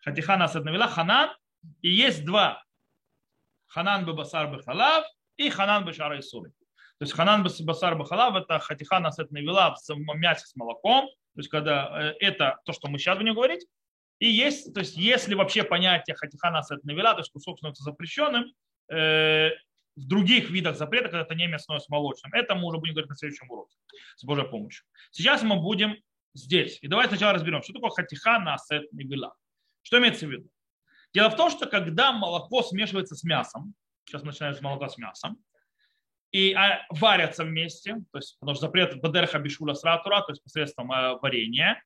Хатиха 0.00 0.36
насет 0.36 0.64
невела, 0.64 0.88
ханан. 0.88 1.30
И 1.82 1.90
есть 1.90 2.24
два 2.24 2.62
Ханан 3.76 4.06
Бабасар 4.06 4.48
Бахалав 4.48 5.04
и 5.36 5.50
Ханан 5.50 5.84
Башара 5.84 6.18
Исури. 6.18 6.50
То 6.98 7.02
есть 7.02 7.12
Ханан 7.12 7.42
Басар 7.42 7.96
Бахалав 7.96 8.36
это 8.36 8.58
хатиха 8.58 9.00
насет 9.00 9.30
навела 9.30 9.74
в 9.74 10.16
мясе 10.16 10.46
с 10.46 10.56
молоком. 10.56 11.06
То 11.34 11.40
есть 11.40 11.50
когда 11.50 12.12
э, 12.12 12.14
это 12.20 12.58
то, 12.64 12.72
что 12.72 12.88
мы 12.88 12.98
сейчас 12.98 13.18
будем 13.18 13.34
говорить. 13.34 13.66
И 14.18 14.28
есть, 14.28 14.72
то 14.72 14.80
есть 14.80 14.96
если 14.96 15.34
вообще 15.34 15.62
понятие 15.62 16.16
хатиха 16.16 16.50
насет 16.50 16.82
навела, 16.84 17.12
то 17.12 17.20
есть 17.20 17.30
кусок 17.32 17.58
становится 17.58 17.82
запрещенным, 17.82 18.46
э, 18.90 19.50
в 19.96 20.06
других 20.06 20.50
видах 20.50 20.76
запрета, 20.76 21.08
когда 21.08 21.22
это 21.22 21.34
не 21.34 21.46
мясное 21.46 21.78
с 21.78 21.88
молочным. 21.88 22.32
Это 22.34 22.54
мы 22.54 22.66
уже 22.68 22.78
будем 22.78 22.94
говорить 22.94 23.10
на 23.10 23.16
следующем 23.16 23.50
уроке 23.50 23.76
с 24.16 24.24
Божьей 24.24 24.46
помощью. 24.46 24.84
Сейчас 25.10 25.42
мы 25.42 25.56
будем 25.56 25.96
здесь. 26.34 26.78
И 26.82 26.88
давайте 26.88 27.10
сначала 27.10 27.32
разберем, 27.32 27.62
что 27.62 27.72
такое 27.72 27.90
хатиха 27.90 28.38
насет 28.38 28.92
навела. 28.92 29.34
Что 29.82 29.98
имеется 29.98 30.26
в 30.26 30.30
виду? 30.30 30.50
Дело 31.14 31.30
в 31.30 31.36
том, 31.36 31.50
что 31.50 31.66
когда 31.66 32.12
молоко 32.12 32.62
смешивается 32.62 33.14
с 33.14 33.24
мясом, 33.24 33.74
сейчас 34.04 34.22
начинается 34.22 34.62
молоко 34.62 34.88
с 34.88 34.98
мясом, 34.98 35.38
и 36.30 36.52
а, 36.52 36.84
варятся 36.90 37.44
вместе, 37.44 37.94
то 38.12 38.18
есть, 38.18 38.36
потому 38.38 38.56
что 38.56 38.66
запрет 38.66 39.00
бадерха 39.00 39.38
бишула 39.38 39.74
сратура, 39.74 40.20
то 40.20 40.32
есть 40.32 40.42
посредством 40.42 40.92
э, 40.92 41.18
варенья, 41.22 41.82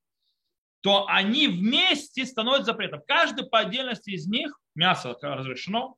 то 0.81 1.07
они 1.07 1.47
вместе 1.47 2.25
становятся 2.25 2.73
запретом. 2.73 3.03
Каждый 3.07 3.47
по 3.47 3.61
отдельности 3.61 4.11
из 4.11 4.27
них, 4.27 4.59
мясо 4.75 5.17
разрешено, 5.21 5.97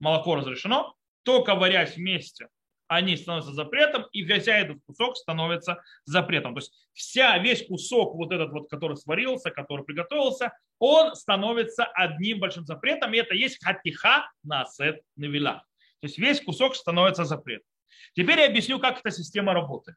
молоко 0.00 0.34
разрешено, 0.34 0.96
только 1.24 1.54
варясь 1.54 1.96
вместе 1.96 2.48
они 2.92 3.16
становятся 3.16 3.54
запретом, 3.54 4.04
и 4.12 4.22
вся 4.22 4.58
этот 4.58 4.78
кусок 4.84 5.16
становится 5.16 5.82
запретом. 6.04 6.54
То 6.54 6.58
есть 6.58 6.72
вся, 6.92 7.38
весь 7.38 7.66
кусок 7.66 8.14
вот 8.14 8.32
этот 8.32 8.52
вот, 8.52 8.68
который 8.68 8.98
сварился, 8.98 9.50
который 9.50 9.84
приготовился, 9.84 10.52
он 10.78 11.14
становится 11.14 11.84
одним 11.84 12.40
большим 12.40 12.66
запретом, 12.66 13.14
и 13.14 13.16
это 13.16 13.34
есть 13.34 13.64
хатиха 13.64 14.30
насет 14.42 15.00
навила. 15.16 15.64
То 16.00 16.06
есть 16.06 16.18
весь 16.18 16.42
кусок 16.42 16.76
становится 16.76 17.24
запретом. 17.24 17.66
Теперь 18.14 18.40
я 18.40 18.46
объясню, 18.46 18.78
как 18.78 18.98
эта 18.98 19.10
система 19.10 19.54
работает. 19.54 19.96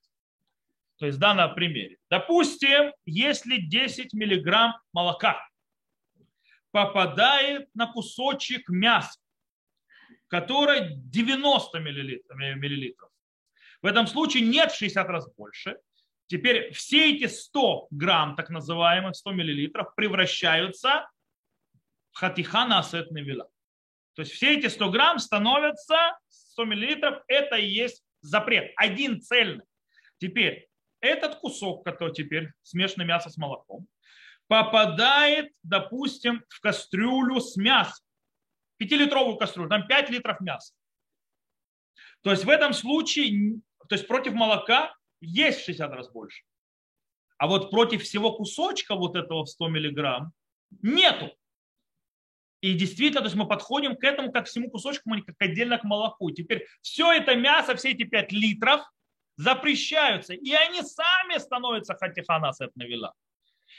То 0.98 1.06
есть 1.06 1.20
да, 1.20 1.34
на 1.34 1.50
примере. 1.50 1.98
Допустим, 2.10 2.94
если 3.06 3.58
10 3.58 4.14
миллиграмм 4.14 4.76
молока 4.94 5.46
попадает 6.72 7.68
на 7.74 7.92
кусочек 7.92 8.70
мяса, 8.70 9.20
которая 10.40 10.90
90 10.90 11.80
миллилитров. 11.80 13.10
В 13.82 13.86
этом 13.86 14.06
случае 14.06 14.44
нет 14.44 14.70
в 14.70 14.78
60 14.78 15.08
раз 15.08 15.34
больше. 15.38 15.78
Теперь 16.28 16.74
все 16.74 17.16
эти 17.16 17.28
100 17.28 17.88
грамм, 17.92 18.36
так 18.36 18.50
называемых 18.50 19.16
100 19.16 19.32
миллилитров, 19.32 19.96
превращаются 19.96 21.10
в 22.12 22.18
хатиха 22.18 22.66
на 22.66 22.84
вила. 23.22 23.48
То 24.14 24.24
есть 24.24 24.34
все 24.34 24.58
эти 24.58 24.68
100 24.68 24.90
грамм 24.90 25.20
становятся 25.20 26.18
100 26.28 26.66
миллилитров, 26.66 27.24
это 27.30 27.56
и 27.56 27.68
есть 27.68 28.04
запрет, 28.20 28.74
один 28.76 29.22
цельный. 29.22 29.64
Теперь 30.18 30.68
этот 31.00 31.36
кусок, 31.36 31.86
который 31.86 32.14
теперь 32.14 32.52
смешанное 32.62 33.08
мясо 33.08 33.30
с 33.30 33.38
молоком, 33.38 33.88
попадает, 34.48 35.54
допустим, 35.64 36.44
в 36.50 36.60
кастрюлю 36.60 37.40
с 37.40 37.56
мясом. 37.56 38.05
Пятилитровую 38.78 39.38
кастрюлю, 39.38 39.70
там 39.70 39.88
5 39.88 40.10
литров 40.10 40.40
мяса. 40.42 40.74
То 42.22 42.32
есть 42.32 42.44
в 42.44 42.50
этом 42.50 42.74
случае, 42.74 43.60
то 43.88 43.96
есть 43.96 44.08
против 44.08 44.34
молока 44.34 44.96
есть 45.22 45.62
в 45.62 45.66
60 45.66 45.92
раз 45.92 46.12
больше. 46.12 46.44
А 47.38 47.48
вот 47.48 47.72
против 47.72 48.04
всего 48.04 48.34
кусочка 48.34 48.96
вот 48.96 49.16
этого 49.16 49.46
100 49.46 49.68
миллиграмм 49.68 50.32
нету. 50.82 51.32
И 52.62 52.74
действительно, 52.74 53.22
то 53.22 53.28
есть 53.28 53.36
мы 53.36 53.48
подходим 53.48 53.96
к 53.96 54.04
этому 54.04 54.32
как 54.32 54.46
к 54.46 54.48
всему 54.48 54.72
кусочку, 54.72 55.12
как 55.26 55.36
отдельно 55.40 55.78
к 55.78 55.84
молоку. 55.84 56.32
Теперь 56.32 56.66
все 56.82 57.12
это 57.12 57.36
мясо, 57.36 57.76
все 57.76 57.92
эти 57.92 58.04
5 58.04 58.32
литров 58.32 58.82
запрещаются. 59.36 60.34
И 60.34 60.52
они 60.52 60.82
сами 60.82 61.38
становятся 61.38 61.96
хатиханас 61.96 62.62
от 62.62 62.76
навела. 62.76 63.14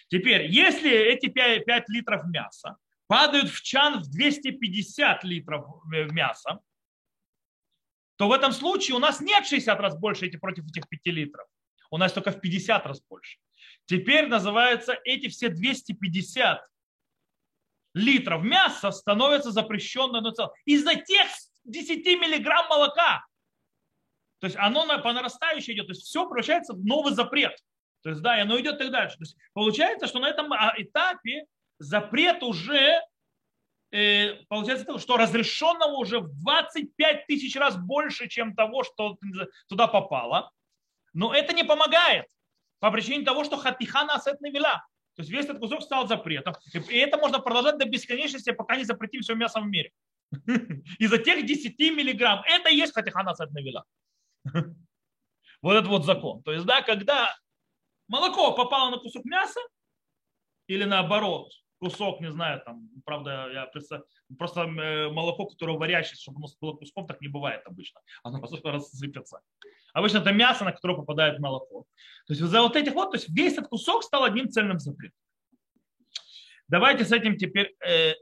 Теперь, 0.09 0.47
если 0.47 0.91
эти 0.91 1.27
5, 1.27 1.65
5 1.65 1.89
литров 1.89 2.27
мяса 2.27 2.77
падают 3.07 3.51
в 3.51 3.63
чан 3.63 4.01
в 4.01 4.11
250 4.11 5.25
литров 5.25 5.67
мяса, 5.85 6.61
то 8.17 8.29
в 8.29 8.33
этом 8.33 8.53
случае 8.53 8.97
у 8.97 8.99
нас 8.99 9.21
нет 9.21 9.47
60 9.47 9.79
раз 9.79 9.97
больше 9.99 10.27
эти 10.27 10.37
против 10.37 10.65
этих 10.67 10.89
5 10.89 11.07
литров. 11.07 11.47
У 11.91 11.99
нас 11.99 12.13
только 12.13 12.33
в 12.33 12.41
50 12.41 12.87
раз 12.87 13.03
больше. 13.09 13.39
Теперь 13.85 14.27
называется 14.27 14.99
эти 15.05 15.29
все 15.29 15.49
250 15.49 16.67
литров 17.95 18.43
мяса 18.43 18.91
становятся 18.91 19.51
запрещенным 19.51 20.25
из-за 20.65 20.95
тех 20.97 21.29
10 21.65 22.05
миллиграмм 22.21 22.69
молока. 22.69 23.25
То 24.41 24.47
есть 24.47 24.57
оно 24.57 24.87
по 25.03 25.13
нарастающей 25.13 25.75
идет. 25.75 25.87
То 25.87 25.93
есть 25.93 26.03
все 26.03 26.25
превращается 26.27 26.75
в 26.75 26.85
новый 26.85 27.15
запрет. 27.15 27.57
То 28.03 28.11
есть 28.11 28.23
да, 28.23 28.41
оно 28.41 28.61
идет 28.61 28.81
и 28.81 28.89
дальше. 28.89 29.17
То 29.17 29.23
есть 29.23 29.37
получается, 29.53 30.07
что 30.07 30.19
на 30.19 30.29
этом 30.29 30.53
а, 30.53 30.75
этапе 30.77 31.47
запрет 31.79 32.43
уже 32.43 33.01
э, 33.91 34.35
получается, 34.49 34.99
что 34.99 35.17
разрешенного 35.17 35.97
уже 35.97 36.21
в 36.21 36.29
25 36.43 37.27
тысяч 37.27 37.57
раз 37.57 37.77
больше, 37.77 38.29
чем 38.29 38.55
того, 38.55 38.85
что 38.85 39.19
туда 39.69 39.87
попало. 39.87 40.53
Но 41.13 41.35
это 41.35 41.53
не 41.53 41.65
помогает 41.65 42.27
по 42.79 42.91
причине 42.91 43.25
того, 43.25 43.45
что 43.45 43.57
хатиха 43.57 44.03
асет 44.03 44.41
навела. 44.41 44.87
То 45.15 45.23
есть 45.23 45.31
весь 45.31 45.47
этот 45.47 45.61
кусок 45.61 45.83
стал 45.83 46.07
запретом. 46.07 46.55
И 46.75 46.99
это 46.99 47.17
можно 47.17 47.39
продолжать 47.39 47.79
до 47.79 47.87
бесконечности, 47.87 48.53
пока 48.53 48.77
не 48.77 48.85
запретим 48.85 49.23
все 49.23 49.35
мясо 49.35 49.61
в 49.61 49.67
мире. 49.67 49.93
Из-за 50.99 51.19
тех 51.19 51.47
10 51.47 51.79
миллиграмм. 51.79 52.43
Это 52.47 52.69
и 52.69 52.77
есть 52.77 52.93
хатиха 52.93 53.21
асет 53.21 53.51
навела. 53.53 53.85
Вот 55.63 55.75
этот 55.75 55.89
вот 55.89 56.05
закон. 56.05 56.43
То 56.43 56.53
есть, 56.53 56.67
да, 56.67 56.83
когда 56.83 57.35
молоко 58.09 58.53
попало 58.53 58.91
на 58.91 58.99
кусок 58.99 59.25
мяса 59.25 59.59
или 60.67 60.85
наоборот, 60.85 61.51
кусок, 61.87 62.21
не 62.21 62.31
знаю, 62.31 62.61
там, 62.65 62.89
правда, 63.05 63.49
я 63.53 63.67
представляю, 63.67 64.07
просто 64.39 64.63
э, 64.63 65.09
молоко, 65.11 65.47
которое 65.47 65.79
варящееся, 65.79 66.23
чтобы 66.23 66.39
оно 66.39 66.49
было 66.61 66.73
куском, 66.77 67.07
так 67.07 67.21
не 67.21 67.29
бывает 67.29 67.63
обычно. 67.67 68.01
Оно 68.25 68.39
просто 68.39 68.73
рассыпется. 68.73 69.41
Обычно 69.95 70.19
это 70.19 70.33
мясо, 70.33 70.65
на 70.65 70.73
которое 70.73 70.97
попадает 70.97 71.39
молоко. 71.39 71.85
То 72.27 72.33
есть 72.33 72.43
за 72.43 72.63
вот 72.63 72.77
этих 72.77 72.95
вот, 72.95 73.13
то 73.13 73.17
есть 73.17 73.29
весь 73.29 73.53
этот 73.53 73.69
кусок 73.69 74.03
стал 74.03 74.25
одним 74.25 74.49
цельным 74.49 74.79
запретом. 74.79 75.19
Давайте 76.69 77.05
с 77.05 77.13
этим 77.13 77.37
теперь... 77.37 77.75
Э, 77.87 78.15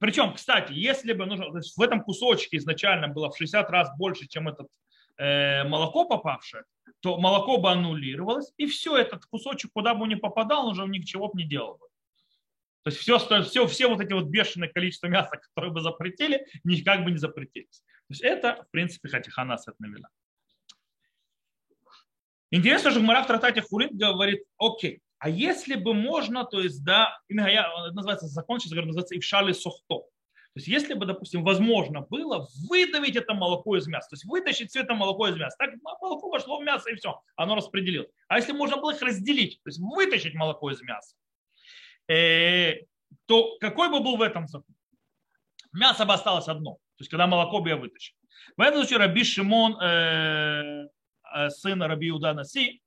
причем, 0.00 0.34
кстати, 0.34 0.72
если 0.72 1.12
бы 1.12 1.26
нужно, 1.26 1.50
то 1.50 1.58
есть 1.58 1.76
в 1.76 1.80
этом 1.80 2.02
кусочке 2.02 2.56
изначально 2.56 3.06
было 3.06 3.30
в 3.30 3.36
60 3.36 3.70
раз 3.70 3.96
больше, 3.96 4.26
чем 4.26 4.48
этот 4.48 4.66
э, 5.18 5.62
молоко 5.64 6.04
попавшее, 6.04 6.64
то 7.00 7.18
молоко 7.18 7.58
бы 7.58 7.70
аннулировалось, 7.70 8.52
и 8.56 8.66
все, 8.66 8.96
этот 8.96 9.26
кусочек, 9.26 9.70
куда 9.72 9.94
бы 9.94 10.02
он 10.02 10.08
ни 10.08 10.16
попадал, 10.16 10.66
он 10.66 10.72
уже 10.72 10.86
ничего 10.88 11.28
бы 11.28 11.40
не 11.40 11.48
делал 11.48 11.78
бы. 11.78 11.86
То 12.84 12.90
есть 12.90 12.98
все, 12.98 13.18
все, 13.18 13.66
все 13.66 13.88
вот 13.88 14.00
эти 14.00 14.12
вот 14.12 14.26
бешеное 14.26 14.68
количество 14.68 15.06
мяса, 15.06 15.36
которые 15.36 15.72
бы 15.72 15.80
запретили, 15.80 16.46
никак 16.64 17.04
бы 17.04 17.12
не 17.12 17.18
запретились. 17.18 17.80
То 17.80 18.10
есть 18.10 18.22
это, 18.22 18.64
в 18.68 18.70
принципе, 18.70 19.08
хатихана 19.08 19.56
сетнавила. 19.56 20.08
Интересно, 22.50 22.90
что 22.90 23.00
Гмара 23.00 23.22
в 23.22 23.26
трактате 23.28 23.62
Хулит 23.62 23.94
говорит, 23.94 24.44
окей, 24.58 25.00
а 25.18 25.28
если 25.30 25.76
бы 25.76 25.94
можно, 25.94 26.44
то 26.44 26.60
есть, 26.60 26.84
да, 26.84 27.18
именно 27.28 27.46
я, 27.46 27.66
называется 27.92 28.26
закон, 28.26 28.58
сейчас 28.58 28.72
говорю, 28.72 28.88
называется 28.88 29.16
ившали 29.16 29.52
сохто. 29.52 30.02
То 30.54 30.58
есть, 30.58 30.68
если 30.68 30.92
бы, 30.92 31.06
допустим, 31.06 31.44
возможно 31.44 32.02
было 32.02 32.46
выдавить 32.68 33.16
это 33.16 33.32
молоко 33.32 33.78
из 33.78 33.86
мяса, 33.86 34.10
то 34.10 34.14
есть 34.14 34.24
вытащить 34.26 34.68
все 34.68 34.80
это 34.80 34.92
молоко 34.92 35.28
из 35.28 35.36
мяса, 35.36 35.56
так 35.58 35.70
молоко 35.80 36.28
вошло 36.28 36.58
в 36.58 36.62
мясо 36.62 36.90
и 36.90 36.96
все, 36.96 37.22
оно 37.36 37.54
распределилось. 37.54 38.10
А 38.28 38.36
если 38.36 38.52
можно 38.52 38.76
было 38.76 38.92
их 38.92 39.00
разделить, 39.00 39.60
то 39.62 39.68
есть 39.70 39.78
вытащить 39.78 40.34
молоко 40.34 40.70
из 40.70 40.82
мяса, 40.82 41.16
то 42.06 43.56
какой 43.60 43.88
бы 43.88 44.00
был 44.00 44.16
в 44.16 44.22
этом 44.22 44.46
закон? 44.48 44.74
Мясо 45.72 46.04
бы 46.04 46.12
осталось 46.12 46.48
одно, 46.48 46.74
то 46.74 47.00
есть 47.00 47.10
когда 47.10 47.26
молоко 47.26 47.60
бы 47.60 47.70
я 47.70 47.76
вытащил. 47.76 48.14
В 48.56 48.60
этом 48.60 48.80
случае 48.80 48.98
Раби 48.98 49.24
Шимон, 49.24 49.80
э, 49.80 50.88
э 51.34 51.50
сын 51.50 51.82
Раби 51.82 52.10
Иуда 52.10 52.34
Наси, 52.34 52.82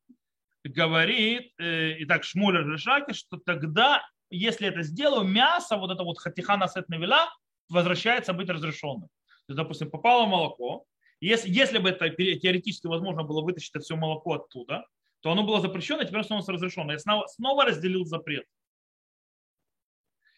говорит, 0.63 1.53
э, 1.59 1.97
и 1.97 2.05
так 2.05 2.23
Шмуль 2.23 2.57
Решаки, 2.57 3.13
что 3.13 3.37
тогда, 3.37 4.03
если 4.29 4.67
это 4.67 4.81
сделаю, 4.83 5.27
мясо, 5.27 5.77
вот 5.77 5.91
это 5.91 6.03
вот 6.03 6.19
хатиха 6.19 6.67
сет 6.67 6.89
навела, 6.89 7.29
возвращается 7.69 8.33
быть 8.33 8.49
разрешенным. 8.49 9.09
То 9.47 9.51
есть, 9.51 9.57
допустим, 9.57 9.89
попало 9.89 10.25
молоко, 10.25 10.85
если, 11.21 11.49
если 11.49 11.77
бы 11.77 11.89
это 11.89 12.09
теоретически 12.09 12.87
возможно 12.87 13.23
было 13.23 13.41
вытащить 13.41 13.71
это 13.71 13.79
все 13.79 13.95
молоко 13.95 14.33
оттуда, 14.33 14.85
то 15.21 15.31
оно 15.31 15.43
было 15.43 15.59
запрещено, 15.61 16.01
а 16.01 16.05
теперь 16.05 16.23
становится 16.23 16.51
разрешено. 16.51 16.91
Я 16.91 16.99
снова, 16.99 17.25
снова 17.27 17.65
разделил 17.65 18.05
запрет. 18.05 18.45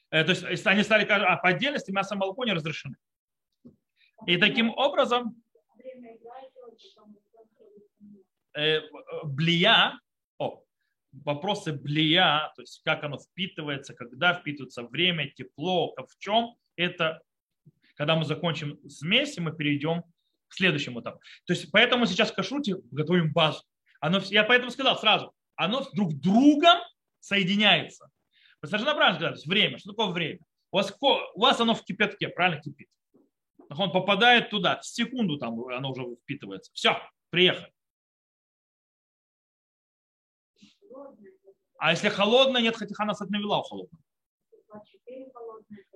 Э, 0.10 0.24
то 0.24 0.32
есть 0.32 0.66
они 0.66 0.84
стали, 0.84 1.06
а 1.06 1.38
по 1.38 1.50
отдельности 1.50 1.92
мясо 1.92 2.16
и 2.16 2.18
молоко 2.18 2.46
не 2.46 2.54
разрешены. 2.54 2.96
И 4.26 4.38
таким 4.38 4.70
образом 4.72 5.42
э, 8.56 8.82
блия, 9.24 10.00
о, 10.38 10.64
вопросы 11.12 11.74
блия, 11.74 12.52
то 12.56 12.62
есть 12.62 12.82
как 12.84 13.04
оно 13.04 13.18
впитывается, 13.20 13.94
когда 13.94 14.34
впитывается 14.34 14.84
время, 14.84 15.30
тепло, 15.30 15.94
в 15.96 16.18
чем, 16.18 16.56
это 16.76 17.22
когда 17.96 18.16
мы 18.16 18.26
закончим 18.26 18.80
смесь, 18.90 19.38
мы 19.38 19.52
перейдем 19.52 20.04
к 20.48 20.54
следующему 20.54 21.02
этапу. 21.02 21.20
То 21.46 21.54
есть 21.54 21.72
поэтому 21.72 22.06
сейчас 22.06 22.32
в 22.32 22.36
кашруте 22.36 22.78
готовим 22.92 23.34
базу. 23.34 23.64
Оно, 24.00 24.20
я 24.26 24.44
поэтому 24.44 24.72
сказал 24.72 24.98
сразу, 24.98 25.34
оно 25.56 25.86
друг 25.94 26.14
другом 26.14 26.78
соединяется. 27.20 28.10
Совершенно 28.68 28.96
правильно 28.96 29.36
сказали, 29.36 29.50
время. 29.50 29.78
Что 29.78 29.92
такое 29.92 30.08
время? 30.08 30.40
У 30.72 30.78
вас, 30.78 30.96
у 31.02 31.40
вас 31.40 31.60
оно 31.60 31.74
в 31.74 31.84
кипятке, 31.84 32.30
правильно 32.30 32.62
кипит. 32.62 32.90
Он 33.70 33.92
попадает 33.92 34.50
туда, 34.50 34.80
в 34.80 34.86
секунду 34.86 35.38
там 35.38 35.60
оно 35.68 35.92
уже 35.92 36.04
впитывается. 36.24 36.72
Все, 36.74 37.02
приехали. 37.30 37.72
А 41.80 41.92
если 41.92 42.10
холодное, 42.10 42.62
нет 42.62 42.76
хатиха 42.76 43.06
нас 43.06 43.20
навела 43.20 43.60
у 43.60 43.64
холодного. 43.64 44.04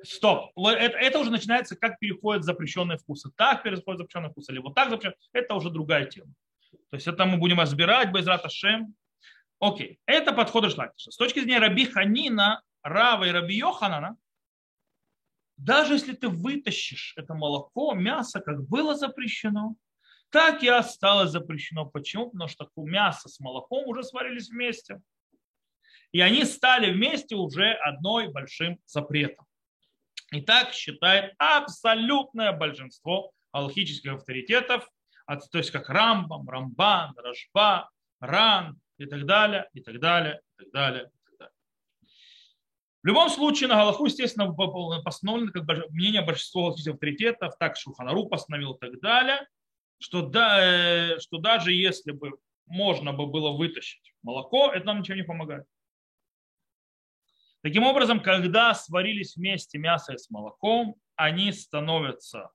Стоп. 0.03 0.51
Это, 0.57 0.97
это 0.97 1.19
уже 1.19 1.31
начинается, 1.31 1.75
как 1.75 1.99
переходят 1.99 2.43
запрещенные 2.43 2.97
вкусы. 2.97 3.29
Так 3.35 3.63
переходят 3.63 3.99
запрещенные 3.99 4.31
вкусы, 4.31 4.51
или 4.51 4.59
вот 4.59 4.75
так 4.75 4.89
запрещенные. 4.89 5.17
Это 5.33 5.55
уже 5.55 5.69
другая 5.69 6.05
тема. 6.05 6.33
То 6.89 6.95
есть 6.95 7.07
это 7.07 7.25
мы 7.25 7.37
будем 7.37 7.59
разбирать, 7.59 8.11
без 8.11 8.25
Шем. 8.51 8.95
Окей. 9.61 9.99
Это 10.07 10.33
подход 10.33 10.71
Шлакиша. 10.71 11.11
С 11.11 11.17
точки 11.17 11.39
зрения 11.39 11.59
Раби 11.59 11.85
Ханина, 11.85 12.63
Рава 12.81 13.25
и 13.25 13.31
Раби 13.31 13.55
Йоханана, 13.55 14.17
даже 15.55 15.93
если 15.93 16.13
ты 16.13 16.29
вытащишь 16.29 17.13
это 17.15 17.35
молоко, 17.35 17.93
мясо, 17.93 18.39
как 18.39 18.67
было 18.67 18.95
запрещено, 18.95 19.75
так 20.31 20.63
и 20.63 20.67
осталось 20.67 21.29
запрещено. 21.29 21.85
Почему? 21.85 22.31
Потому 22.31 22.49
что 22.49 22.67
мясо 22.77 23.29
с 23.29 23.39
молоком 23.39 23.87
уже 23.87 24.03
сварились 24.03 24.49
вместе. 24.49 24.99
И 26.11 26.21
они 26.21 26.43
стали 26.45 26.91
вместе 26.91 27.35
уже 27.35 27.73
одной 27.73 28.29
большим 28.29 28.79
запретом. 28.85 29.45
И 30.31 30.41
так 30.41 30.73
считает 30.73 31.35
абсолютное 31.37 32.51
большинство 32.51 33.31
алхических 33.51 34.13
авторитетов, 34.13 34.89
то 35.27 35.57
есть 35.59 35.69
как 35.69 35.87
Рамбам, 35.87 36.49
Рамбан, 36.49 37.13
Рашба, 37.15 37.91
Ран 38.19 38.80
и 39.01 39.09
так 39.09 39.25
далее, 39.25 39.69
и 39.73 39.81
так 39.81 39.99
далее, 39.99 40.41
и 40.57 40.63
так 40.63 40.71
далее. 40.71 41.11
В 43.03 43.07
любом 43.07 43.29
случае 43.29 43.67
на 43.67 43.75
Галаху, 43.75 44.05
естественно, 44.05 44.53
постановлено 45.03 45.51
как 45.51 45.65
мнение 45.89 46.21
большинства 46.21 46.69
авторитетов, 46.69 47.57
так 47.57 47.75
Шуханару 47.75 48.27
постановил 48.27 48.73
и 48.73 48.79
так 48.79 48.99
далее, 48.99 49.47
что, 49.97 50.21
да, 50.21 51.15
э, 51.15 51.19
что 51.19 51.39
даже 51.39 51.73
если 51.73 52.11
бы 52.11 52.33
можно 52.67 53.11
бы 53.11 53.25
было 53.25 53.51
вытащить 53.57 54.13
молоко, 54.21 54.71
это 54.71 54.85
нам 54.85 54.99
ничего 54.99 55.17
не 55.17 55.23
помогает. 55.23 55.65
Таким 57.63 57.83
образом, 57.83 58.21
когда 58.21 58.73
сварились 58.73 59.35
вместе 59.35 59.77
мясо 59.77 60.17
с 60.17 60.29
молоком, 60.29 60.95
они 61.15 61.51
становятся 61.51 62.49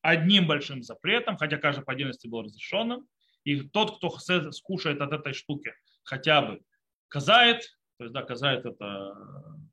одним 0.00 0.46
большим 0.46 0.82
запретом, 0.82 1.36
хотя 1.36 1.58
каждый 1.58 1.84
по 1.84 1.92
отдельности 1.92 2.28
был 2.28 2.42
разрешенным. 2.42 3.06
И 3.48 3.62
тот, 3.62 3.96
кто 3.96 4.10
скушает 4.10 5.00
от 5.00 5.10
этой 5.10 5.32
штуки 5.32 5.72
хотя 6.02 6.42
бы 6.42 6.60
казает, 7.08 7.62
то 7.96 8.04
есть 8.04 8.12
да, 8.12 8.22
казает 8.22 8.66
это 8.66 9.14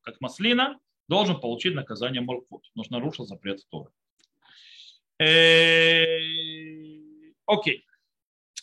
как 0.01 0.21
маслина, 0.21 0.79
должен 1.09 1.41
получить 1.41 1.75
наказание 1.75 2.21
моркот, 2.21 2.61
потому 2.69 2.85
что 2.85 2.93
нарушил 2.93 3.25
запрет 3.25 3.59
Торы. 3.69 3.91
Э, 5.19 6.21
окей. 7.45 7.85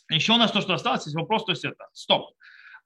Еще 0.09 0.33
у 0.33 0.39
нас 0.39 0.51
то, 0.51 0.63
что 0.63 0.73
осталось, 0.73 1.05
есть 1.05 1.15
вопрос, 1.15 1.45
то 1.45 1.53
есть 1.53 1.67
это. 1.67 1.89
Стоп. 1.93 2.35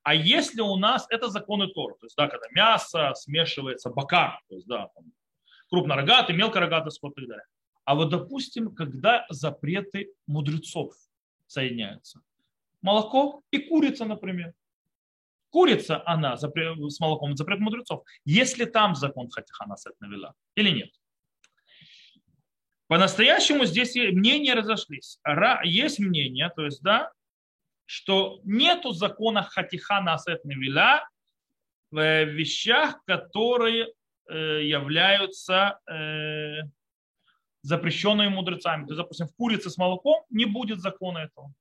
А 0.02 0.12
если 0.12 0.62
у 0.62 0.74
нас 0.74 1.06
это 1.10 1.28
законы 1.28 1.68
Тора, 1.68 1.94
то 1.94 2.06
есть, 2.06 2.16
да, 2.16 2.26
когда 2.26 2.46
мясо 2.50 3.12
смешивается, 3.14 3.90
бакар, 3.90 4.40
то 4.48 4.56
есть, 4.56 4.66
да, 4.66 4.88
там, 4.96 5.12
крупнорогатый, 5.70 6.34
мелкорогатый 6.34 6.90
скот 6.90 7.12
и 7.18 7.20
так 7.20 7.28
далее. 7.28 7.46
А 7.84 7.94
вот, 7.94 8.10
допустим, 8.10 8.74
когда 8.74 9.26
запреты 9.28 10.12
мудрецов 10.26 10.92
соединяются. 11.46 12.20
Молоко 12.82 13.42
и 13.50 13.58
курица, 13.58 14.04
например. 14.04 14.54
Курица, 15.50 16.02
она 16.06 16.36
с 16.36 17.00
молоком, 17.00 17.36
запрет 17.36 17.60
мудрецов. 17.60 18.04
Если 18.24 18.64
там 18.64 18.94
закон 18.94 19.30
хатихана 19.30 19.76
сет 19.76 19.94
навела 20.00 20.34
или 20.54 20.70
нет. 20.70 20.90
По-настоящему 22.88 23.64
здесь 23.64 23.96
мнения 23.96 24.54
разошлись. 24.54 25.18
Есть 25.64 25.98
мнение, 25.98 26.50
то 26.54 26.64
есть, 26.64 26.82
да, 26.82 27.10
что 27.84 28.40
нету 28.44 28.92
закона 28.92 29.42
хатихана 29.42 30.14
асет 30.14 30.44
невиля 30.44 31.08
в 31.90 32.24
вещах, 32.24 33.02
которые 33.04 33.92
э, 34.28 34.62
являются 34.64 35.80
запрещенными 37.66 38.28
мудрецами. 38.28 38.84
То 38.86 38.92
есть, 38.92 38.98
допустим, 38.98 39.26
в 39.26 39.34
курице 39.34 39.70
с 39.70 39.76
молоком 39.76 40.24
не 40.30 40.44
будет 40.44 40.80
закона 40.80 41.18
этого. 41.18 41.52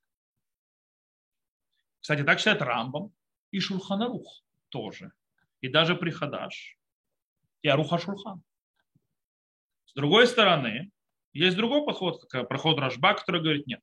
Кстати, 1.99 2.23
так 2.23 2.37
считает 2.37 2.61
Рамбам 2.61 3.11
и 3.51 3.59
Шурханарух 3.59 4.43
тоже. 4.69 5.11
И 5.61 5.67
даже 5.67 5.95
Прихадаш. 5.95 6.77
И 7.63 7.67
Аруха 7.67 7.97
Шурхан. 7.97 8.43
С 9.85 9.93
другой 9.93 10.27
стороны, 10.27 10.91
есть 11.33 11.57
другой 11.57 11.83
подход, 11.83 12.23
как 12.29 12.47
проход 12.47 12.77
Рашба, 12.77 13.15
который 13.15 13.41
говорит, 13.41 13.65
нет. 13.65 13.81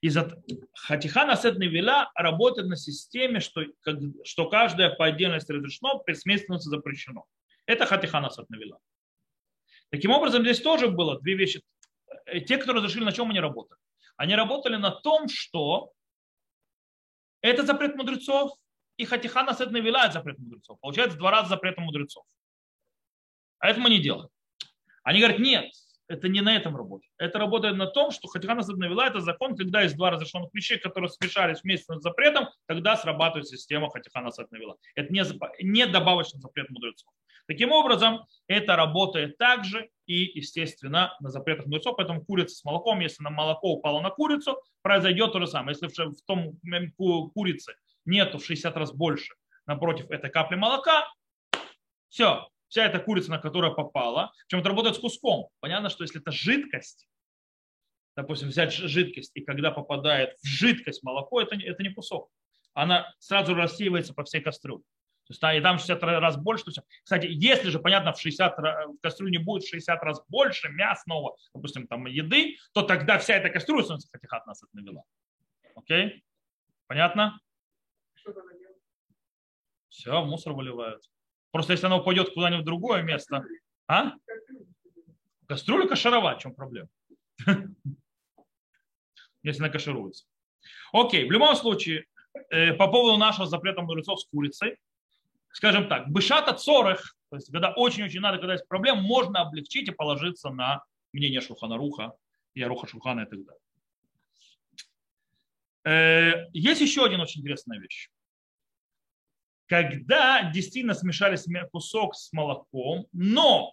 Из-за 0.00 0.42
Хатиха 0.74 1.24
Насет 1.24 1.58
Невила 1.58 2.10
работает 2.16 2.66
на 2.66 2.76
системе, 2.76 3.38
что, 3.38 3.64
что 4.24 4.50
каждое 4.50 4.90
по 4.90 5.06
отдельности 5.06 5.52
разрешено, 5.52 6.00
при 6.00 6.14
запрещено. 6.14 7.24
Это 7.66 7.86
Хатиха 7.86 8.20
Насет 8.20 8.50
Невила. 8.50 8.80
Таким 9.92 10.10
образом, 10.10 10.42
здесь 10.42 10.60
тоже 10.60 10.88
было 10.88 11.20
две 11.20 11.34
вещи. 11.34 11.62
Э, 12.24 12.40
те, 12.40 12.56
кто 12.56 12.72
разрешили, 12.72 13.04
на 13.04 13.12
чем 13.12 13.28
они 13.28 13.40
работали? 13.40 13.78
Они 14.16 14.34
работали 14.34 14.76
на 14.76 14.90
том, 14.90 15.28
что 15.28 15.92
это 17.42 17.62
запрет 17.66 17.94
мудрецов, 17.94 18.52
и 18.96 19.04
хатиха 19.04 19.52
сет 19.52 19.70
навела 19.70 20.10
запрет 20.10 20.38
мудрецов. 20.38 20.80
Получается 20.80 21.18
два 21.18 21.30
раза 21.30 21.50
запрет 21.50 21.76
мудрецов. 21.76 22.24
А 23.58 23.68
это 23.68 23.80
мы 23.80 23.90
не 23.90 24.00
делаем. 24.00 24.30
Они 25.02 25.18
говорят, 25.18 25.40
нет, 25.40 25.70
это 26.08 26.28
не 26.28 26.40
на 26.40 26.56
этом 26.56 26.74
работает. 26.74 27.12
Это 27.18 27.38
работает 27.38 27.76
на 27.76 27.86
том, 27.86 28.12
что 28.12 28.28
хатиха 28.28 28.62
сет 28.62 28.78
навела 28.78 29.06
это 29.06 29.20
закон, 29.20 29.56
когда 29.56 29.82
есть 29.82 29.96
два 29.96 30.10
разрешенных 30.10 30.54
вещей, 30.54 30.78
которые 30.78 31.10
смешались 31.10 31.62
вместе 31.62 31.94
с 31.94 32.02
запретом, 32.02 32.48
тогда 32.64 32.96
срабатывает 32.96 33.46
система 33.46 33.90
хатиха 33.90 34.30
сет 34.30 34.50
навела. 34.52 34.76
Это 34.94 35.12
не, 35.12 35.22
не 35.62 35.86
добавочный 35.86 36.40
запрет 36.40 36.70
мудрецов. 36.70 37.12
Таким 37.46 37.72
образом, 37.72 38.24
это 38.46 38.76
работает 38.76 39.36
также 39.36 39.90
и, 40.06 40.38
естественно, 40.38 41.16
на 41.20 41.30
запретах 41.30 41.66
мудрецов. 41.66 41.96
Поэтому 41.96 42.24
курица 42.24 42.56
с 42.56 42.64
молоком, 42.64 43.00
если 43.00 43.22
на 43.22 43.30
молоко 43.30 43.72
упало 43.72 44.00
на 44.00 44.10
курицу, 44.10 44.60
произойдет 44.82 45.32
то 45.32 45.40
же 45.40 45.46
самое. 45.46 45.76
Если 45.80 46.04
в 46.04 46.22
том 46.26 46.58
курице 47.32 47.74
нету 48.04 48.38
в 48.38 48.44
60 48.44 48.76
раз 48.76 48.92
больше, 48.92 49.34
напротив 49.66 50.10
этой 50.10 50.30
капли 50.30 50.56
молока, 50.56 51.08
все, 52.08 52.48
вся 52.68 52.86
эта 52.86 53.00
курица, 53.00 53.30
на 53.30 53.38
которую 53.38 53.74
попала, 53.74 54.32
чем 54.48 54.60
это 54.60 54.68
работает 54.68 54.96
с 54.96 54.98
куском. 54.98 55.48
Понятно, 55.60 55.88
что 55.88 56.04
если 56.04 56.20
это 56.20 56.30
жидкость, 56.30 57.08
допустим, 58.16 58.48
взять 58.48 58.72
жидкость, 58.72 59.32
и 59.34 59.40
когда 59.40 59.70
попадает 59.70 60.36
в 60.42 60.46
жидкость 60.46 61.02
молоко, 61.02 61.40
это, 61.40 61.56
это 61.56 61.82
не 61.82 61.90
кусок. 61.90 62.30
Она 62.74 63.12
сразу 63.18 63.54
рассеивается 63.54 64.14
по 64.14 64.24
всей 64.24 64.40
кастрюле. 64.40 64.84
То 65.24 65.30
есть, 65.30 65.58
и 65.58 65.60
там 65.62 65.78
60 65.78 66.02
раз 66.02 66.36
больше. 66.36 66.64
есть, 66.66 66.80
кстати, 67.04 67.26
если 67.30 67.70
же, 67.70 67.78
понятно, 67.78 68.12
в, 68.12 68.20
60, 68.20 68.58
в 68.58 68.96
кастрюле 69.00 69.38
будет 69.38 69.62
в 69.62 69.68
60 69.68 70.02
раз 70.02 70.22
больше 70.28 70.68
мясного, 70.68 71.36
допустим, 71.54 71.86
там 71.86 72.06
еды, 72.06 72.56
то 72.74 72.82
тогда 72.82 73.18
вся 73.18 73.34
эта 73.34 73.48
кастрюля 73.48 73.84
становится 73.84 74.08
хатихат 74.10 74.46
нас 74.46 74.62
навела. 74.72 75.04
Окей? 75.76 76.24
Понятно? 76.88 77.40
Все, 79.88 80.24
мусор 80.24 80.54
выливают. 80.54 81.02
Просто 81.52 81.72
если 81.72 81.86
она 81.86 81.96
упадет 81.98 82.34
куда-нибудь 82.34 82.62
в 82.62 82.66
другое 82.66 83.02
место. 83.02 83.44
А? 83.86 84.12
Кастрюлю 85.46 85.88
кашировать, 85.88 86.38
в 86.38 86.42
чем 86.42 86.54
проблема? 86.54 86.88
Если 89.42 89.62
она 89.62 89.68
кашируется. 89.70 90.24
Окей, 90.92 91.28
в 91.28 91.32
любом 91.32 91.56
случае, 91.56 92.06
э, 92.50 92.72
по 92.74 92.86
поводу 92.88 93.18
нашего 93.18 93.46
запрета 93.46 93.82
мудрецов 93.82 94.20
с 94.20 94.26
курицей, 94.26 94.78
скажем 95.52 95.88
так, 95.88 96.08
бышата 96.08 96.52
цорых, 96.54 97.16
то 97.30 97.36
есть 97.36 97.50
когда 97.50 97.72
очень-очень 97.72 98.20
надо, 98.20 98.38
когда 98.38 98.54
есть 98.54 98.66
проблема, 98.68 99.00
можно 99.00 99.40
облегчить 99.40 99.88
и 99.88 99.92
положиться 99.92 100.50
на 100.50 100.84
мнение 101.12 101.40
Шухана 101.40 101.76
Руха 101.76 102.12
и 102.54 102.62
Аруха 102.62 102.86
Шухана 102.86 103.22
и 103.22 103.26
так 103.26 103.38
далее. 103.44 103.62
Э, 105.84 106.48
есть 106.52 106.80
еще 106.80 107.04
один 107.04 107.20
очень 107.20 107.40
интересная 107.40 107.78
вещь. 107.78 108.08
Когда 109.66 110.50
действительно 110.50 110.94
смешались 110.94 111.46
кусок 111.70 112.14
с 112.14 112.32
молоком, 112.32 113.06
но 113.12 113.72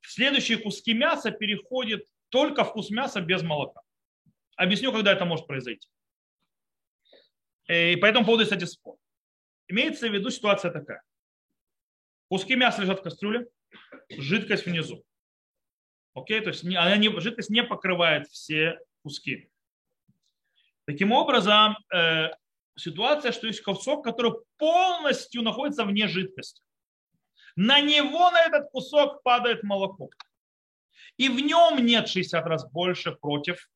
следующие 0.00 0.58
куски 0.58 0.94
мяса 0.94 1.30
переходят 1.30 2.02
только 2.30 2.64
вкус 2.64 2.90
мяса 2.90 3.20
без 3.20 3.42
молока. 3.42 3.80
Объясню, 4.56 4.92
когда 4.92 5.12
это 5.12 5.24
может 5.24 5.46
произойти. 5.46 5.88
Э, 7.68 7.92
и 7.92 7.96
по 7.96 8.06
этому 8.06 8.24
поводу, 8.24 8.44
кстати, 8.44 8.64
спор. 8.64 8.96
Имеется 9.68 10.08
в 10.08 10.12
виду 10.12 10.30
ситуация 10.30 10.70
такая. 10.70 11.02
Куски 12.28 12.56
мяса 12.56 12.82
лежат 12.82 13.00
в 13.00 13.02
кастрюле, 13.02 13.46
жидкость 14.10 14.66
внизу. 14.66 15.04
Окей, 16.14 16.40
то 16.40 16.48
есть 16.48 16.64
она 16.64 16.96
не, 16.96 17.08
жидкость 17.20 17.50
не 17.50 17.62
покрывает 17.62 18.26
все 18.28 18.78
куски. 19.02 19.50
Таким 20.86 21.12
образом, 21.12 21.76
э, 21.94 22.30
ситуация, 22.76 23.32
что 23.32 23.46
есть 23.46 23.62
кусок, 23.62 24.04
который 24.04 24.32
полностью 24.56 25.42
находится 25.42 25.84
вне 25.84 26.08
жидкости. 26.08 26.62
На 27.56 27.80
него, 27.80 28.30
на 28.30 28.42
этот 28.42 28.70
кусок 28.70 29.22
падает 29.22 29.62
молоко. 29.62 30.10
И 31.16 31.28
в 31.28 31.40
нем 31.40 31.84
нет 31.84 32.08
60 32.08 32.44
раз 32.46 32.70
больше 32.70 33.12
против 33.12 33.68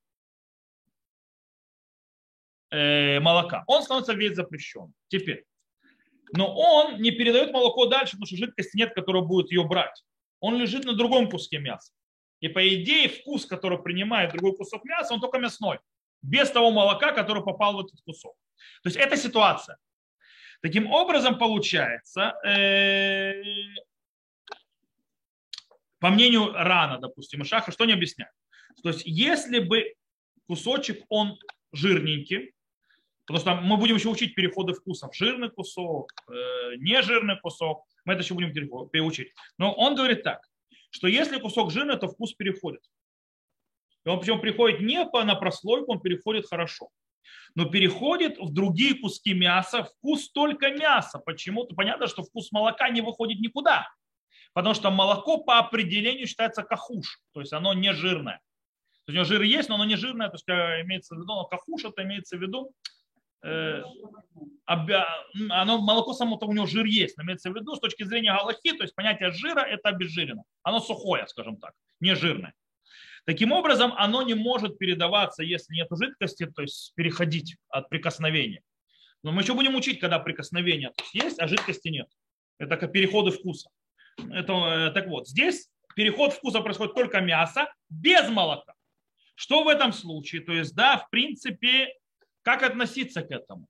э, 2.71 3.21
молока. 3.21 3.65
Он 3.67 3.83
становится 3.83 4.15
весь 4.15 4.37
запрещен. 4.37 4.95
Теперь, 5.09 5.45
но 6.33 6.55
он 6.55 7.01
не 7.01 7.11
передает 7.11 7.53
молоко 7.53 7.87
дальше, 7.87 8.13
потому 8.13 8.27
что 8.27 8.37
жидкости 8.37 8.77
нет, 8.77 8.95
которая 8.95 9.23
будет 9.23 9.51
ее 9.51 9.65
брать. 9.65 10.05
Он 10.41 10.57
лежит 10.57 10.85
на 10.85 10.95
другом 10.95 11.31
куске 11.31 11.59
мяса. 11.59 11.93
И 12.41 12.49
по 12.49 12.67
идее 12.75 13.09
вкус, 13.09 13.47
который 13.47 13.81
принимает 13.81 14.33
другой 14.33 14.57
кусок 14.57 14.85
мяса, 14.85 15.15
он 15.15 15.21
только 15.21 15.39
мясной. 15.39 15.79
Без 16.23 16.51
того 16.51 16.71
молока, 16.71 17.13
которое 17.13 17.43
попало 17.43 17.83
в 17.83 17.87
этот 17.87 18.01
кусок. 18.03 18.35
То 18.83 18.89
есть 18.89 18.97
это 18.97 19.17
ситуация. 19.17 19.77
Таким 20.61 20.91
образом 20.91 21.39
получается, 21.39 22.35
э, 22.45 23.43
по 25.99 26.09
мнению 26.09 26.53
Рана, 26.53 26.99
допустим, 26.99 27.43
и 27.43 27.45
Шаха, 27.45 27.73
что 27.73 27.85
они 27.85 27.93
объясняют? 27.93 28.35
То 28.83 28.89
есть 28.89 29.03
если 29.05 29.59
бы 29.59 29.95
кусочек, 30.47 31.05
он 31.09 31.39
жирненький, 31.73 32.52
Потому 33.33 33.57
что 33.57 33.67
мы 33.67 33.77
будем 33.79 33.95
еще 33.97 34.11
учить 34.11 34.35
переходы 34.35 34.75
вкусов. 34.75 35.15
Жирный 35.17 35.49
кусок, 35.51 36.13
э, 36.29 36.77
нежирный 36.77 37.41
кусок. 37.41 37.87
Мы 38.05 38.13
это 38.13 38.23
еще 38.23 38.35
будем 38.35 38.53
переучить. 38.53 39.33
Но 39.57 39.73
он 39.73 39.95
говорит 39.95 40.23
так, 40.23 40.47
что 40.91 41.07
если 41.07 41.39
кусок 41.39 41.71
жирный, 41.71 41.97
то 41.97 42.09
вкус 42.09 42.35
переходит. 42.35 42.83
И 44.05 44.09
он 44.11 44.21
причем 44.21 44.41
приходит 44.41 44.81
не 44.81 45.07
по, 45.07 45.25
на 45.25 45.35
прослойку, 45.35 45.93
он 45.93 46.01
переходит 46.01 46.47
хорошо. 46.47 46.91
Но 47.55 47.65
переходит 47.65 48.39
в 48.39 48.53
другие 48.53 48.95
куски 48.97 49.33
мяса, 49.33 49.85
вкус 49.85 50.31
только 50.33 50.71
мяса. 50.71 51.19
Почему-то 51.19 51.75
понятно, 51.75 52.09
что 52.09 52.23
вкус 52.23 52.53
молока 52.53 52.91
не 52.91 53.01
выходит 53.01 53.41
никуда. 53.41 53.89
Потому 54.53 54.75
что 54.75 54.91
молоко 54.91 55.39
по 55.39 55.59
определению 55.59 56.27
считается 56.27 56.63
кахуш, 56.63 57.21
то 57.33 57.41
есть 57.41 57.55
оно 57.55 57.73
не 57.73 57.95
жирное. 57.95 58.41
То 59.07 59.13
есть 59.13 59.15
у 59.15 59.15
него 59.15 59.25
жир 59.25 59.43
есть, 59.43 59.69
но 59.71 59.77
оно 59.77 59.87
не 59.87 59.97
жирное, 59.97 60.29
то 60.29 60.35
есть 60.35 60.47
имеется 60.47 61.15
в 61.15 61.19
виду, 61.19 61.27
но 61.27 61.45
кахуш 61.47 61.85
это 61.85 62.03
имеется 62.03 62.37
в 62.37 62.43
виду, 62.43 62.75
оно, 64.67 65.81
молоко 65.81 66.13
само-то 66.13 66.47
у 66.47 66.53
него 66.53 66.67
жир 66.67 66.85
есть, 66.85 67.19
имеется 67.19 67.51
в 67.51 67.57
виду 67.57 67.75
с 67.75 67.81
точки 67.81 68.05
зрения 68.05 68.33
галахи, 68.33 68.73
то 68.73 68.85
есть 68.85 68.95
понятие 68.95 69.33
жира 69.33 69.61
это 69.61 69.89
обезжирено. 69.89 70.45
Оно 70.63 70.81
сухое, 70.81 71.27
скажем 71.27 71.57
так, 71.57 71.73
не 72.01 72.15
жирное. 72.15 72.55
Таким 73.25 73.53
образом, 73.53 73.93
оно 73.97 74.23
не 74.23 74.35
может 74.35 74.79
передаваться, 74.79 75.43
если 75.43 75.75
нет 75.75 75.89
жидкости, 75.91 76.47
то 76.47 76.63
есть 76.63 76.93
переходить 76.95 77.57
от 77.69 77.89
прикосновения. 77.89 78.63
Но 79.23 79.31
мы 79.31 79.43
еще 79.43 79.55
будем 79.55 79.77
учить, 79.77 80.01
когда 80.01 80.19
прикосновение 80.19 80.91
то 80.91 81.05
есть, 81.05 81.15
есть, 81.15 81.41
а 81.41 81.47
жидкости 81.47 81.89
нет. 81.89 82.09
Это 82.59 82.77
как 82.77 82.93
переходы 82.93 83.31
вкуса. 83.31 83.71
Это, 84.31 84.53
э, 84.53 84.91
так 84.91 85.07
вот, 85.07 85.29
здесь 85.29 85.69
переход 85.95 86.33
вкуса 86.33 86.61
происходит 86.61 86.95
только 86.95 87.21
мясо 87.21 87.73
без 87.89 88.29
молока. 88.29 88.75
Что 89.35 89.63
в 89.63 89.69
этом 89.69 89.93
случае? 89.93 90.43
То 90.43 90.53
есть, 90.53 90.75
да, 90.75 90.99
в 90.99 91.09
принципе, 91.11 91.95
как 92.43 92.63
относиться 92.63 93.23
к 93.23 93.31
этому? 93.31 93.67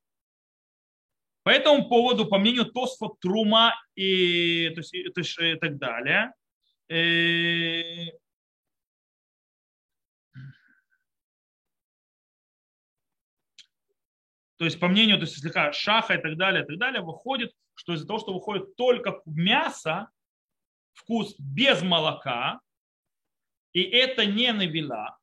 По 1.45 1.51
этому 1.51 1.89
поводу, 1.89 2.27
по 2.27 2.39
мнению 2.39 2.67
Тосфа, 2.67 3.09
Трума 3.21 3.75
и, 3.97 4.71
то 4.71 4.81
есть, 4.81 4.95
и 4.95 5.57
так 5.57 5.77
далее, 5.77 6.33
э, 6.89 8.13
то 14.57 14.65
есть 14.65 14.79
по 14.79 14.87
мнению 14.87 15.17
то 15.17 15.23
есть, 15.23 15.41
слегка 15.41 15.73
шаха 15.73 16.15
и 16.15 16.23
так 16.23 16.37
далее, 16.37 16.63
и 16.63 16.67
так 16.67 16.79
далее, 16.79 17.03
выходит, 17.03 17.53
что 17.75 17.95
из-за 17.95 18.07
того, 18.07 18.21
что 18.21 18.35
выходит 18.35 18.77
только 18.77 19.21
мясо, 19.27 20.09
вкус 20.93 21.35
без 21.39 21.83
молока, 21.83 22.61
и 23.73 23.83
это 23.83 24.27
не 24.27 24.53
навела, 24.53 25.19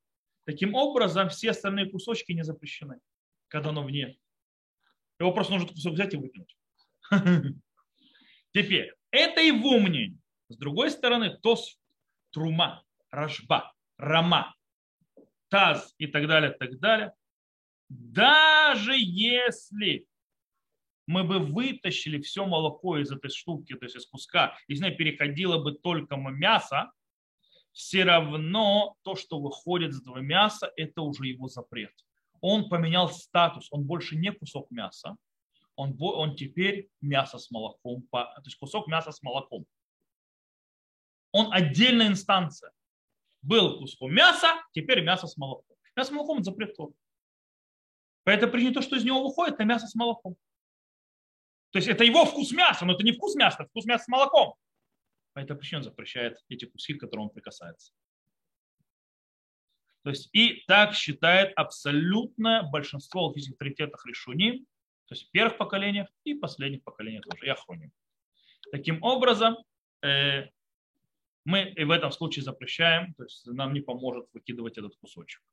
таким 0.45 0.75
образом 0.75 1.29
все 1.29 1.51
остальные 1.51 1.89
кусочки 1.89 2.33
не 2.33 2.43
запрещены 2.43 2.99
когда 3.49 3.69
оно 3.69 3.83
вне. 3.83 4.17
Его 5.19 5.33
просто 5.33 5.53
нужно 5.53 5.69
кусок 5.69 5.93
взять 5.93 6.13
и 6.13 6.17
выкинуть. 6.17 6.55
Теперь, 8.53 8.93
это 9.11 9.41
его 9.41 9.79
мнение. 9.79 10.19
С 10.47 10.57
другой 10.57 10.91
стороны, 10.91 11.37
тос, 11.37 11.77
трума, 12.31 12.83
рожба, 13.11 13.73
рама, 13.97 14.55
таз 15.49 15.93
и 15.97 16.07
так 16.07 16.27
далее, 16.27 16.51
так 16.51 16.79
далее. 16.79 17.13
Даже 17.89 18.93
если 18.95 20.07
мы 21.05 21.23
бы 21.23 21.39
вытащили 21.39 22.21
все 22.21 22.45
молоко 22.45 22.97
из 22.97 23.11
этой 23.11 23.29
штуки, 23.29 23.73
то 23.75 23.85
есть 23.85 23.95
из 23.95 24.05
куска, 24.05 24.55
из 24.67 24.79
нее 24.79 24.95
переходило 24.95 25.61
бы 25.61 25.73
только 25.73 26.15
мясо, 26.15 26.91
все 27.71 28.03
равно 28.03 28.95
то, 29.03 29.15
что 29.15 29.39
выходит 29.39 29.91
из 29.91 30.01
этого 30.01 30.19
мяса, 30.19 30.71
это 30.75 31.01
уже 31.01 31.27
его 31.27 31.47
запрет 31.47 31.93
он 32.41 32.69
поменял 32.69 33.09
статус, 33.09 33.67
он 33.71 33.83
больше 33.83 34.15
не 34.15 34.31
кусок 34.31 34.69
мяса, 34.71 35.15
он, 35.75 35.95
он 35.99 36.35
теперь 36.35 36.89
мясо 37.01 37.37
с 37.37 37.51
молоком, 37.51 38.03
то 38.11 38.41
есть 38.43 38.57
кусок 38.57 38.87
мяса 38.87 39.11
с 39.11 39.21
молоком. 39.21 39.65
Он 41.31 41.53
отдельная 41.53 42.07
инстанция. 42.07 42.71
Был 43.41 43.79
куском 43.79 44.13
мяса, 44.13 44.61
теперь 44.73 45.01
мясо 45.01 45.27
с 45.27 45.37
молоком. 45.37 45.77
Мясо 45.95 46.09
с 46.09 46.13
молоком 46.13 46.37
это 46.39 46.45
запрет 46.45 46.75
По 48.23 48.29
этой 48.29 48.49
причине 48.49 48.73
то, 48.73 48.81
что 48.81 48.97
из 48.97 49.05
него 49.05 49.23
выходит, 49.23 49.55
это 49.55 49.63
мясо 49.63 49.87
с 49.87 49.95
молоком. 49.95 50.35
То 51.71 51.77
есть 51.77 51.87
это 51.87 52.03
его 52.03 52.25
вкус 52.25 52.51
мяса, 52.51 52.85
но 52.85 52.93
это 52.93 53.03
не 53.03 53.11
вкус 53.11 53.35
мяса, 53.35 53.63
это 53.63 53.69
вкус 53.69 53.85
мяса 53.85 54.05
с 54.05 54.07
молоком. 54.07 54.55
По 55.33 55.39
этой 55.39 55.55
причине 55.55 55.77
он 55.77 55.83
запрещает 55.83 56.37
эти 56.49 56.65
куски, 56.65 56.95
к 56.95 56.99
которым 56.99 57.25
он 57.25 57.29
прикасается. 57.29 57.93
То 60.09 60.13
есть 60.13 60.29
и 60.33 60.63
так 60.65 60.95
считает 60.95 61.53
абсолютное 61.55 62.63
большинство 62.63 63.27
логических 63.27 63.53
авторитетов 63.53 64.03
решений, 64.07 64.65
то 65.05 65.13
есть 65.13 65.29
первых 65.29 65.59
поколениях 65.59 66.07
и 66.23 66.33
последних 66.33 66.83
поколениях 66.83 67.25
тоже, 67.29 67.45
и 67.45 67.49
охроним. 67.49 67.91
Таким 68.71 69.03
образом, 69.03 69.57
э, 70.01 70.47
мы 71.45 71.73
и 71.77 71.83
в 71.83 71.91
этом 71.91 72.11
случае 72.11 72.41
запрещаем, 72.41 73.13
то 73.13 73.21
есть 73.21 73.45
нам 73.45 73.71
не 73.71 73.81
поможет 73.81 74.25
выкидывать 74.33 74.79
этот 74.79 74.95
кусочек. 74.95 75.43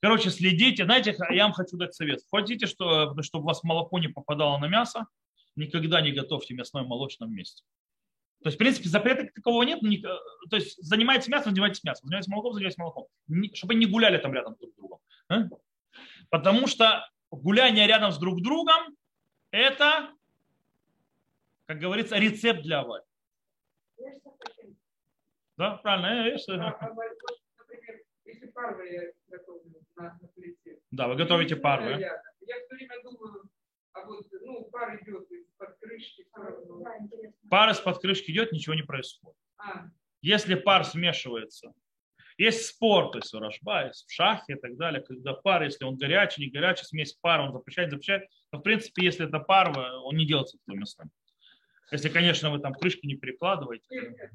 Короче, 0.00 0.30
следите. 0.30 0.86
Знаете, 0.86 1.14
я 1.28 1.44
вам 1.44 1.52
хочу 1.52 1.76
дать 1.76 1.94
совет. 1.94 2.20
Хотите, 2.30 2.64
что, 2.66 3.14
чтобы 3.20 3.44
у 3.44 3.48
вас 3.48 3.62
молоко 3.64 3.98
не 3.98 4.08
попадало 4.08 4.56
на 4.56 4.66
мясо, 4.66 5.08
никогда 5.56 6.00
не 6.00 6.12
готовьте 6.12 6.54
мясное 6.54 6.84
в 6.84 6.88
молочном 6.88 7.30
месте. 7.30 7.62
То 8.44 8.48
есть, 8.48 8.56
в 8.56 8.58
принципе, 8.58 8.90
запрета 8.90 9.26
такого 9.34 9.62
нет. 9.62 9.80
То 10.50 10.56
есть, 10.56 10.76
занимайтесь 10.84 11.28
мясом, 11.28 11.52
занимайтесь 11.52 11.82
мясом. 11.82 12.08
Занимайтесь 12.08 12.28
молоком, 12.28 12.52
занимайтесь 12.52 12.76
молоком. 12.76 13.06
Чтобы 13.54 13.74
не 13.74 13.86
гуляли 13.86 14.18
там 14.18 14.34
рядом 14.34 14.54
друг 14.56 14.70
с 14.70 14.76
другом. 14.76 15.00
А? 15.30 15.48
Потому 16.28 16.66
что 16.66 17.08
гуляние 17.30 17.86
рядом 17.86 18.12
с 18.12 18.18
друг 18.18 18.42
другом– 18.42 18.98
это, 19.50 20.10
как 21.64 21.78
говорится, 21.78 22.18
рецепт 22.18 22.60
для 22.60 22.80
аварии. 22.80 23.06
Да, 25.56 25.76
правильно. 25.78 26.06
Я, 26.06 26.26
я, 26.26 26.64
а, 26.66 26.76
а, 26.80 26.94
например, 27.56 28.02
если 28.26 28.46
парвы 28.48 28.88
я 28.88 29.02
готовлю 29.28 29.72
на, 29.96 30.18
на 30.20 30.28
плите. 30.34 30.80
Да, 30.90 31.08
вы 31.08 31.16
готовите 31.16 31.56
парвы. 31.56 31.92
Я, 31.92 31.98
я 32.40 32.56
все 32.66 32.74
время 32.74 33.02
думаю, 33.04 33.48
а 33.94 34.04
вот, 34.06 34.26
ну, 34.42 34.64
пар 34.72 35.00
идет 35.02 35.30
из-под 35.30 35.78
крышки. 35.78 36.26
Пар 37.48 37.70
из-под 37.70 38.00
крышки 38.00 38.30
идет, 38.30 38.52
ничего 38.52 38.74
не 38.74 38.82
происходит. 38.82 39.38
А. 39.56 39.86
Если 40.20 40.56
пар 40.56 40.84
смешивается, 40.84 41.72
есть 42.36 42.66
спор, 42.66 43.12
то 43.12 43.18
есть 43.18 43.32
в 43.32 43.38
Рашба, 43.38 43.92
в 43.92 44.12
шахе 44.12 44.54
и 44.54 44.56
так 44.56 44.76
далее, 44.76 45.00
когда 45.00 45.32
пар, 45.34 45.62
если 45.62 45.84
он 45.84 45.96
горячий, 45.96 46.42
не 46.42 46.50
горячий, 46.50 46.84
смесь 46.84 47.14
пара, 47.20 47.44
он 47.44 47.52
запрещает, 47.52 47.90
запрещает, 47.90 48.28
то 48.50 48.58
в 48.58 48.62
принципе, 48.62 49.04
если 49.04 49.26
это 49.26 49.38
пар, 49.38 49.72
он 50.02 50.16
не 50.16 50.26
делается 50.26 50.58
в 50.58 50.66
том 50.66 50.78
местном. 50.80 51.10
Если, 51.92 52.08
конечно, 52.08 52.50
вы 52.50 52.58
там 52.58 52.74
крышки 52.74 53.06
не 53.06 53.14
перекладываете. 53.14 53.86
Нет, 53.90 54.18
нет, 54.18 54.30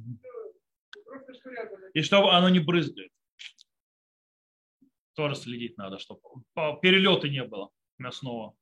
и 1.93 2.01
чтобы 2.01 2.31
оно 2.31 2.49
не 2.49 2.59
брызгает. 2.59 3.11
Тоже 5.15 5.35
следить 5.35 5.77
надо, 5.77 5.97
чтобы 5.99 6.21
перелета 6.81 7.27
не 7.27 7.43
было 7.43 7.71
мясного. 7.97 8.55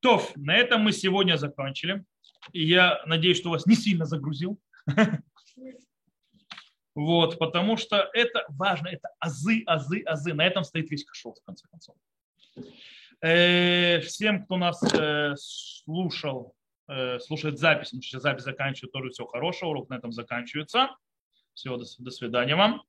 То, 0.00 0.22
на 0.36 0.56
этом 0.56 0.82
мы 0.82 0.92
сегодня 0.92 1.36
закончили. 1.36 2.04
И 2.52 2.64
я 2.64 3.02
надеюсь, 3.06 3.38
что 3.38 3.50
вас 3.50 3.66
не 3.66 3.74
сильно 3.74 4.04
загрузил. 4.04 4.58
Вот, 6.96 7.38
потому 7.38 7.76
что 7.76 8.10
это 8.12 8.44
важно, 8.48 8.88
это 8.88 9.10
азы, 9.20 9.62
азы, 9.64 10.02
азы. 10.02 10.34
На 10.34 10.44
этом 10.44 10.64
стоит 10.64 10.90
весь 10.90 11.04
кошел, 11.04 11.32
в 11.32 11.42
конце 11.46 11.66
концов. 11.68 11.96
Э, 13.22 14.00
всем, 14.00 14.44
кто 14.44 14.56
нас 14.56 14.82
э, 14.92 15.34
слушал, 15.36 16.54
э, 16.88 17.20
слушает 17.20 17.58
запись, 17.58 17.92
мы 17.92 18.02
сейчас 18.02 18.22
запись 18.22 18.42
заканчиваю, 18.42 18.90
тоже 18.90 19.10
всего 19.10 19.28
хорошего, 19.28 19.70
урок 19.70 19.88
на 19.88 19.94
этом 19.94 20.10
заканчивается. 20.12 20.90
Всего 21.54 21.76
до 21.76 22.10
свидания 22.10 22.56
вам. 22.56 22.82